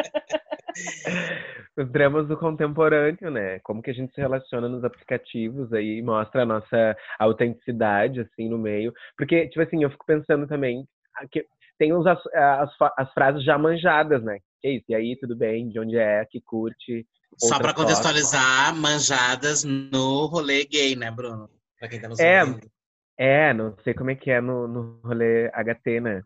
os 1.77 1.91
dramas 1.91 2.27
do 2.27 2.37
contemporâneo, 2.37 3.31
né? 3.31 3.59
Como 3.61 3.83
que 3.83 3.91
a 3.91 3.95
gente 3.95 4.15
se 4.15 4.21
relaciona 4.21 4.69
nos 4.69 4.83
aplicativos 4.83 5.73
aí, 5.73 6.01
mostra 6.03 6.43
a 6.43 6.47
nossa 6.47 6.97
autenticidade, 7.19 8.21
assim, 8.21 8.49
no 8.49 8.59
meio. 8.59 8.93
Porque, 9.17 9.49
tipo 9.49 9.63
assim, 9.63 9.83
eu 9.83 9.91
fico 9.91 10.07
pensando 10.07 10.47
também 10.47 10.87
que 11.31 11.45
tem 11.79 11.93
uns, 11.93 12.07
as, 12.07 12.19
as, 12.35 12.71
as 12.97 13.13
frases 13.13 13.45
já 13.45 13.59
manjadas, 13.59 14.23
né? 14.23 14.39
Que 14.61 14.69
é 14.69 14.71
isso, 14.73 14.85
e 14.89 14.95
aí, 14.95 15.17
tudo 15.19 15.37
bem, 15.37 15.69
de 15.69 15.79
onde 15.79 15.99
é, 15.99 16.25
que 16.25 16.41
curte. 16.41 17.07
Só 17.39 17.59
para 17.59 17.75
contextualizar, 17.75 18.75
manjadas 18.75 19.65
no 19.65 20.27
rolê 20.27 20.65
gay, 20.65 20.97
né, 20.97 21.11
Bruno? 21.11 21.51
Pra 21.79 21.89
quem 21.89 22.01
tá 22.01 22.09
nos 22.09 22.19
é, 22.19 22.43
ouvindo. 22.43 22.71
É, 23.19 23.53
não 23.53 23.77
sei 23.83 23.93
como 23.95 24.11
é 24.11 24.15
que 24.15 24.31
é 24.31 24.41
no, 24.41 24.67
no 24.67 25.01
rolê 25.05 25.51
HT, 25.51 26.01
né? 26.01 26.23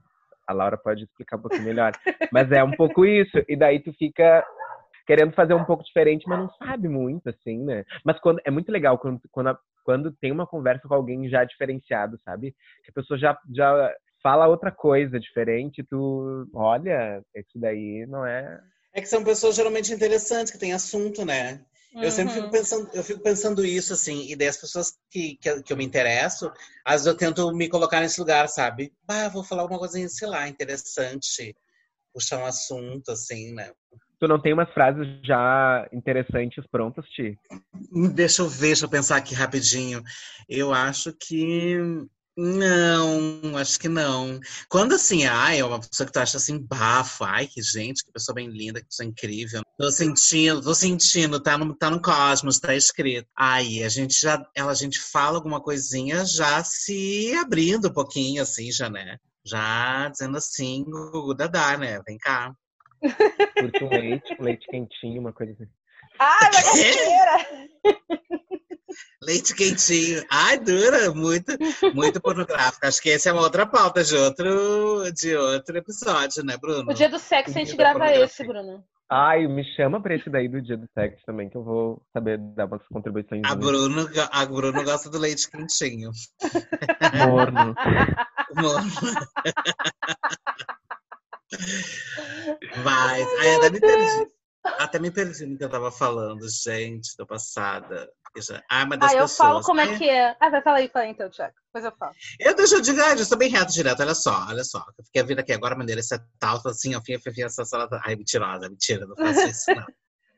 A 0.51 0.53
Laura 0.53 0.77
pode 0.77 1.05
explicar 1.05 1.37
um 1.37 1.43
pouquinho 1.43 1.63
melhor. 1.63 1.93
Mas 2.33 2.51
é 2.51 2.63
um 2.63 2.73
pouco 2.73 3.05
isso. 3.05 3.39
E 3.49 3.57
daí 3.57 3.79
tu 3.81 3.93
fica 3.93 4.45
querendo 5.07 5.33
fazer 5.33 5.55
um 5.55 5.65
pouco 5.65 5.85
diferente, 5.85 6.29
mas 6.29 6.39
não 6.39 6.51
sabe 6.55 6.89
muito, 6.89 7.29
assim, 7.29 7.65
né? 7.65 7.85
Mas 8.05 8.19
quando, 8.21 8.41
é 8.45 8.51
muito 8.51 8.71
legal 8.71 8.99
quando, 8.99 9.21
quando, 9.31 9.59
quando 9.85 10.13
tem 10.13 10.31
uma 10.33 10.47
conversa 10.47 10.87
com 10.87 10.95
alguém 10.95 11.29
já 11.29 11.45
diferenciado, 11.45 12.19
sabe? 12.25 12.55
Que 12.85 12.91
a 12.91 12.95
pessoa 12.95 13.19
já, 13.19 13.39
já 13.55 13.93
fala 14.23 14.49
outra 14.49 14.71
coisa 14.71 15.19
diferente, 15.19 15.85
tu 15.85 16.49
olha, 16.55 17.23
isso 17.35 17.59
daí 17.59 18.07
não 18.09 18.27
é. 18.27 18.61
É 18.92 19.00
que 19.00 19.09
são 19.09 19.22
pessoas 19.22 19.57
geralmente 19.57 19.92
interessantes, 19.92 20.53
que 20.53 20.59
têm 20.59 20.72
assunto, 20.72 21.24
né? 21.24 21.64
Uhum. 21.94 22.03
Eu 22.03 22.11
sempre 22.11 22.35
fico 22.35 22.46
uhum. 22.46 22.53
pensando, 22.53 22.90
eu 22.92 23.03
fico 23.03 23.20
pensando 23.20 23.64
isso, 23.64 23.92
assim, 23.92 24.31
e 24.31 24.37
das 24.37 24.57
pessoas 24.57 24.92
que, 25.11 25.37
que, 25.37 25.62
que, 25.62 25.72
eu 25.72 25.76
me 25.76 25.85
interesso, 25.85 26.53
às 26.85 26.94
vezes 26.94 27.07
eu 27.07 27.16
tento 27.16 27.53
me 27.53 27.68
colocar 27.68 28.00
nesse 28.00 28.20
lugar, 28.20 28.48
sabe? 28.48 28.92
Ah, 29.09 29.29
vou 29.29 29.42
falar 29.44 29.62
alguma 29.62 29.79
coisa, 29.79 30.09
sei 30.09 30.29
lá, 30.29 30.48
interessante, 30.48 31.55
puxar 32.12 32.38
um 32.38 32.46
assunto, 32.46 33.11
assim, 33.11 33.53
né? 33.53 33.72
Tu 34.20 34.29
não 34.29 34.40
tem 34.40 34.53
umas 34.53 34.72
frases 34.74 35.07
já 35.24 35.88
interessantes 35.92 36.64
prontas, 36.70 37.07
Ti? 37.07 37.38
Deixa 38.14 38.42
eu 38.42 38.48
ver, 38.48 38.68
deixa 38.68 38.85
eu 38.85 38.88
pensar 38.88 39.16
aqui 39.16 39.35
rapidinho. 39.35 40.03
Eu 40.46 40.74
acho 40.74 41.12
que 41.14 41.79
não, 42.37 43.57
acho 43.57 43.79
que 43.79 43.88
não. 43.88 44.40
Quando 44.69 44.95
assim, 44.95 45.25
ai, 45.27 45.61
é 45.61 45.64
uma 45.64 45.81
pessoa 45.81 46.07
que 46.07 46.12
tu 46.12 46.19
acha 46.19 46.37
assim, 46.37 46.59
bafo, 46.59 47.25
ai, 47.25 47.47
que 47.47 47.61
gente, 47.62 48.05
que 48.05 48.12
pessoa 48.12 48.35
bem 48.35 48.49
linda, 48.49 48.81
que 48.81 48.87
pessoa 48.87 49.07
incrível. 49.07 49.62
Tô 49.77 49.90
sentindo, 49.90 50.62
tô 50.62 50.75
sentindo, 50.75 51.40
tá 51.40 51.59
no, 51.59 51.75
tá 51.75 51.90
no 51.90 52.01
cosmos, 52.01 52.59
tá 52.59 52.75
escrito. 52.75 53.29
Aí 53.37 53.83
a 53.83 53.88
gente 53.88 54.19
já, 54.21 54.43
ela, 54.55 54.73
a 54.73 54.75
gente 54.75 55.01
fala 55.01 55.37
alguma 55.38 55.61
coisinha 55.61 56.25
já 56.25 56.62
se 56.64 57.33
abrindo 57.35 57.88
um 57.88 57.93
pouquinho, 57.93 58.43
assim, 58.43 58.71
já, 58.71 58.88
né? 58.88 59.19
Já 59.45 60.09
dizendo 60.09 60.37
assim, 60.37 60.85
o 60.88 61.35
Dadá, 61.35 61.77
né? 61.77 62.01
Vem 62.07 62.19
cá. 62.19 62.55
Curto 63.59 63.85
um 63.85 63.88
leite, 63.88 64.37
um 64.38 64.45
leite 64.45 64.66
quentinho, 64.69 65.21
uma 65.21 65.33
coisa 65.33 65.53
assim. 65.53 65.69
Ai, 66.19 66.51
bagaceira! 66.51 67.71
Leite 69.22 69.55
quentinho. 69.55 70.24
Ai, 70.31 70.59
dura, 70.59 71.12
muito, 71.12 71.53
muito 71.94 72.20
pornográfico. 72.20 72.87
Acho 72.87 73.03
que 73.03 73.11
essa 73.11 73.31
é 73.31 73.33
uma 73.33 73.42
outra 73.42 73.66
pauta 73.66 74.03
de 74.03 74.16
outro, 74.16 75.12
de 75.12 75.37
outro 75.37 75.76
episódio, 75.76 76.44
né, 76.44 76.57
Bruno? 76.61 76.90
O 76.90 76.94
dia 76.94 77.09
do 77.09 77.18
sexo 77.18 77.50
a 77.50 77.64
gente 77.64 77.76
grava 77.76 78.12
esse, 78.12 78.46
Bruno. 78.46 78.85
Ai, 79.12 79.44
me 79.48 79.64
chama 79.74 80.00
pra 80.00 80.14
esse 80.14 80.31
daí 80.31 80.48
do 80.48 80.62
dia 80.62 80.76
do 80.76 80.88
sexo 80.94 81.20
também, 81.26 81.50
que 81.50 81.57
eu 81.57 81.64
vou 81.64 82.00
saber 82.12 82.38
dar 82.38 82.66
umas 82.66 82.87
contribuições. 82.87 83.42
A 83.44 83.57
Bruno, 83.57 84.09
a 84.31 84.46
Bruno 84.46 84.85
gosta 84.85 85.11
do 85.11 85.18
leite 85.18 85.50
quentinho. 85.50 86.12
Morno. 87.29 87.74
Morno. 88.55 88.90
Mas, 92.85 93.26
ai, 93.40 93.70
me 93.70 93.81
perdi. 93.81 94.31
Até 94.62 94.99
me 94.99 95.11
perdi 95.11 95.46
no 95.46 95.57
que 95.57 95.64
eu 95.64 95.70
tava 95.70 95.90
falando, 95.90 96.46
gente, 96.49 97.16
tô 97.16 97.27
passada. 97.27 98.11
Ah, 98.70 98.87
mas 98.87 98.99
das 98.99 99.12
ah, 99.12 99.14
eu 99.14 99.23
pessoas, 99.23 99.37
falo 99.37 99.62
como 99.62 99.81
né? 99.81 99.94
é 99.94 99.99
que 99.99 100.09
é. 100.09 100.37
Ah, 100.38 100.51
vai 100.51 100.62
falar 100.62 100.77
aí, 100.77 100.88
fala 100.88 101.07
então, 101.07 101.29
Tiago. 101.29 101.55
Depois 101.66 101.85
eu 101.85 101.99
falo. 101.99 102.14
Eu 102.38 102.55
deixo 102.55 102.75
eu 102.77 102.81
dizer, 102.81 103.18
eu 103.18 103.25
sou 103.25 103.38
bem 103.38 103.51
reto 103.51 103.73
direto, 103.73 104.01
olha 104.01 104.14
só, 104.14 104.46
olha 104.49 104.62
só. 104.62 104.85
Eu 104.99 105.05
fiquei 105.05 105.23
vindo 105.25 105.40
aqui 105.40 105.53
agora, 105.53 105.77
maneira, 105.77 106.01
essa 106.01 106.25
tal, 106.38 106.61
assim, 106.66 106.94
eu 106.94 107.03
fui 107.05 107.18
essa 107.42 107.64
sala. 107.64 107.88
Ai, 108.05 108.14
mentirosa, 108.16 108.68
mentira, 108.68 109.07
não 109.07 109.16
faço 109.16 109.49
isso, 109.49 109.75
não. 109.75 109.87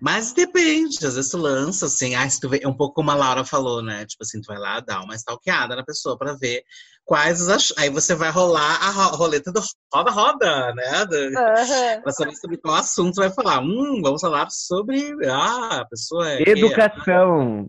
Mas 0.02 0.32
depende, 0.32 1.06
às 1.06 1.14
vezes 1.14 1.30
tu 1.30 1.38
lança, 1.38 1.86
assim, 1.86 2.16
ah, 2.16 2.28
se 2.28 2.40
tu 2.40 2.48
vê, 2.48 2.58
é 2.60 2.66
um 2.66 2.76
pouco 2.76 2.96
como 2.96 3.12
a 3.12 3.14
Laura 3.14 3.44
falou, 3.44 3.80
né? 3.80 4.04
Tipo 4.04 4.24
assim, 4.24 4.40
tu 4.40 4.46
vai 4.46 4.58
lá 4.58 4.80
dar 4.80 5.00
uma 5.00 5.14
stalkeada 5.14 5.76
na 5.76 5.84
pessoa 5.84 6.18
pra 6.18 6.32
ver 6.32 6.64
quais 7.04 7.48
as. 7.48 7.72
Aí 7.78 7.88
você 7.88 8.12
vai 8.12 8.28
rolar 8.32 8.82
a 8.82 8.90
roleta 8.90 9.52
do 9.52 9.62
roda-roda, 9.94 10.74
né? 10.74 11.06
Do... 11.06 11.16
Uhum. 11.16 12.02
Pra 12.02 12.10
saber 12.10 12.34
sobre 12.34 12.56
qual 12.56 12.74
assunto 12.74 13.14
vai 13.14 13.30
falar. 13.30 13.60
Hum, 13.60 14.00
vamos 14.02 14.20
falar 14.20 14.50
sobre. 14.50 15.14
Ah, 15.24 15.82
a 15.82 15.84
pessoa 15.84 16.32
é. 16.32 16.48
Educação! 16.48 17.68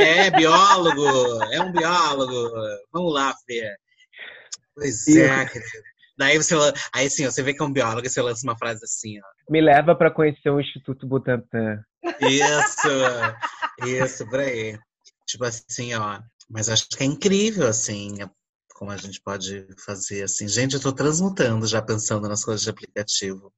É, 0.00 0.26
é 0.26 0.30
biólogo, 0.32 1.44
é 1.44 1.62
um 1.62 1.70
biólogo. 1.70 2.50
Vamos 2.92 3.14
lá, 3.14 3.32
Fê. 3.46 3.72
Pois 4.74 5.06
é, 5.06 5.46
querido. 5.46 5.92
Daí 6.18 6.36
você, 6.36 6.54
aí 6.92 7.06
assim, 7.06 7.24
você 7.24 7.40
vê 7.40 7.54
que 7.54 7.62
é 7.62 7.64
um 7.64 7.72
biólogo 7.72 8.04
e 8.04 8.10
você 8.10 8.20
lança 8.20 8.44
uma 8.44 8.58
frase 8.58 8.84
assim, 8.84 9.18
ó. 9.20 9.31
Me 9.48 9.60
leva 9.60 9.94
para 9.94 10.10
conhecer 10.10 10.50
o 10.50 10.60
Instituto 10.60 11.06
Butantan. 11.06 11.84
Isso, 12.20 13.86
isso, 13.86 14.28
por 14.28 14.40
aí. 14.40 14.78
Tipo 15.26 15.44
assim, 15.44 15.94
ó. 15.94 16.20
Mas 16.48 16.68
acho 16.68 16.88
que 16.88 17.02
é 17.02 17.06
incrível, 17.06 17.66
assim, 17.66 18.18
como 18.74 18.90
a 18.90 18.96
gente 18.96 19.20
pode 19.20 19.66
fazer 19.84 20.24
assim. 20.24 20.48
Gente, 20.48 20.74
eu 20.74 20.80
tô 20.80 20.92
transmutando 20.92 21.66
já 21.66 21.80
pensando 21.80 22.28
nas 22.28 22.44
coisas 22.44 22.62
de 22.62 22.70
aplicativo. 22.70 23.52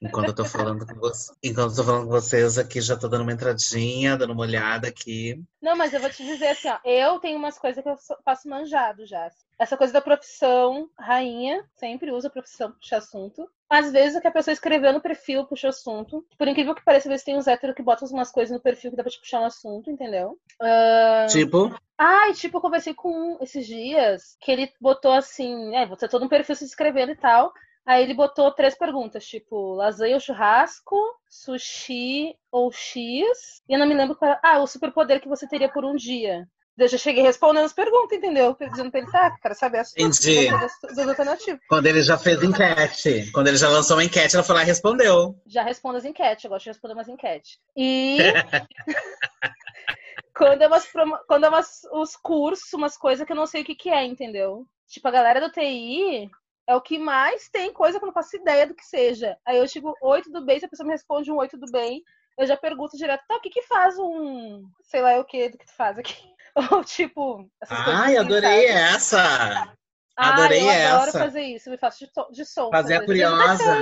Enquanto 0.00 0.28
eu 0.28 0.34
tô 0.34 0.44
falando 0.44 0.86
com 0.86 0.94
vocês, 0.94 1.36
enquanto 1.42 1.76
eu 1.76 1.84
falando 1.84 2.04
com 2.04 2.10
vocês 2.10 2.56
aqui, 2.56 2.80
já 2.80 2.96
tô 2.96 3.08
dando 3.08 3.22
uma 3.22 3.32
entradinha, 3.32 4.16
dando 4.16 4.32
uma 4.32 4.42
olhada 4.42 4.88
aqui. 4.88 5.42
Não, 5.60 5.76
mas 5.76 5.92
eu 5.92 6.00
vou 6.00 6.08
te 6.08 6.24
dizer 6.24 6.48
assim, 6.48 6.68
ó, 6.68 6.78
eu 6.84 7.18
tenho 7.18 7.36
umas 7.36 7.58
coisas 7.58 7.82
que 7.82 7.88
eu 7.88 7.96
faço 8.24 8.48
manjado 8.48 9.04
já. 9.06 9.28
Essa 9.58 9.76
coisa 9.76 9.92
da 9.92 10.00
profissão, 10.00 10.88
rainha, 10.96 11.64
sempre 11.74 12.12
usa 12.12 12.30
profissão 12.30 12.72
puxa 12.72 12.98
assunto. 12.98 13.48
Às 13.68 13.90
vezes 13.90 14.16
o 14.16 14.20
que 14.20 14.28
a 14.28 14.32
pessoa 14.32 14.52
escreveu 14.52 14.92
no 14.92 15.00
perfil 15.00 15.44
puxa 15.44 15.68
assunto. 15.68 16.24
Por 16.38 16.46
incrível 16.46 16.74
que 16.74 16.84
pareça, 16.84 17.08
às 17.08 17.12
vezes 17.12 17.24
tem 17.24 17.36
uns 17.36 17.48
héteros 17.48 17.74
que 17.74 17.82
botam 17.82 18.08
umas 18.08 18.30
coisas 18.30 18.56
no 18.56 18.62
perfil 18.62 18.90
que 18.90 18.96
dá 18.96 19.02
pra 19.02 19.10
te 19.10 19.18
puxar 19.18 19.40
um 19.40 19.46
assunto, 19.46 19.90
entendeu? 19.90 20.38
Uh... 20.62 21.26
Tipo? 21.28 21.76
Ai, 21.98 22.32
tipo, 22.34 22.56
eu 22.56 22.60
conversei 22.62 22.94
com 22.94 23.10
um 23.10 23.38
esses 23.40 23.66
dias 23.66 24.36
que 24.40 24.52
ele 24.52 24.72
botou 24.80 25.12
assim, 25.12 25.74
é, 25.74 25.84
você 25.84 26.08
todo 26.08 26.24
um 26.24 26.28
perfil 26.28 26.54
se 26.54 26.64
inscrevendo 26.64 27.10
e 27.10 27.16
tal. 27.16 27.52
Aí 27.88 28.02
ele 28.02 28.12
botou 28.12 28.52
três 28.52 28.76
perguntas, 28.76 29.26
tipo, 29.26 29.72
lasanha 29.72 30.16
ou 30.16 30.20
churrasco, 30.20 30.94
sushi 31.26 32.36
ou 32.52 32.70
X. 32.70 33.62
E 33.66 33.72
eu 33.72 33.78
não 33.78 33.86
me 33.86 33.94
lembro 33.94 34.14
qual 34.14 34.30
era. 34.30 34.40
Ah, 34.44 34.60
o 34.60 34.66
superpoder 34.66 35.22
que 35.22 35.28
você 35.28 35.48
teria 35.48 35.72
por 35.72 35.86
um 35.86 35.96
dia. 35.96 36.46
Eu 36.76 36.86
já 36.86 36.98
cheguei 36.98 37.22
respondendo 37.22 37.64
as 37.64 37.72
perguntas, 37.72 38.18
entendeu? 38.18 38.54
Dizendo 38.60 38.90
pra 38.90 39.00
ele, 39.00 39.10
tá, 39.10 39.34
quero 39.40 39.54
saber 39.54 39.78
as 39.78 39.96
Entendi. 39.96 40.50
das 40.94 41.08
alternativas. 41.08 41.60
Quando 41.66 41.86
ele 41.86 42.02
já 42.02 42.18
fez 42.18 42.42
enquete. 42.42 43.32
Quando 43.32 43.48
ele 43.48 43.56
já 43.56 43.70
lançou 43.70 43.96
uma 43.96 44.04
enquete, 44.04 44.36
ela 44.36 44.44
foi 44.44 44.54
lá 44.54 44.62
e 44.62 44.66
respondeu. 44.66 45.34
Já 45.46 45.62
respondo 45.62 45.96
as 45.96 46.04
enquetes, 46.04 46.44
eu 46.44 46.50
gosto 46.50 46.64
de 46.64 46.70
responder 46.70 46.92
umas 46.92 47.08
enquetes. 47.08 47.58
E. 47.74 48.18
quando 50.36 50.60
é, 50.60 50.66
umas, 50.66 50.86
quando 51.26 51.44
é 51.44 51.48
umas, 51.48 51.80
os 51.90 52.14
cursos, 52.16 52.70
umas 52.74 52.98
coisas 52.98 53.26
que 53.26 53.32
eu 53.32 53.36
não 53.36 53.46
sei 53.46 53.62
o 53.62 53.64
que, 53.64 53.74
que 53.74 53.88
é, 53.88 54.04
entendeu? 54.04 54.66
Tipo, 54.86 55.08
a 55.08 55.10
galera 55.10 55.40
do 55.40 55.50
TI 55.50 56.30
é 56.68 56.76
o 56.76 56.82
que 56.82 56.98
mais 56.98 57.48
tem 57.48 57.72
coisa 57.72 57.98
que 57.98 58.04
eu 58.04 58.08
não 58.08 58.12
faço 58.12 58.36
ideia 58.36 58.66
do 58.66 58.74
que 58.74 58.84
seja. 58.84 59.38
Aí 59.46 59.56
eu 59.56 59.66
chego, 59.66 59.96
oi, 60.02 60.20
tudo 60.20 60.44
bem? 60.44 60.60
Se 60.60 60.66
a 60.66 60.68
pessoa 60.68 60.86
me 60.86 60.92
responde 60.92 61.32
um 61.32 61.36
oi, 61.38 61.48
tudo 61.48 61.64
bem, 61.72 62.04
eu 62.36 62.46
já 62.46 62.58
pergunto 62.58 62.94
direto, 62.94 63.24
tá, 63.26 63.36
o 63.36 63.40
que 63.40 63.48
que 63.48 63.62
faz 63.62 63.98
um, 63.98 64.62
sei 64.82 65.00
lá, 65.00 65.18
o 65.18 65.24
que 65.24 65.48
do 65.48 65.56
que 65.56 65.64
tu 65.64 65.74
faz 65.74 65.98
aqui? 65.98 66.14
Ou 66.72 66.84
tipo, 66.84 67.50
essas 67.62 67.78
Ai, 67.78 68.18
adorei 68.18 68.66
essa! 68.66 69.74
Adorei 70.14 70.62
eu 70.62 70.70
essa! 70.70 70.94
adoro 70.94 71.12
fazer 71.12 71.42
isso, 71.42 71.68
eu 71.68 71.72
me 71.72 71.78
faço 71.78 72.04
de, 72.04 72.10
de 72.32 72.44
som. 72.44 72.70
Fazer 72.70 72.96
a 72.96 73.04
curiosa. 73.04 73.74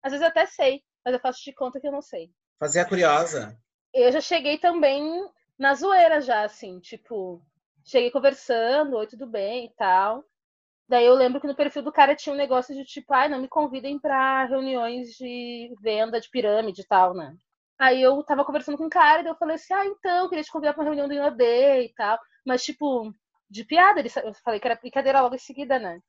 Às 0.00 0.12
vezes 0.12 0.22
eu 0.22 0.28
até 0.28 0.46
sei, 0.46 0.80
mas 1.04 1.14
eu 1.14 1.20
faço 1.20 1.42
de 1.42 1.52
conta 1.52 1.80
que 1.80 1.88
eu 1.88 1.92
não 1.92 2.02
sei. 2.02 2.30
Fazer 2.60 2.80
a 2.80 2.84
curiosa. 2.84 3.58
Eu 3.92 4.12
já 4.12 4.20
cheguei 4.20 4.58
também 4.58 5.02
na 5.58 5.74
zoeira 5.74 6.20
já, 6.20 6.44
assim, 6.44 6.78
tipo, 6.78 7.42
cheguei 7.84 8.12
conversando, 8.12 8.96
oi, 8.96 9.08
tudo 9.08 9.26
bem 9.26 9.66
e 9.66 9.70
tal. 9.74 10.24
Daí 10.88 11.06
eu 11.06 11.14
lembro 11.14 11.40
que 11.40 11.46
no 11.46 11.54
perfil 11.54 11.82
do 11.82 11.92
cara 11.92 12.14
tinha 12.14 12.34
um 12.34 12.38
negócio 12.38 12.74
de 12.74 12.84
tipo, 12.84 13.14
ai, 13.14 13.28
não 13.28 13.40
me 13.40 13.48
convidem 13.48 13.98
para 13.98 14.44
reuniões 14.44 15.10
de 15.10 15.74
venda 15.80 16.20
de 16.20 16.28
pirâmide 16.28 16.82
e 16.82 16.86
tal, 16.86 17.14
né? 17.14 17.34
Aí 17.78 18.00
eu 18.00 18.22
tava 18.22 18.44
conversando 18.44 18.76
com 18.76 18.84
um 18.84 18.90
cara 18.90 19.22
e 19.22 19.26
eu 19.26 19.34
falei 19.34 19.56
assim, 19.56 19.74
ah, 19.74 19.86
então, 19.86 20.28
queria 20.28 20.44
te 20.44 20.52
convidar 20.52 20.72
pra 20.74 20.82
uma 20.82 20.94
reunião 20.94 21.08
do 21.08 21.14
IOD 21.14 21.42
e 21.42 21.92
tal. 21.96 22.18
Mas, 22.46 22.62
tipo, 22.62 23.12
de 23.50 23.64
piada, 23.64 24.00
eu 24.00 24.34
falei 24.44 24.60
que 24.60 24.66
era 24.66 24.78
brincadeira 24.78 25.20
logo 25.20 25.34
em 25.34 25.38
seguida, 25.38 25.78
né? 25.78 26.00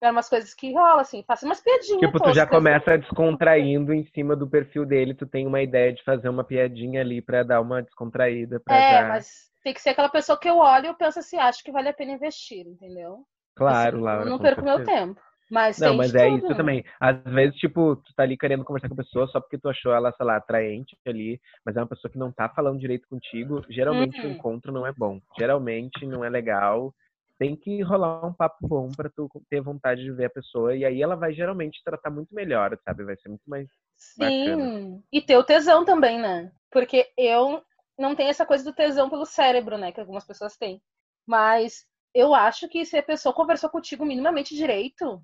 Eram 0.00 0.14
umas 0.14 0.30
coisas 0.30 0.54
que 0.54 0.72
rolam, 0.72 1.00
assim, 1.00 1.22
faço 1.26 1.44
umas 1.44 1.60
piadinhas. 1.60 2.00
Tipo, 2.00 2.20
tu 2.20 2.32
já 2.32 2.46
começa 2.46 2.96
descontraindo 2.96 3.92
em 3.92 4.02
cima 4.04 4.34
do 4.34 4.48
perfil 4.48 4.86
dele, 4.86 5.12
tu 5.12 5.26
tem 5.26 5.46
uma 5.46 5.60
ideia 5.60 5.92
de 5.92 6.02
fazer 6.02 6.30
uma 6.30 6.42
piadinha 6.42 7.02
ali 7.02 7.20
pra 7.20 7.42
dar 7.42 7.60
uma 7.60 7.82
descontraída. 7.82 8.58
Pra 8.60 8.76
é, 8.76 8.92
já... 8.92 9.08
mas 9.08 9.50
tem 9.62 9.74
que 9.74 9.80
ser 9.80 9.90
aquela 9.90 10.08
pessoa 10.08 10.38
que 10.38 10.48
eu 10.48 10.56
olho 10.56 10.86
e 10.86 10.88
eu 10.88 10.94
penso 10.94 11.18
assim, 11.18 11.36
acho 11.36 11.62
que 11.62 11.70
vale 11.70 11.90
a 11.90 11.92
pena 11.92 12.12
investir, 12.12 12.66
entendeu? 12.66 13.26
Claro, 13.60 13.96
assim, 13.96 14.04
Laura. 14.04 14.24
Eu 14.24 14.30
não 14.30 14.38
perco 14.38 14.64
meu 14.64 14.82
tempo. 14.84 15.20
Mas 15.50 15.78
não, 15.78 15.96
mas 15.96 16.14
é 16.14 16.26
tudo, 16.26 16.38
isso 16.38 16.48
né? 16.48 16.54
também. 16.54 16.84
Às 17.00 17.22
vezes, 17.24 17.56
tipo, 17.56 17.96
tu 17.96 18.14
tá 18.14 18.22
ali 18.22 18.38
querendo 18.38 18.64
conversar 18.64 18.88
com 18.88 18.94
a 18.94 19.04
pessoa 19.04 19.26
só 19.26 19.40
porque 19.40 19.58
tu 19.58 19.68
achou 19.68 19.92
ela, 19.92 20.12
sei 20.12 20.24
lá, 20.24 20.36
atraente 20.36 20.96
ali, 21.04 21.40
mas 21.66 21.76
é 21.76 21.80
uma 21.80 21.88
pessoa 21.88 22.10
que 22.10 22.18
não 22.18 22.30
tá 22.30 22.48
falando 22.48 22.78
direito 22.78 23.08
contigo. 23.08 23.62
Geralmente 23.68 24.18
uhum. 24.20 24.28
o 24.28 24.30
encontro 24.30 24.72
não 24.72 24.86
é 24.86 24.92
bom. 24.92 25.20
Geralmente 25.38 26.06
não 26.06 26.24
é 26.24 26.30
legal. 26.30 26.94
Tem 27.36 27.56
que 27.56 27.82
rolar 27.82 28.24
um 28.24 28.32
papo 28.32 28.66
bom 28.66 28.88
para 28.96 29.10
tu 29.10 29.28
ter 29.50 29.60
vontade 29.60 30.02
de 30.02 30.12
ver 30.12 30.26
a 30.26 30.30
pessoa. 30.30 30.76
E 30.76 30.84
aí 30.84 31.02
ela 31.02 31.16
vai 31.16 31.32
geralmente 31.32 31.82
tratar 31.84 32.10
muito 32.10 32.32
melhor, 32.32 32.78
sabe? 32.84 33.04
Vai 33.04 33.16
ser 33.16 33.28
muito 33.28 33.44
mais. 33.46 33.66
Sim. 33.96 34.46
Bacana. 34.46 35.02
E 35.12 35.20
ter 35.20 35.36
o 35.36 35.44
tesão 35.44 35.84
também, 35.84 36.20
né? 36.20 36.52
Porque 36.70 37.08
eu 37.18 37.60
não 37.98 38.14
tenho 38.14 38.30
essa 38.30 38.46
coisa 38.46 38.62
do 38.62 38.72
tesão 38.72 39.10
pelo 39.10 39.26
cérebro, 39.26 39.76
né? 39.76 39.90
Que 39.90 40.00
algumas 40.00 40.24
pessoas 40.24 40.56
têm. 40.56 40.80
Mas 41.26 41.89
eu 42.14 42.34
acho 42.34 42.68
que 42.68 42.84
se 42.84 42.98
a 42.98 43.02
pessoa 43.02 43.34
conversou 43.34 43.70
contigo 43.70 44.04
minimamente 44.04 44.54
direito 44.54 45.22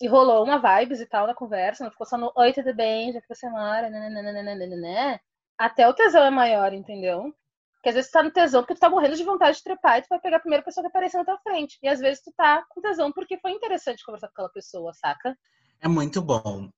e 0.00 0.06
rolou 0.06 0.44
uma 0.44 0.58
vibes 0.58 1.00
e 1.00 1.06
tal 1.06 1.26
na 1.26 1.34
conversa, 1.34 1.84
não 1.84 1.90
ficou 1.90 2.06
só 2.06 2.18
no 2.18 2.32
oi, 2.36 2.52
tudo 2.52 2.74
bem, 2.74 3.12
já 3.12 3.20
que 3.20 3.28
você 3.28 3.48
mora, 3.48 3.88
né, 3.88 5.20
até 5.58 5.88
o 5.88 5.94
tesão 5.94 6.24
é 6.24 6.30
maior, 6.30 6.72
entendeu? 6.72 7.34
Porque 7.74 7.90
às 7.90 7.94
vezes 7.94 8.10
tu 8.10 8.14
tá 8.14 8.22
no 8.22 8.30
tesão 8.30 8.62
porque 8.62 8.74
tu 8.74 8.80
tá 8.80 8.90
morrendo 8.90 9.16
de 9.16 9.24
vontade 9.24 9.58
de 9.58 9.62
trepar 9.62 9.98
e 9.98 10.02
tu 10.02 10.08
vai 10.10 10.20
pegar 10.20 10.38
a 10.38 10.40
primeira 10.40 10.64
pessoa 10.64 10.82
que 10.82 10.88
aparecer 10.88 11.18
na 11.18 11.24
tua 11.24 11.38
frente. 11.38 11.78
E 11.82 11.88
às 11.88 12.00
vezes 12.00 12.22
tu 12.22 12.32
tá 12.36 12.64
com 12.68 12.80
tesão 12.80 13.12
porque 13.12 13.38
foi 13.38 13.52
interessante 13.52 14.04
conversar 14.04 14.26
com 14.28 14.32
aquela 14.32 14.48
pessoa, 14.50 14.92
saca? 14.92 15.36
É 15.80 15.88
muito 15.88 16.20
bom. 16.20 16.68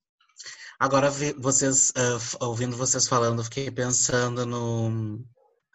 Agora, 0.79 1.09
vocês, 1.37 1.89
uh, 1.89 2.45
ouvindo 2.45 2.77
vocês 2.77 3.07
falando, 3.07 3.43
fiquei 3.43 3.69
pensando 3.69 4.45
no, 4.45 5.19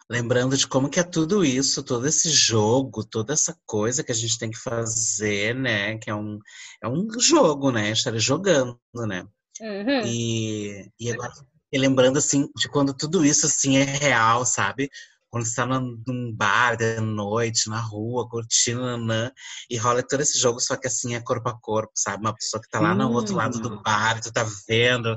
lembrando 0.09 0.55
de 0.55 0.67
como 0.67 0.89
que 0.89 0.99
é 0.99 1.03
tudo 1.03 1.43
isso, 1.43 1.83
todo 1.83 2.07
esse 2.07 2.29
jogo, 2.29 3.03
toda 3.03 3.33
essa 3.33 3.57
coisa 3.65 4.03
que 4.03 4.11
a 4.11 4.15
gente 4.15 4.37
tem 4.37 4.49
que 4.51 4.57
fazer, 4.57 5.55
né? 5.55 5.97
Que 5.97 6.09
é 6.09 6.15
um, 6.15 6.39
é 6.83 6.87
um 6.87 7.07
jogo, 7.19 7.71
né? 7.71 7.91
Estar 7.91 8.15
jogando, 8.17 8.79
né? 8.93 9.25
Uhum. 9.61 10.01
E, 10.05 10.91
e 10.99 11.11
agora, 11.11 11.31
e 11.71 11.77
lembrando 11.77 12.17
assim 12.17 12.49
de 12.55 12.69
quando 12.69 12.93
tudo 12.93 13.25
isso 13.25 13.45
assim 13.45 13.77
é 13.77 13.83
real, 13.83 14.45
sabe? 14.45 14.89
quando 15.35 15.47
você 15.47 15.55
tá 15.55 15.65
num 15.67 16.33
bar 16.33 16.77
de 16.77 16.97
noite, 17.01 17.69
na 17.69 17.81
rua, 17.81 18.25
curtindo, 18.29 18.79
nanã, 18.79 19.29
e 19.69 19.75
rola 19.75 20.01
todo 20.01 20.21
esse 20.21 20.39
jogo, 20.39 20.61
só 20.61 20.77
que 20.77 20.87
assim 20.87 21.13
é 21.13 21.19
corpo 21.19 21.49
a 21.49 21.59
corpo, 21.59 21.91
sabe? 21.93 22.21
Uma 22.23 22.33
pessoa 22.33 22.61
que 22.61 22.69
tá 22.69 22.79
lá 22.79 22.95
no 22.95 23.11
outro 23.11 23.35
lado 23.35 23.59
do 23.59 23.81
bar, 23.81 24.21
tu 24.21 24.31
tá 24.31 24.47
vendo 24.65 25.13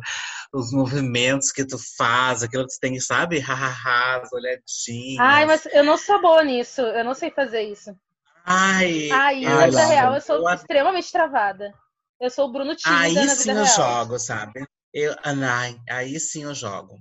os 0.52 0.72
movimentos 0.72 1.52
que 1.52 1.66
tu 1.66 1.76
faz, 1.96 2.42
aquilo 2.42 2.66
que 2.66 2.74
tu 2.74 2.80
tem, 2.80 2.98
sabe? 3.00 3.38
Hahaha, 3.38 4.22
as 4.22 4.32
olhadinhas. 4.32 5.20
Ai, 5.20 5.46
mas 5.46 5.66
eu 5.66 5.84
não 5.84 5.96
sou 5.96 6.20
boa 6.20 6.42
nisso, 6.42 6.80
eu 6.80 7.04
não 7.04 7.14
sei 7.14 7.30
fazer 7.30 7.62
isso. 7.62 7.94
Ai, 8.44 9.10
ai, 9.10 9.40
na 9.42 9.66
vida 9.66 9.86
real 9.86 10.14
eu 10.14 10.20
sou 10.20 10.50
extremamente 10.50 11.12
travada. 11.12 11.72
Eu 12.20 12.30
sou 12.30 12.48
o 12.48 12.52
Bruno 12.52 12.74
tímida 12.74 13.04
aí 13.04 13.14
na 13.14 13.20
vida 13.20 13.36
sim 13.36 13.52
real. 13.52 13.60
eu 13.60 13.66
jogo, 13.66 14.18
sabe? 14.18 14.66
Eu, 14.92 15.14
ai, 15.22 15.78
aí 15.88 16.18
sim 16.18 16.44
eu 16.44 16.54
jogo. 16.54 16.98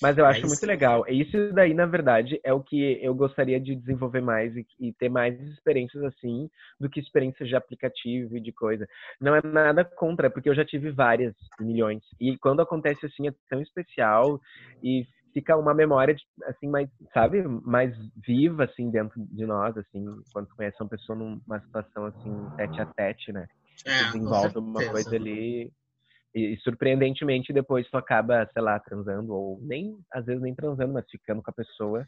Mas 0.00 0.16
eu 0.16 0.24
acho 0.24 0.46
muito 0.46 0.64
legal. 0.64 1.04
Isso 1.08 1.52
daí, 1.52 1.74
na 1.74 1.86
verdade, 1.86 2.40
é 2.44 2.52
o 2.52 2.62
que 2.62 2.98
eu 3.02 3.14
gostaria 3.14 3.60
de 3.60 3.74
desenvolver 3.74 4.20
mais 4.20 4.56
e, 4.56 4.66
e, 4.78 4.92
ter 4.92 5.08
mais 5.08 5.38
experiências 5.40 6.02
assim 6.04 6.48
do 6.78 6.88
que 6.88 7.00
experiências 7.00 7.48
de 7.48 7.56
aplicativo 7.56 8.36
e 8.36 8.40
de 8.40 8.52
coisa. 8.52 8.86
Não 9.20 9.34
é 9.34 9.40
nada 9.42 9.84
contra, 9.84 10.30
porque 10.30 10.48
eu 10.48 10.54
já 10.54 10.64
tive 10.64 10.90
várias 10.90 11.34
milhões. 11.60 12.02
E 12.20 12.36
quando 12.38 12.62
acontece 12.62 13.06
assim 13.06 13.28
é 13.28 13.34
tão 13.48 13.60
especial 13.60 14.40
e 14.82 15.04
fica 15.32 15.56
uma 15.56 15.74
memória 15.74 16.16
assim 16.46 16.68
mais, 16.68 16.88
sabe, 17.12 17.42
mais 17.42 17.94
viva 18.26 18.64
assim 18.64 18.90
dentro 18.90 19.20
de 19.30 19.46
nós, 19.46 19.76
assim, 19.76 20.04
quando 20.32 20.48
conhece 20.54 20.76
uma 20.80 20.88
pessoa 20.88 21.18
numa 21.18 21.60
situação 21.60 22.06
assim 22.06 22.48
tete 22.56 22.80
a 22.80 22.86
tete, 22.86 23.32
né? 23.32 23.46
É, 23.86 24.04
desenvolve 24.04 24.58
uma 24.58 24.84
coisa 24.90 25.14
ali 25.14 25.70
e, 26.44 26.58
surpreendentemente, 26.58 27.52
depois 27.52 27.88
tu 27.90 27.96
acaba, 27.96 28.48
sei 28.52 28.62
lá, 28.62 28.78
transando, 28.78 29.32
ou 29.32 29.58
nem, 29.62 29.96
às 30.12 30.24
vezes 30.24 30.42
nem 30.42 30.54
transando, 30.54 30.92
mas 30.92 31.04
ficando 31.10 31.42
com 31.42 31.50
a 31.50 31.54
pessoa. 31.54 32.06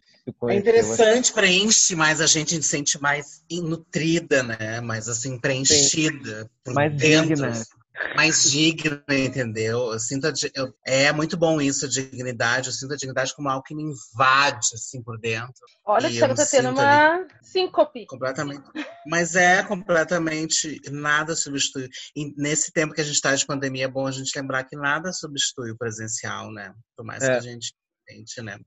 é 0.48 0.54
interessante, 0.54 1.26
assim. 1.26 1.34
preenche 1.34 1.96
mais, 1.96 2.20
a 2.20 2.26
gente 2.26 2.54
se 2.54 2.62
sente 2.62 3.00
mais 3.00 3.44
nutrida, 3.50 4.42
né? 4.42 4.80
Mais 4.80 5.08
assim, 5.08 5.38
preenchida. 5.38 6.42
Sim. 6.42 6.48
Por 6.64 6.74
mais 6.74 6.94
dentro. 6.94 7.34
digna 7.34 7.79
mais 8.14 8.50
digna, 8.50 9.02
entendeu? 9.08 9.92
Eu 9.92 9.98
sinto 9.98 10.26
a, 10.26 10.32
eu, 10.54 10.74
é 10.86 11.12
muito 11.12 11.36
bom 11.36 11.60
isso, 11.60 11.86
a 11.86 11.88
dignidade. 11.88 12.68
Eu 12.68 12.72
sinto 12.72 12.94
a 12.94 12.96
dignidade 12.96 13.34
como 13.34 13.48
algo 13.48 13.62
que 13.62 13.74
me 13.74 13.82
invade 13.82 14.68
assim 14.74 15.02
por 15.02 15.18
dentro. 15.18 15.54
Olha, 15.84 16.08
você 16.08 16.34
tá 16.34 16.46
tendo 16.46 16.70
uma 16.70 17.14
ali, 17.14 17.26
síncope. 17.42 18.06
Completamente. 18.06 18.62
Mas 19.06 19.34
é 19.36 19.62
completamente 19.62 20.80
nada 20.90 21.34
substitui. 21.34 21.88
E 22.16 22.32
nesse 22.36 22.72
tempo 22.72 22.94
que 22.94 23.00
a 23.00 23.04
gente 23.04 23.14
está 23.14 23.34
de 23.34 23.46
pandemia, 23.46 23.84
é 23.84 23.88
bom 23.88 24.06
a 24.06 24.12
gente 24.12 24.36
lembrar 24.36 24.64
que 24.64 24.76
nada 24.76 25.12
substitui 25.12 25.70
o 25.70 25.76
presencial, 25.76 26.52
né? 26.52 26.74
Por 26.96 27.04
mais 27.04 27.22
é. 27.22 27.26
que 27.26 27.32
a 27.32 27.40
gente 27.40 27.74
né? 28.42 28.58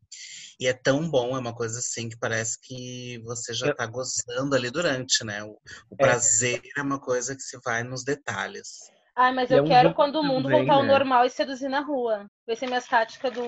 E 0.59 0.67
é 0.67 0.73
tão 0.73 1.09
bom, 1.09 1.35
é 1.35 1.39
uma 1.39 1.53
coisa 1.53 1.79
assim 1.79 2.07
que 2.07 2.17
parece 2.17 2.57
que 2.61 3.21
você 3.25 3.53
já 3.53 3.71
está 3.71 3.85
gozando 3.85 4.55
ali 4.55 4.71
durante, 4.71 5.23
né? 5.23 5.43
O, 5.43 5.59
o 5.89 5.97
prazer 5.97 6.61
é. 6.63 6.79
é 6.79 6.81
uma 6.81 6.99
coisa 6.99 7.35
que 7.35 7.41
se 7.41 7.59
vai 7.63 7.83
nos 7.83 8.03
detalhes. 8.03 8.92
Ai, 9.15 9.31
mas 9.31 9.51
E 9.51 9.53
é 9.53 9.59
eu 9.59 9.63
um 9.63 9.67
quero 9.67 9.93
quando 9.93 10.15
o 10.17 10.23
mundo 10.23 10.43
também, 10.43 10.65
voltar 10.65 10.75
ao 10.75 10.83
né? 10.83 10.87
normal 10.93 11.25
e 11.25 11.29
seduzir 11.29 11.69
na 11.69 11.81
rua. 11.81 12.25
Ver 12.47 12.55
se 12.55 12.65
minhas 12.65 12.87
táticas 12.87 13.31
do 13.31 13.41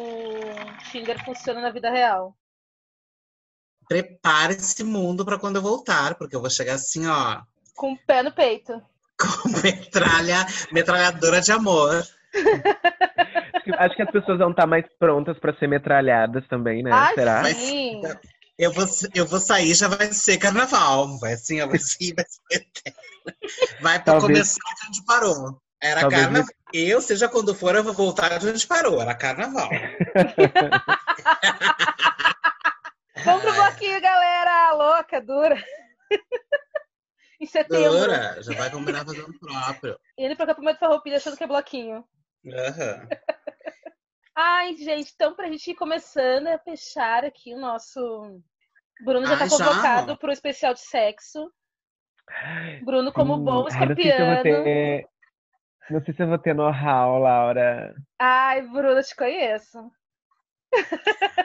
Tinder 0.91 1.23
funcionam 1.25 1.61
na 1.61 1.71
vida 1.71 1.89
real. 1.89 2.35
Prepare 3.87 4.53
esse 4.53 4.83
mundo 4.83 5.23
pra 5.25 5.39
quando 5.39 5.57
eu 5.57 5.61
voltar, 5.61 6.15
porque 6.15 6.35
eu 6.35 6.41
vou 6.41 6.49
chegar 6.49 6.73
assim, 6.75 7.07
ó, 7.07 7.41
Com 7.75 7.93
o 7.93 7.97
pé 7.97 8.23
no 8.23 8.31
peito. 8.31 8.81
com 9.19 9.49
metralha, 9.63 10.45
metralhadora 10.71 11.41
de 11.41 11.51
amor. 11.51 12.03
Acho 13.77 13.95
que 13.95 14.01
as 14.01 14.11
pessoas 14.11 14.37
vão 14.39 14.51
estar 14.51 14.67
mais 14.67 14.85
prontas 14.99 15.37
pra 15.39 15.53
ser 15.57 15.67
metralhadas 15.67 16.45
também, 16.47 16.83
né? 16.83 16.91
Ai, 16.91 17.15
Será? 17.15 17.43
Sim. 17.45 18.01
Eu 18.57 18.71
vou, 18.71 18.85
eu 19.13 19.25
vou 19.25 19.39
sair, 19.39 19.73
já 19.75 19.87
vai 19.87 20.11
ser 20.13 20.37
carnaval. 20.37 21.17
Vai 21.19 21.33
assim, 21.33 21.59
ó, 21.61 21.67
vai 21.67 21.77
ser, 21.79 22.13
vai 22.15 22.25
ser 22.27 22.41
eterno. 22.51 22.99
Vai 23.81 24.01
pra 24.01 24.13
Talvez- 24.19 24.21
começar 24.57 24.75
de 24.81 24.87
onde 24.87 25.05
parou. 25.05 25.61
Era 25.81 26.01
Talvez 26.01 26.21
carnaval. 26.23 26.49
Eu, 26.73 27.01
seja 27.01 27.27
quando 27.29 27.53
for, 27.53 27.75
eu 27.75 27.83
vou 27.83 27.93
voltar 27.93 28.39
de 28.39 28.47
onde 28.47 28.65
parou. 28.65 29.01
Era 29.01 29.13
carnaval. 29.13 29.69
Vamos 33.23 33.41
pro 33.43 33.53
bloquinho, 33.53 34.01
galera! 34.01 34.73
Louca, 34.73 35.21
dura. 35.21 35.61
em 37.39 37.45
setembro. 37.45 37.91
Dora, 37.91 38.41
já 38.41 38.53
vai 38.53 38.69
combinar 38.69 39.05
fazendo 39.05 39.33
próprio. 39.39 39.97
Ele 40.17 40.35
pro 40.35 40.43
acampamento 40.43 40.79
farroupilha 40.79 41.17
achando 41.17 41.37
que 41.37 41.43
é 41.43 41.47
bloquinho. 41.47 42.03
Aham. 42.47 43.07
Ai, 44.35 44.75
gente, 44.75 45.13
então 45.15 45.33
pra 45.33 45.49
gente 45.49 45.71
ir 45.71 45.75
começando 45.75 46.47
a 46.47 46.59
fechar 46.59 47.23
aqui 47.23 47.53
o 47.53 47.59
nosso. 47.59 48.41
Bruno 48.99 49.25
já 49.25 49.37
tá 49.37 49.43
Ai, 49.43 49.49
já? 49.49 49.57
convocado 49.57 50.17
pro 50.17 50.31
especial 50.31 50.73
de 50.73 50.81
sexo. 50.81 51.49
Bruno, 52.83 53.13
como 53.13 53.37
Sim. 53.37 53.45
bom 53.45 53.67
Ai, 53.69 53.87
não 53.87 53.95
sei 53.95 54.11
se 54.11 54.21
eu 54.21 54.25
vou 54.25 54.35
escorpiano. 54.35 54.43
ter. 54.43 55.07
Não 55.89 56.03
sei 56.03 56.13
se 56.13 56.23
eu 56.23 56.27
vou 56.27 56.37
ter 56.37 56.53
know-how, 56.53 57.19
Laura. 57.19 57.95
Ai, 58.19 58.61
Bruno, 58.61 58.99
eu 58.99 59.03
te 59.03 59.15
conheço. 59.15 59.89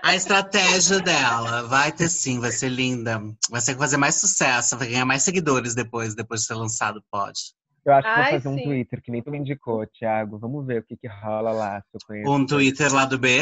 A 0.03 0.15
estratégia 0.17 0.99
dela 1.01 1.63
vai 1.69 1.93
ter 1.93 2.09
sim, 2.09 2.41
vai 2.41 2.51
ser 2.51 2.71
linda. 2.71 3.21
Vai 3.51 3.61
ser 3.61 3.77
fazer 3.77 3.99
mais 3.99 4.17
sucesso, 4.17 4.77
vai 4.77 4.89
ganhar 4.89 5.05
mais 5.05 5.23
seguidores 5.23 5.75
depois, 5.75 6.15
depois 6.15 6.41
de 6.41 6.47
ser 6.47 6.55
lançado, 6.55 7.05
pode. 7.11 7.55
Eu 7.85 7.95
acho 7.95 8.03
que 8.03 8.09
Ai, 8.09 8.23
vou 8.23 8.33
fazer 8.33 8.49
um 8.49 8.59
sim. 8.59 8.65
Twitter, 8.65 9.03
que 9.03 9.11
nem 9.11 9.23
tu 9.23 9.31
me 9.31 9.39
indicou, 9.39 9.87
Thiago. 9.87 10.39
Vamos 10.39 10.67
ver 10.67 10.81
o 10.81 10.85
que, 10.85 10.97
que 10.97 11.09
rola 11.09 11.51
lá, 11.51 11.81
se 11.81 11.89
eu 11.95 12.01
conheço. 12.07 12.31
Um 12.31 12.47
Twitter 12.47 12.93
lá 12.93 13.07
do 13.07 13.19
B. 13.19 13.41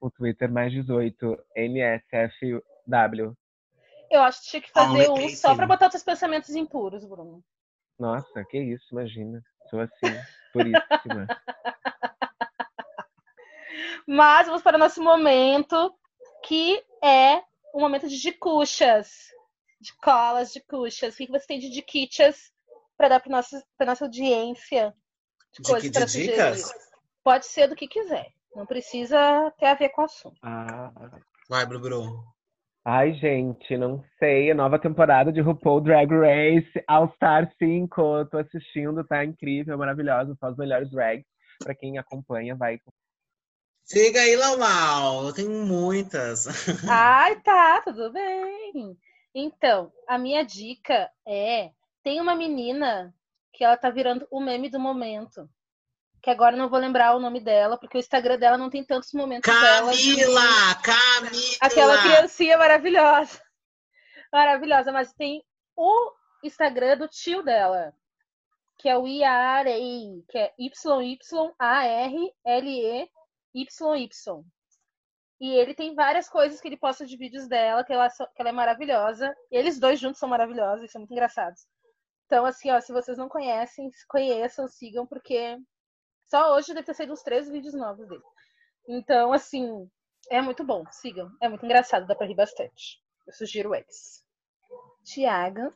O 0.00 0.10
Twitter 0.10 0.50
mais 0.50 0.72
18, 0.72 1.38
NSFW. 1.56 3.36
Eu 4.10 4.22
acho 4.22 4.42
que 4.42 4.50
tinha 4.50 4.62
que 4.62 4.70
fazer 4.70 5.08
Only 5.08 5.24
um 5.24 5.28
só 5.30 5.54
pra 5.56 5.66
botar 5.66 5.86
os 5.86 5.92
teus 5.92 6.04
pensamentos 6.04 6.50
impuros, 6.50 7.04
Bruno. 7.04 7.42
Nossa, 7.98 8.44
que 8.44 8.58
isso, 8.58 8.86
imagina. 8.92 9.42
Sou 9.70 9.80
assim, 9.80 10.14
puríssima. 10.52 11.26
Mas 14.06 14.46
vamos 14.46 14.62
para 14.62 14.76
o 14.76 14.80
nosso 14.80 15.02
momento, 15.02 15.92
que 16.44 16.84
é 17.02 17.42
um 17.74 17.80
momento 17.80 18.06
de 18.08 18.20
dicuchas. 18.20 19.32
De 19.80 19.92
colas, 19.96 20.52
de 20.52 20.60
cuchas. 20.60 21.14
O 21.14 21.16
que 21.16 21.26
que 21.26 21.32
você 21.32 21.46
tem 21.46 21.58
de 21.58 21.70
diquichas 21.70 22.53
para 23.04 23.08
dar 23.08 23.20
para 23.20 23.30
nossa, 23.30 23.62
pra 23.76 23.86
nossa 23.86 24.04
audiência? 24.06 24.94
De, 25.52 25.62
coisas 25.62 25.90
de 25.90 26.00
sugerir? 26.08 26.30
dicas? 26.30 26.72
Pode 27.22 27.46
ser 27.46 27.68
do 27.68 27.76
que 27.76 27.86
quiser. 27.86 28.32
Não 28.56 28.64
precisa 28.64 29.52
ter 29.58 29.66
a 29.66 29.74
ver 29.74 29.90
com 29.90 30.02
o 30.02 30.04
assunto. 30.04 30.36
Ah. 30.42 30.90
Vai, 31.48 31.66
Bruno. 31.66 32.24
Ai, 32.82 33.12
gente, 33.14 33.76
não 33.76 34.02
sei. 34.18 34.50
A 34.50 34.54
nova 34.54 34.78
temporada 34.78 35.30
de 35.32 35.40
RuPaul 35.40 35.82
Drag 35.82 36.10
Race 36.10 36.84
All 36.86 37.12
Star 37.14 37.50
5. 37.58 38.26
Tô 38.26 38.38
assistindo, 38.38 39.04
tá 39.04 39.24
incrível, 39.24 39.76
maravilhosa. 39.76 40.34
Só 40.40 40.50
os 40.50 40.56
melhores 40.56 40.90
drags. 40.90 41.26
Pra 41.62 41.74
quem 41.74 41.98
acompanha, 41.98 42.56
vai. 42.56 42.78
Siga 43.84 44.20
aí, 44.20 44.34
Lau 44.34 44.56
Lau. 44.56 45.26
Eu 45.26 45.34
tenho 45.34 45.50
muitas. 45.50 46.46
Ai, 46.88 47.40
tá, 47.42 47.82
tudo 47.82 48.10
bem. 48.12 48.96
Então, 49.34 49.92
a 50.08 50.16
minha 50.18 50.42
dica 50.42 51.10
é: 51.26 51.70
tem 52.04 52.20
uma 52.20 52.34
menina 52.36 53.12
que 53.52 53.64
ela 53.64 53.76
tá 53.76 53.90
virando 53.90 54.26
o 54.30 54.40
meme 54.40 54.68
do 54.70 54.78
momento. 54.78 55.48
Que 56.22 56.30
agora 56.30 56.56
não 56.56 56.68
vou 56.68 56.78
lembrar 56.78 57.14
o 57.16 57.20
nome 57.20 57.40
dela, 57.40 57.76
porque 57.78 57.98
o 57.98 58.00
Instagram 58.00 58.38
dela 58.38 58.56
não 58.56 58.70
tem 58.70 58.84
tantos 58.84 59.12
momentos 59.12 59.52
dela. 59.52 59.92
de- 59.92 60.16
Camila! 60.16 60.74
Camila! 60.82 61.56
Aquela 61.60 62.00
criancinha 62.02 62.56
maravilhosa. 62.56 63.42
Maravilhosa, 64.32 64.90
mas 64.92 65.12
tem 65.12 65.44
o 65.76 66.12
Instagram 66.42 66.96
do 66.98 67.08
tio 67.08 67.42
dela, 67.42 67.92
que 68.78 68.88
é 68.88 68.96
o 68.96 69.06
IAREI, 69.06 70.24
que 70.28 70.38
é 70.38 70.52
Y-Y-A-R-L-E-Y-Y. 73.54 74.44
E 75.40 75.50
ele 75.52 75.74
tem 75.74 75.94
várias 75.94 76.28
coisas 76.28 76.60
que 76.60 76.68
ele 76.68 76.76
posta 76.76 77.04
de 77.04 77.16
vídeos 77.16 77.46
dela, 77.48 77.84
que 77.84 77.92
ela, 77.92 78.08
que 78.08 78.40
ela 78.40 78.48
é 78.48 78.52
maravilhosa. 78.52 79.34
Eles 79.50 79.78
dois 79.78 79.98
juntos 80.00 80.18
são 80.18 80.28
maravilhosos, 80.28 80.90
são 80.90 81.00
muito 81.00 81.12
engraçados. 81.12 81.66
Então, 82.34 82.46
assim, 82.46 82.68
ó, 82.68 82.80
se 82.80 82.92
vocês 82.92 83.16
não 83.16 83.28
conhecem, 83.28 83.88
conheçam, 84.08 84.66
sigam, 84.66 85.06
porque 85.06 85.56
só 86.28 86.56
hoje 86.56 86.74
deve 86.74 86.84
ter 86.84 86.92
saído 86.92 87.12
uns 87.12 87.22
três 87.22 87.48
vídeos 87.48 87.74
novos 87.74 88.08
dele. 88.08 88.24
Então, 88.88 89.32
assim, 89.32 89.88
é 90.28 90.42
muito 90.42 90.64
bom, 90.64 90.84
sigam. 90.90 91.30
É 91.40 91.48
muito 91.48 91.64
engraçado, 91.64 92.08
dá 92.08 92.14
pra 92.16 92.26
rir 92.26 92.34
bastante. 92.34 93.00
Eu 93.24 93.32
sugiro 93.32 93.72
eles. 93.72 94.24
Tiago. 95.04 95.72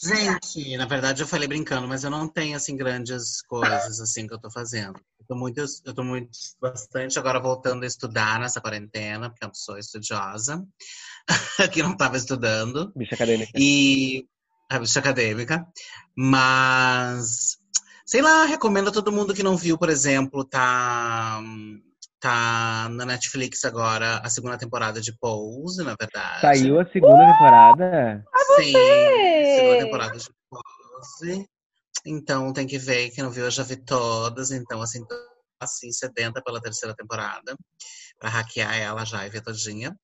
Gente, 0.00 0.76
na 0.76 0.86
verdade 0.86 1.24
eu 1.24 1.26
falei 1.26 1.48
brincando, 1.48 1.88
mas 1.88 2.04
eu 2.04 2.10
não 2.10 2.28
tenho 2.28 2.56
assim 2.56 2.76
grandes 2.76 3.42
coisas 3.42 4.00
assim 4.00 4.28
que 4.28 4.32
eu 4.32 4.40
tô 4.40 4.48
fazendo. 4.48 4.96
Eu 5.18 5.26
tô 5.26 5.34
muito, 5.34 5.58
eu 5.58 5.92
tô 5.92 6.04
muito 6.04 6.30
bastante 6.60 7.18
agora 7.18 7.40
voltando 7.40 7.82
a 7.82 7.86
estudar 7.86 8.38
nessa 8.38 8.60
quarentena, 8.60 9.28
porque 9.28 9.44
eu 9.44 9.50
sou 9.52 9.76
estudiosa, 9.76 10.64
que 11.74 11.82
não 11.82 11.96
tava 11.96 12.16
estudando. 12.16 12.92
Bicha 12.94 13.16
acadêmica. 13.16 13.50
E 13.56 14.28
a 14.70 14.78
bicha 14.78 15.00
acadêmica. 15.00 15.66
Mas, 16.16 17.58
sei 18.06 18.22
lá, 18.22 18.44
recomendo 18.44 18.88
a 18.88 18.92
todo 18.92 19.12
mundo 19.12 19.34
que 19.34 19.42
não 19.42 19.56
viu, 19.56 19.76
por 19.76 19.90
exemplo, 19.90 20.44
tá, 20.44 21.40
tá 22.20 22.88
na 22.90 23.04
Netflix 23.04 23.64
agora 23.64 24.18
a 24.18 24.30
segunda 24.30 24.56
temporada 24.56 25.00
de 25.00 25.12
Pose, 25.18 25.82
na 25.82 25.96
verdade. 25.98 26.40
Saiu 26.40 26.80
a 26.80 26.86
segunda 26.86 27.32
temporada? 27.32 28.24
Sim, 28.56 28.72
segunda 29.56 29.78
temporada 29.78 30.18
de 30.18 30.30
Pose. 30.48 31.46
Então 32.06 32.52
tem 32.52 32.66
que 32.66 32.78
ver, 32.78 33.10
quem 33.10 33.24
não 33.24 33.30
viu 33.30 33.44
eu 33.44 33.50
já 33.50 33.62
vi 33.62 33.76
todas, 33.76 34.52
então 34.52 34.80
assim, 34.80 35.04
tô 35.04 35.14
assim, 35.60 35.92
sedenta 35.92 36.40
pela 36.42 36.60
terceira 36.60 36.94
temporada. 36.94 37.56
Pra 38.18 38.30
hackear 38.30 38.76
ela 38.78 39.04
já 39.04 39.26
e 39.26 39.30
ver 39.30 39.42
todinha. 39.42 39.94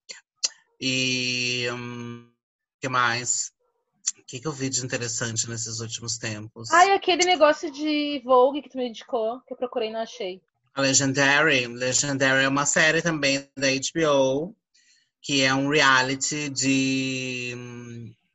E 0.80 1.66
hum, 1.72 2.30
que 2.80 2.88
mais? 2.88 3.52
O 4.18 4.24
que, 4.26 4.40
que 4.40 4.46
eu 4.46 4.52
vi 4.52 4.68
de 4.68 4.84
interessante 4.84 5.48
nesses 5.48 5.80
últimos 5.80 6.18
tempos? 6.18 6.70
Ai, 6.70 6.92
aquele 6.92 7.24
negócio 7.24 7.70
de 7.70 8.20
Vogue 8.24 8.62
que 8.62 8.68
tu 8.68 8.76
me 8.76 8.88
indicou, 8.88 9.40
que 9.46 9.52
eu 9.52 9.56
procurei 9.56 9.88
e 9.88 9.92
não 9.92 10.00
achei. 10.00 10.40
A 10.74 10.80
Legendary. 10.82 11.66
Legendary 11.66 12.44
é 12.44 12.48
uma 12.48 12.66
série 12.66 13.00
também 13.00 13.48
da 13.56 13.68
HBO, 13.68 14.54
que 15.22 15.42
é 15.42 15.54
um 15.54 15.68
reality 15.68 16.50
de, 16.50 17.54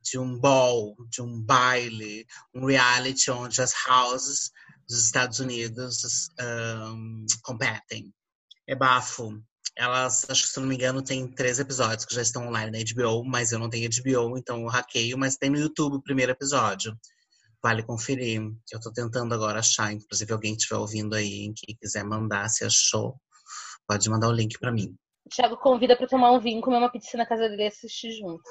de 0.02 0.18
um 0.18 0.38
ball, 0.38 0.96
de 1.08 1.22
um 1.22 1.40
baile, 1.40 2.26
um 2.54 2.66
reality 2.66 3.30
onde 3.30 3.62
as 3.62 3.72
houses 3.86 4.50
dos 4.88 5.04
Estados 5.04 5.40
Unidos 5.40 6.30
um, 6.40 7.24
competem. 7.42 8.12
É 8.66 8.74
bafo. 8.74 9.42
Elas, 9.76 10.28
acho 10.28 10.42
que 10.42 10.48
se 10.48 10.60
não 10.60 10.66
me 10.66 10.74
engano, 10.74 11.02
tem 11.02 11.26
três 11.26 11.58
episódios 11.58 12.04
que 12.04 12.14
já 12.14 12.20
estão 12.22 12.46
online 12.46 12.70
na 12.70 12.78
HBO, 12.78 13.24
mas 13.24 13.52
eu 13.52 13.58
não 13.58 13.70
tenho 13.70 13.88
HBO, 13.88 14.36
então 14.36 14.60
eu 14.60 14.68
hackeio, 14.68 15.16
mas 15.16 15.36
tem 15.36 15.48
no 15.50 15.58
YouTube 15.58 15.96
o 15.96 16.02
primeiro 16.02 16.32
episódio. 16.32 16.94
Vale 17.62 17.82
conferir. 17.82 18.42
Eu 18.72 18.80
tô 18.80 18.92
tentando 18.92 19.34
agora 19.34 19.60
achar, 19.60 19.92
inclusive 19.92 20.32
alguém 20.32 20.54
estiver 20.54 20.76
ouvindo 20.76 21.14
aí, 21.14 21.52
que 21.56 21.74
quiser 21.74 22.04
mandar, 22.04 22.48
se 22.48 22.64
achou, 22.64 23.14
pode 23.86 24.10
mandar 24.10 24.28
o 24.28 24.32
link 24.32 24.58
para 24.58 24.72
mim. 24.72 24.94
O 25.24 25.28
Thiago 25.30 25.56
convida 25.56 25.96
pra 25.96 26.06
tomar 26.06 26.32
um 26.32 26.40
vinho, 26.40 26.60
comer 26.60 26.78
uma 26.78 26.90
pizza 26.90 27.16
na 27.16 27.24
casa 27.24 27.48
dele 27.48 27.62
e 27.62 27.66
assistir 27.68 28.10
junto. 28.12 28.42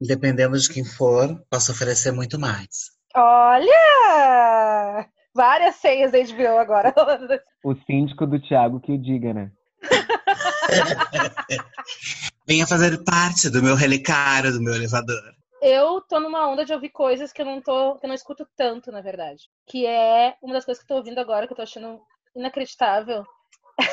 Dependendo 0.00 0.58
de 0.58 0.68
quem 0.68 0.84
for, 0.84 1.44
posso 1.50 1.72
oferecer 1.72 2.12
muito 2.12 2.38
mais. 2.38 2.92
Olha! 3.16 5.08
Várias 5.34 5.76
senhas 5.76 6.12
da 6.12 6.18
HBO 6.18 6.58
agora. 6.58 6.94
O 7.64 7.74
síndico 7.86 8.26
do 8.26 8.38
Thiago 8.38 8.78
que 8.78 8.92
o 8.92 8.98
diga, 8.98 9.32
né? 9.32 9.50
Venha 12.46 12.66
fazer 12.66 13.02
parte 13.04 13.48
do 13.50 13.62
meu 13.62 13.74
relicário, 13.74 14.52
do 14.52 14.60
meu 14.62 14.74
elevador. 14.74 15.22
Eu 15.62 16.00
tô 16.02 16.20
numa 16.20 16.46
onda 16.46 16.64
de 16.64 16.74
ouvir 16.74 16.90
coisas 16.90 17.32
que 17.32 17.40
eu 17.40 17.46
não 17.46 17.60
tô, 17.60 17.96
que 17.98 18.04
eu 18.04 18.08
não 18.08 18.14
escuto 18.14 18.46
tanto, 18.54 18.92
na 18.92 19.00
verdade. 19.00 19.48
Que 19.66 19.86
é 19.86 20.36
uma 20.42 20.52
das 20.52 20.64
coisas 20.64 20.82
que 20.82 20.92
eu 20.92 20.96
tô 20.96 21.00
ouvindo 21.00 21.18
agora, 21.18 21.46
que 21.46 21.52
eu 21.52 21.56
tô 21.56 21.62
achando 21.62 22.00
inacreditável, 22.36 23.24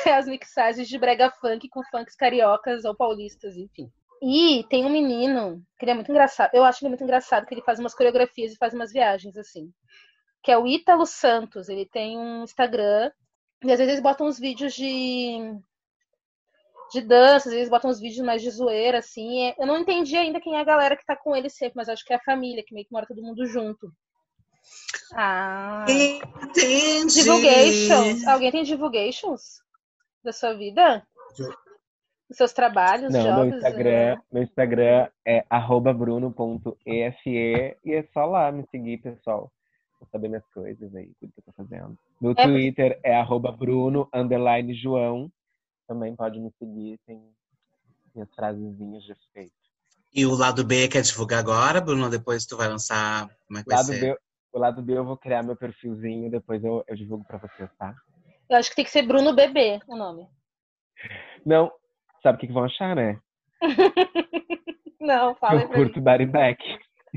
é 0.06 0.14
as 0.14 0.26
mixagens 0.26 0.88
de 0.88 0.98
brega 0.98 1.30
funk 1.30 1.68
com 1.68 1.82
funks 1.84 2.14
cariocas 2.14 2.84
ou 2.84 2.94
paulistas, 2.94 3.56
enfim. 3.56 3.90
E 4.22 4.64
tem 4.68 4.84
um 4.84 4.90
menino 4.90 5.64
que 5.78 5.84
ele 5.84 5.92
é 5.92 5.94
muito 5.94 6.10
engraçado. 6.10 6.50
Eu 6.54 6.62
acho 6.64 6.84
ele 6.84 6.90
muito 6.90 7.02
engraçado, 7.02 7.46
que 7.46 7.54
ele 7.54 7.62
faz 7.62 7.78
umas 7.80 7.94
coreografias 7.94 8.52
e 8.52 8.56
faz 8.56 8.72
umas 8.72 8.92
viagens, 8.92 9.36
assim. 9.36 9.72
que 10.42 10.52
é 10.52 10.58
o 10.58 10.66
Ítalo 10.66 11.06
Santos. 11.06 11.68
Ele 11.68 11.86
tem 11.86 12.18
um 12.18 12.44
Instagram 12.44 13.10
e 13.64 13.72
às 13.72 13.78
vezes 13.78 14.00
botam 14.00 14.26
uns 14.26 14.38
vídeos 14.38 14.74
de 14.74 15.56
de 16.92 17.00
dança, 17.00 17.48
às 17.48 17.54
vezes 17.54 17.70
botam 17.70 17.90
uns 17.90 17.98
vídeos 18.00 18.24
mais 18.24 18.42
de 18.42 18.50
zoeira, 18.50 18.98
assim. 18.98 19.52
Eu 19.58 19.66
não 19.66 19.78
entendi 19.78 20.16
ainda 20.16 20.40
quem 20.40 20.56
é 20.56 20.60
a 20.60 20.64
galera 20.64 20.96
que 20.96 21.06
tá 21.06 21.16
com 21.16 21.34
ele 21.34 21.48
sempre, 21.48 21.74
mas 21.76 21.88
acho 21.88 22.04
que 22.04 22.12
é 22.12 22.16
a 22.16 22.22
família, 22.22 22.62
que 22.66 22.74
meio 22.74 22.86
que 22.86 22.92
mora 22.92 23.06
todo 23.06 23.22
mundo 23.22 23.46
junto. 23.46 23.90
Ah. 25.14 25.84
Entendi. 25.88 27.14
Divulgations. 27.22 28.26
Alguém 28.26 28.50
tem 28.52 28.62
divulgations 28.62 29.60
da 30.24 30.32
sua 30.32 30.54
vida? 30.54 31.06
Dos 32.28 32.36
seus 32.36 32.52
trabalhos, 32.52 33.12
Não, 33.12 33.22
jobs? 33.22 33.36
meu 33.48 33.56
Instagram, 33.56 34.20
meu 34.32 34.42
Instagram 34.42 35.08
é 35.26 35.44
bruno.efe 35.94 37.76
e 37.84 37.92
é 37.92 38.02
só 38.12 38.24
lá 38.24 38.50
me 38.50 38.64
seguir, 38.70 38.98
pessoal. 38.98 39.50
Pra 39.98 40.08
saber 40.10 40.28
minhas 40.28 40.46
coisas 40.52 40.94
aí, 40.96 41.10
tudo 41.20 41.32
que 41.32 41.40
eu 41.40 41.44
tô 41.44 41.52
fazendo. 41.52 41.96
Meu 42.20 42.32
É- 42.32 42.42
Twitter 42.42 42.98
é 43.02 43.14
arroba 43.14 43.52
bruno, 43.52 44.08
underline 44.14 44.72
João. 44.74 45.30
Também 45.86 46.14
pode 46.14 46.40
me 46.40 46.50
seguir, 46.58 46.98
tem 47.06 47.22
minhas 48.14 48.32
frasezinhas 48.34 49.02
de 49.04 49.12
efeito. 49.12 49.52
E 50.14 50.26
o 50.26 50.34
lado 50.34 50.64
B 50.64 50.88
quer 50.88 51.02
divulgar 51.02 51.38
agora, 51.38 51.80
Bruno? 51.80 52.10
Depois 52.10 52.44
tu 52.44 52.56
vai 52.56 52.68
lançar. 52.68 53.28
Como 53.46 53.58
é 53.58 53.62
que 53.62 53.68
vai 53.68 53.76
Lado 53.78 53.86
ser? 53.86 54.00
B, 54.00 54.18
o 54.52 54.58
lado 54.58 54.82
B 54.82 54.96
eu 54.96 55.04
vou 55.04 55.16
criar 55.16 55.42
meu 55.42 55.56
perfilzinho, 55.56 56.30
depois 56.30 56.62
eu, 56.62 56.84
eu 56.86 56.94
divulgo 56.94 57.24
pra 57.24 57.38
vocês, 57.38 57.70
tá? 57.78 57.94
Eu 58.48 58.58
acho 58.58 58.68
que 58.68 58.76
tem 58.76 58.84
que 58.84 58.90
ser 58.90 59.02
Bruno 59.02 59.34
Bebê 59.34 59.80
o 59.88 59.96
nome. 59.96 60.28
Não, 61.44 61.72
sabe 62.22 62.36
o 62.36 62.40
que, 62.40 62.46
que 62.46 62.52
vão 62.52 62.64
achar, 62.64 62.94
né? 62.94 63.18
Não, 65.00 65.34
fala 65.36 65.60
aí 65.60 65.64
eu 65.64 65.68
pra 65.68 65.78
mim. 65.78 65.84
curto 65.84 66.00
Body 66.00 66.26
Back. 66.26 66.62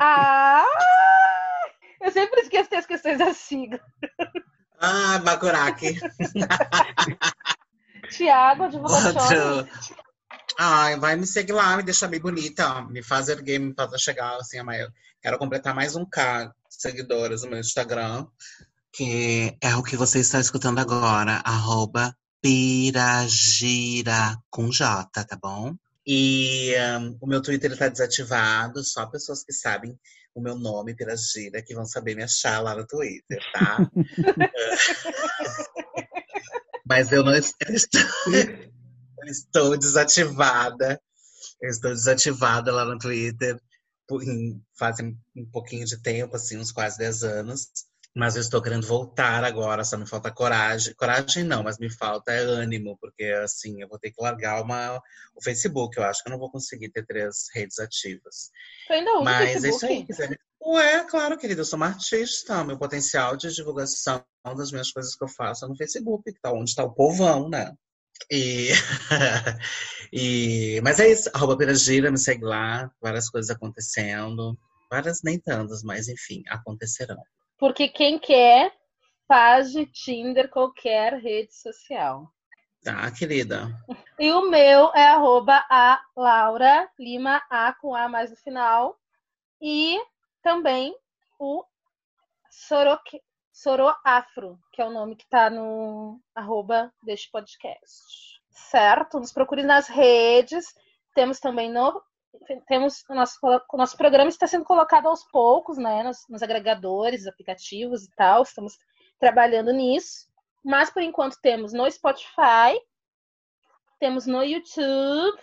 Ah! 0.02 0.66
Eu 2.02 2.12
sempre 2.12 2.42
esqueço 2.42 2.74
as 2.76 2.86
questões 2.86 3.18
da 3.18 3.34
sigla. 3.34 3.80
Ah, 4.80 5.20
Bacurac. 5.20 5.82
Tiago. 8.10 8.64
Outro. 8.64 9.68
Ai, 10.58 10.98
vai 10.98 11.16
me 11.16 11.28
seguir 11.28 11.52
lá, 11.52 11.76
me 11.76 11.84
deixa 11.84 12.08
bem 12.08 12.20
bonita. 12.20 12.82
Me 12.84 13.04
faz 13.04 13.28
erguer, 13.28 13.60
me 13.60 13.74
chegar 13.98 14.38
assim 14.38 14.58
a 14.58 14.64
maior. 14.64 14.90
Quero 15.22 15.38
completar 15.38 15.76
mais 15.76 15.96
um 15.96 16.06
K 16.06 16.46
de 16.46 16.52
seguidores 16.70 17.44
no 17.44 17.50
meu 17.50 17.60
Instagram, 17.60 18.28
que 18.94 19.58
é 19.62 19.76
o 19.76 19.84
que 19.84 19.98
você 19.98 20.20
está 20.20 20.40
escutando 20.40 20.80
agora, 20.80 21.42
arroba 21.44 22.16
Piragira 22.42 24.38
com 24.50 24.72
J, 24.72 25.24
tá 25.26 25.38
bom? 25.42 25.76
E 26.06 26.76
um, 27.00 27.18
o 27.20 27.28
meu 27.28 27.42
Twitter 27.42 27.72
está 27.72 27.90
desativado, 27.90 28.84
só 28.84 29.08
pessoas 29.08 29.44
que 29.44 29.52
sabem 29.52 30.00
o 30.36 30.40
meu 30.40 30.56
nome, 30.56 30.96
Piragira, 30.96 31.62
que 31.64 31.74
vão 31.74 31.86
saber 31.86 32.16
me 32.16 32.24
achar 32.24 32.62
lá 32.62 32.76
no 32.76 32.86
Twitter, 32.86 33.42
tá? 33.52 33.78
Mas 36.88 37.12
eu 37.12 37.24
não 37.24 37.34
estou, 37.36 37.62
eu 38.32 39.26
estou 39.26 39.78
desativada. 39.78 41.02
Eu 41.62 41.70
estou 41.70 41.92
desativada 41.92 42.72
lá 42.72 42.86
no 42.86 42.98
Twitter 42.98 43.60
em- 44.24 44.62
faz 44.78 44.98
um 45.00 45.46
pouquinho 45.52 45.86
de 45.86 46.02
tempo, 46.02 46.36
assim, 46.36 46.58
uns 46.58 46.72
quase 46.72 46.98
10 46.98 47.24
anos. 47.24 47.70
Mas 48.18 48.36
eu 48.36 48.42
estou 48.42 48.62
querendo 48.62 48.88
voltar 48.88 49.44
agora, 49.44 49.84
só 49.84 49.98
me 49.98 50.08
falta 50.08 50.32
coragem. 50.32 50.94
Coragem 50.96 51.44
não, 51.44 51.64
mas 51.64 51.78
me 51.78 51.92
falta 51.92 52.32
é 52.32 52.40
ânimo, 52.40 52.98
porque 53.02 53.26
assim, 53.44 53.82
eu 53.82 53.90
vou 53.90 54.00
ter 54.00 54.12
que 54.12 54.22
largar 54.22 54.62
uma, 54.62 55.02
o 55.36 55.44
Facebook. 55.44 55.98
Eu 55.98 56.04
acho 56.06 56.24
que 56.24 56.30
eu 56.30 56.32
não 56.32 56.40
vou 56.40 56.50
conseguir 56.50 56.90
ter 56.90 57.06
três 57.06 57.48
redes 57.54 57.78
ativas. 57.78 58.52
Tu 58.88 58.94
ainda 58.94 59.12
usa 59.12 59.22
o 59.22 59.26
Mas 59.26 59.56
é 59.56 59.60
Facebook? 59.60 60.12
isso 60.14 60.22
aí. 60.24 60.38
Ué, 60.66 61.04
claro, 61.04 61.38
querida, 61.38 61.62
eu 61.62 61.66
sou 61.66 61.78
uma 61.78 61.86
artista. 61.86 62.64
Meu 62.64 62.76
potencial 62.76 63.38
de 63.38 63.54
divulgação 63.54 64.26
das 64.58 64.72
minhas 64.72 64.92
coisas 64.92 65.16
que 65.16 65.24
eu 65.24 65.28
faço 65.28 65.64
é 65.64 65.68
no 65.68 65.76
Facebook, 65.76 66.24
que 66.34 66.42
tá 66.42 66.52
onde 66.52 66.72
está 66.72 66.84
o 66.84 66.92
povão, 66.92 67.48
né? 67.48 67.72
E, 68.32 68.70
e 70.12 70.82
mas 70.82 71.00
é 71.00 71.08
isso, 71.08 71.30
arroba 71.34 71.56
Piragira, 71.56 72.10
me 72.10 72.18
segue 72.18 72.44
lá, 72.44 72.90
várias 73.00 73.30
coisas 73.30 73.52
acontecendo. 73.52 74.58
Várias 74.90 75.22
nem 75.24 75.40
tantas, 75.40 75.84
mas 75.84 76.08
enfim, 76.08 76.44
acontecerão. 76.48 77.22
Porque 77.60 77.88
quem 77.88 78.18
quer 78.18 78.74
faz 79.28 79.72
de 79.72 79.86
Tinder 79.86 80.50
qualquer 80.50 81.14
rede 81.20 81.54
social. 81.54 82.28
Tá, 82.84 83.10
querida? 83.12 83.70
E 84.18 84.32
o 84.32 84.50
meu 84.50 84.94
é 84.96 85.10
arroba 85.10 85.66
a 85.70 86.02
Laura 86.16 86.90
Lima 86.98 87.44
A 87.50 87.74
com 87.74 87.94
A 87.94 88.08
mais 88.08 88.32
no 88.32 88.38
final. 88.38 88.98
E 89.62 90.00
também 90.46 90.96
o 91.40 91.66
Soroque, 92.52 93.20
Soroafro, 93.52 94.60
que 94.72 94.80
é 94.80 94.86
o 94.86 94.92
nome 94.92 95.16
que 95.16 95.28
tá 95.28 95.50
no 95.50 96.22
arroba 96.36 96.94
deste 97.02 97.32
podcast. 97.32 98.40
Certo? 98.52 99.20
Nos 99.20 99.34
procure 99.34 99.64
nas 99.64 99.88
redes. 99.88 100.68
Temos 101.16 101.40
também 101.40 101.72
no. 101.72 102.00
Temos 102.68 103.04
o 103.10 103.16
nosso, 103.16 103.40
o 103.44 103.78
nosso 103.78 103.98
programa 103.98 104.30
está 104.30 104.46
sendo 104.46 104.66
colocado 104.66 105.08
aos 105.08 105.24
poucos, 105.32 105.80
né? 105.80 106.04
Nos, 106.04 106.20
nos 106.30 106.44
agregadores, 106.44 107.26
aplicativos 107.26 108.04
e 108.04 108.12
tal. 108.16 108.44
Estamos 108.44 108.78
trabalhando 109.20 109.74
nisso. 109.74 110.28
Mas 110.64 110.92
por 110.92 111.02
enquanto 111.02 111.42
temos 111.42 111.74
no 111.74 111.90
Spotify, 111.90 112.80
temos 114.00 114.28
no 114.28 114.44
YouTube 114.44 115.42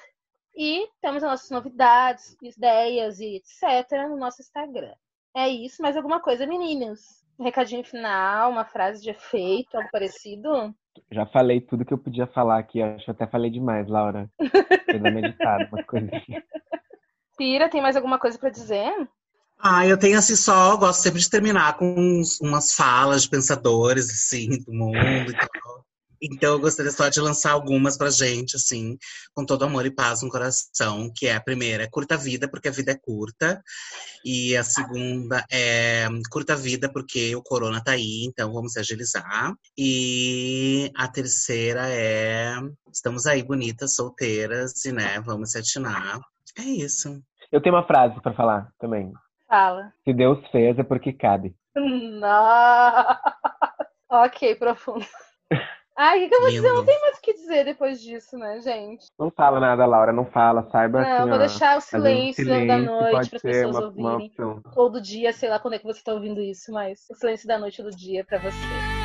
e 0.56 0.88
temos 1.00 1.22
as 1.22 1.30
nossas 1.30 1.50
novidades, 1.50 2.36
ideias 2.42 3.20
e 3.20 3.36
etc. 3.36 4.08
no 4.08 4.16
nosso 4.16 4.40
Instagram. 4.42 4.94
É 5.34 5.48
isso, 5.48 5.80
mais 5.82 5.96
alguma 5.96 6.20
coisa, 6.20 6.46
meninas? 6.46 7.00
Um 7.38 7.44
recadinho 7.44 7.84
final, 7.84 8.50
uma 8.50 8.64
frase 8.64 9.02
de 9.02 9.10
efeito, 9.10 9.76
algo 9.76 9.88
parecido? 9.90 10.74
Já 11.10 11.26
falei 11.26 11.60
tudo 11.60 11.84
que 11.84 11.92
eu 11.94 11.98
podia 11.98 12.26
falar 12.26 12.58
aqui, 12.58 12.82
acho 12.82 13.04
que 13.04 13.10
eu 13.10 13.14
até 13.14 13.26
falei 13.26 13.50
demais, 13.50 13.88
Laura. 13.88 14.30
Precisa 14.36 15.10
meditar, 15.10 15.66
umas 15.66 15.84
coisinhas. 15.86 16.22
Pira, 17.36 17.68
tem 17.70 17.80
mais 17.80 17.96
alguma 17.96 18.18
coisa 18.18 18.38
para 18.38 18.50
dizer? 18.50 18.92
Ah, 19.58 19.86
eu 19.86 19.98
tenho 19.98 20.18
assim 20.18 20.36
só, 20.36 20.72
eu 20.72 20.78
gosto 20.78 21.02
sempre 21.02 21.20
de 21.20 21.30
terminar 21.30 21.76
com 21.76 21.94
uns- 21.94 22.40
umas 22.40 22.74
falas 22.74 23.22
de 23.22 23.30
pensadores, 23.30 24.10
assim, 24.10 24.48
do 24.64 24.72
mundo 24.72 25.30
e 25.30 25.34
tal. 25.34 25.84
Então 26.22 26.52
eu 26.52 26.60
gostaria 26.60 26.92
só 26.92 27.08
de 27.08 27.20
lançar 27.20 27.50
algumas 27.50 27.98
pra 27.98 28.10
gente, 28.10 28.54
assim, 28.54 28.96
com 29.34 29.44
todo 29.44 29.64
amor 29.64 29.84
e 29.84 29.90
paz 29.90 30.22
no 30.22 30.30
coração, 30.30 31.10
que 31.14 31.26
é 31.26 31.34
a 31.34 31.40
primeira, 31.40 31.82
é 31.82 31.90
curta 31.90 32.14
a 32.14 32.18
vida, 32.18 32.48
porque 32.48 32.68
a 32.68 32.72
vida 32.72 32.92
é 32.92 32.98
curta. 32.98 33.60
E 34.24 34.56
a 34.56 34.62
segunda 34.62 35.44
é 35.50 36.06
curta 36.30 36.52
a 36.52 36.56
vida, 36.56 36.90
porque 36.92 37.34
o 37.34 37.42
corona 37.42 37.82
tá 37.82 37.92
aí, 37.92 38.24
então 38.24 38.52
vamos 38.52 38.74
se 38.74 38.78
agilizar. 38.78 39.52
E 39.76 40.90
a 40.96 41.08
terceira 41.08 41.88
é 41.88 42.54
estamos 42.92 43.26
aí 43.26 43.42
bonitas, 43.42 43.96
solteiras, 43.96 44.84
e 44.84 44.92
né, 44.92 45.20
vamos 45.20 45.50
se 45.50 45.58
atinar. 45.58 46.20
É 46.58 46.62
isso. 46.62 47.20
Eu 47.50 47.60
tenho 47.60 47.74
uma 47.74 47.86
frase 47.86 48.20
pra 48.20 48.32
falar 48.32 48.70
também. 48.78 49.12
Fala. 49.48 49.92
Se 50.04 50.12
Deus 50.12 50.38
fez 50.50 50.78
é 50.78 50.82
porque 50.82 51.12
cabe. 51.12 51.54
Não. 51.74 53.18
ok, 54.08 54.54
profundo. 54.54 55.04
Ai, 55.96 56.18
o 56.18 56.22
que, 56.22 56.28
que 56.28 56.34
eu 56.34 56.40
vou 56.40 56.50
dizer? 56.50 56.68
Lindo. 56.68 56.74
Não 56.74 56.84
tem 56.84 57.00
mais 57.00 57.18
o 57.18 57.20
que 57.20 57.34
dizer 57.34 57.64
depois 57.64 58.00
disso, 58.00 58.38
né, 58.38 58.60
gente? 58.60 59.06
Não 59.18 59.30
fala 59.30 59.60
nada, 59.60 59.84
Laura, 59.84 60.12
não 60.12 60.24
fala, 60.24 60.68
saiba 60.70 61.02
Não, 61.02 61.08
assim, 61.08 61.28
vou 61.28 61.34
ó, 61.34 61.38
deixar 61.38 61.76
o 61.76 61.80
vezes 61.80 62.36
silêncio, 62.36 62.66
da 62.66 62.78
noite 62.78 63.10
para 63.10 63.20
as 63.20 63.28
pessoas 63.28 63.76
uma, 63.76 63.88
uma 63.88 64.14
ouvirem. 64.14 64.26
opção. 64.28 64.62
Ou 64.74 64.90
do 64.90 65.00
dia, 65.00 65.32
sei 65.32 65.50
lá 65.50 65.58
quando 65.58 65.74
é 65.74 65.78
que 65.78 65.84
você 65.84 65.98
está 65.98 66.14
ouvindo 66.14 66.40
isso, 66.40 66.72
mas 66.72 67.06
o 67.10 67.14
silêncio 67.14 67.46
da 67.46 67.58
noite 67.58 67.82
ou 67.82 67.90
do 67.90 67.96
dia 67.96 68.24
para 68.24 68.38
você. 68.38 69.01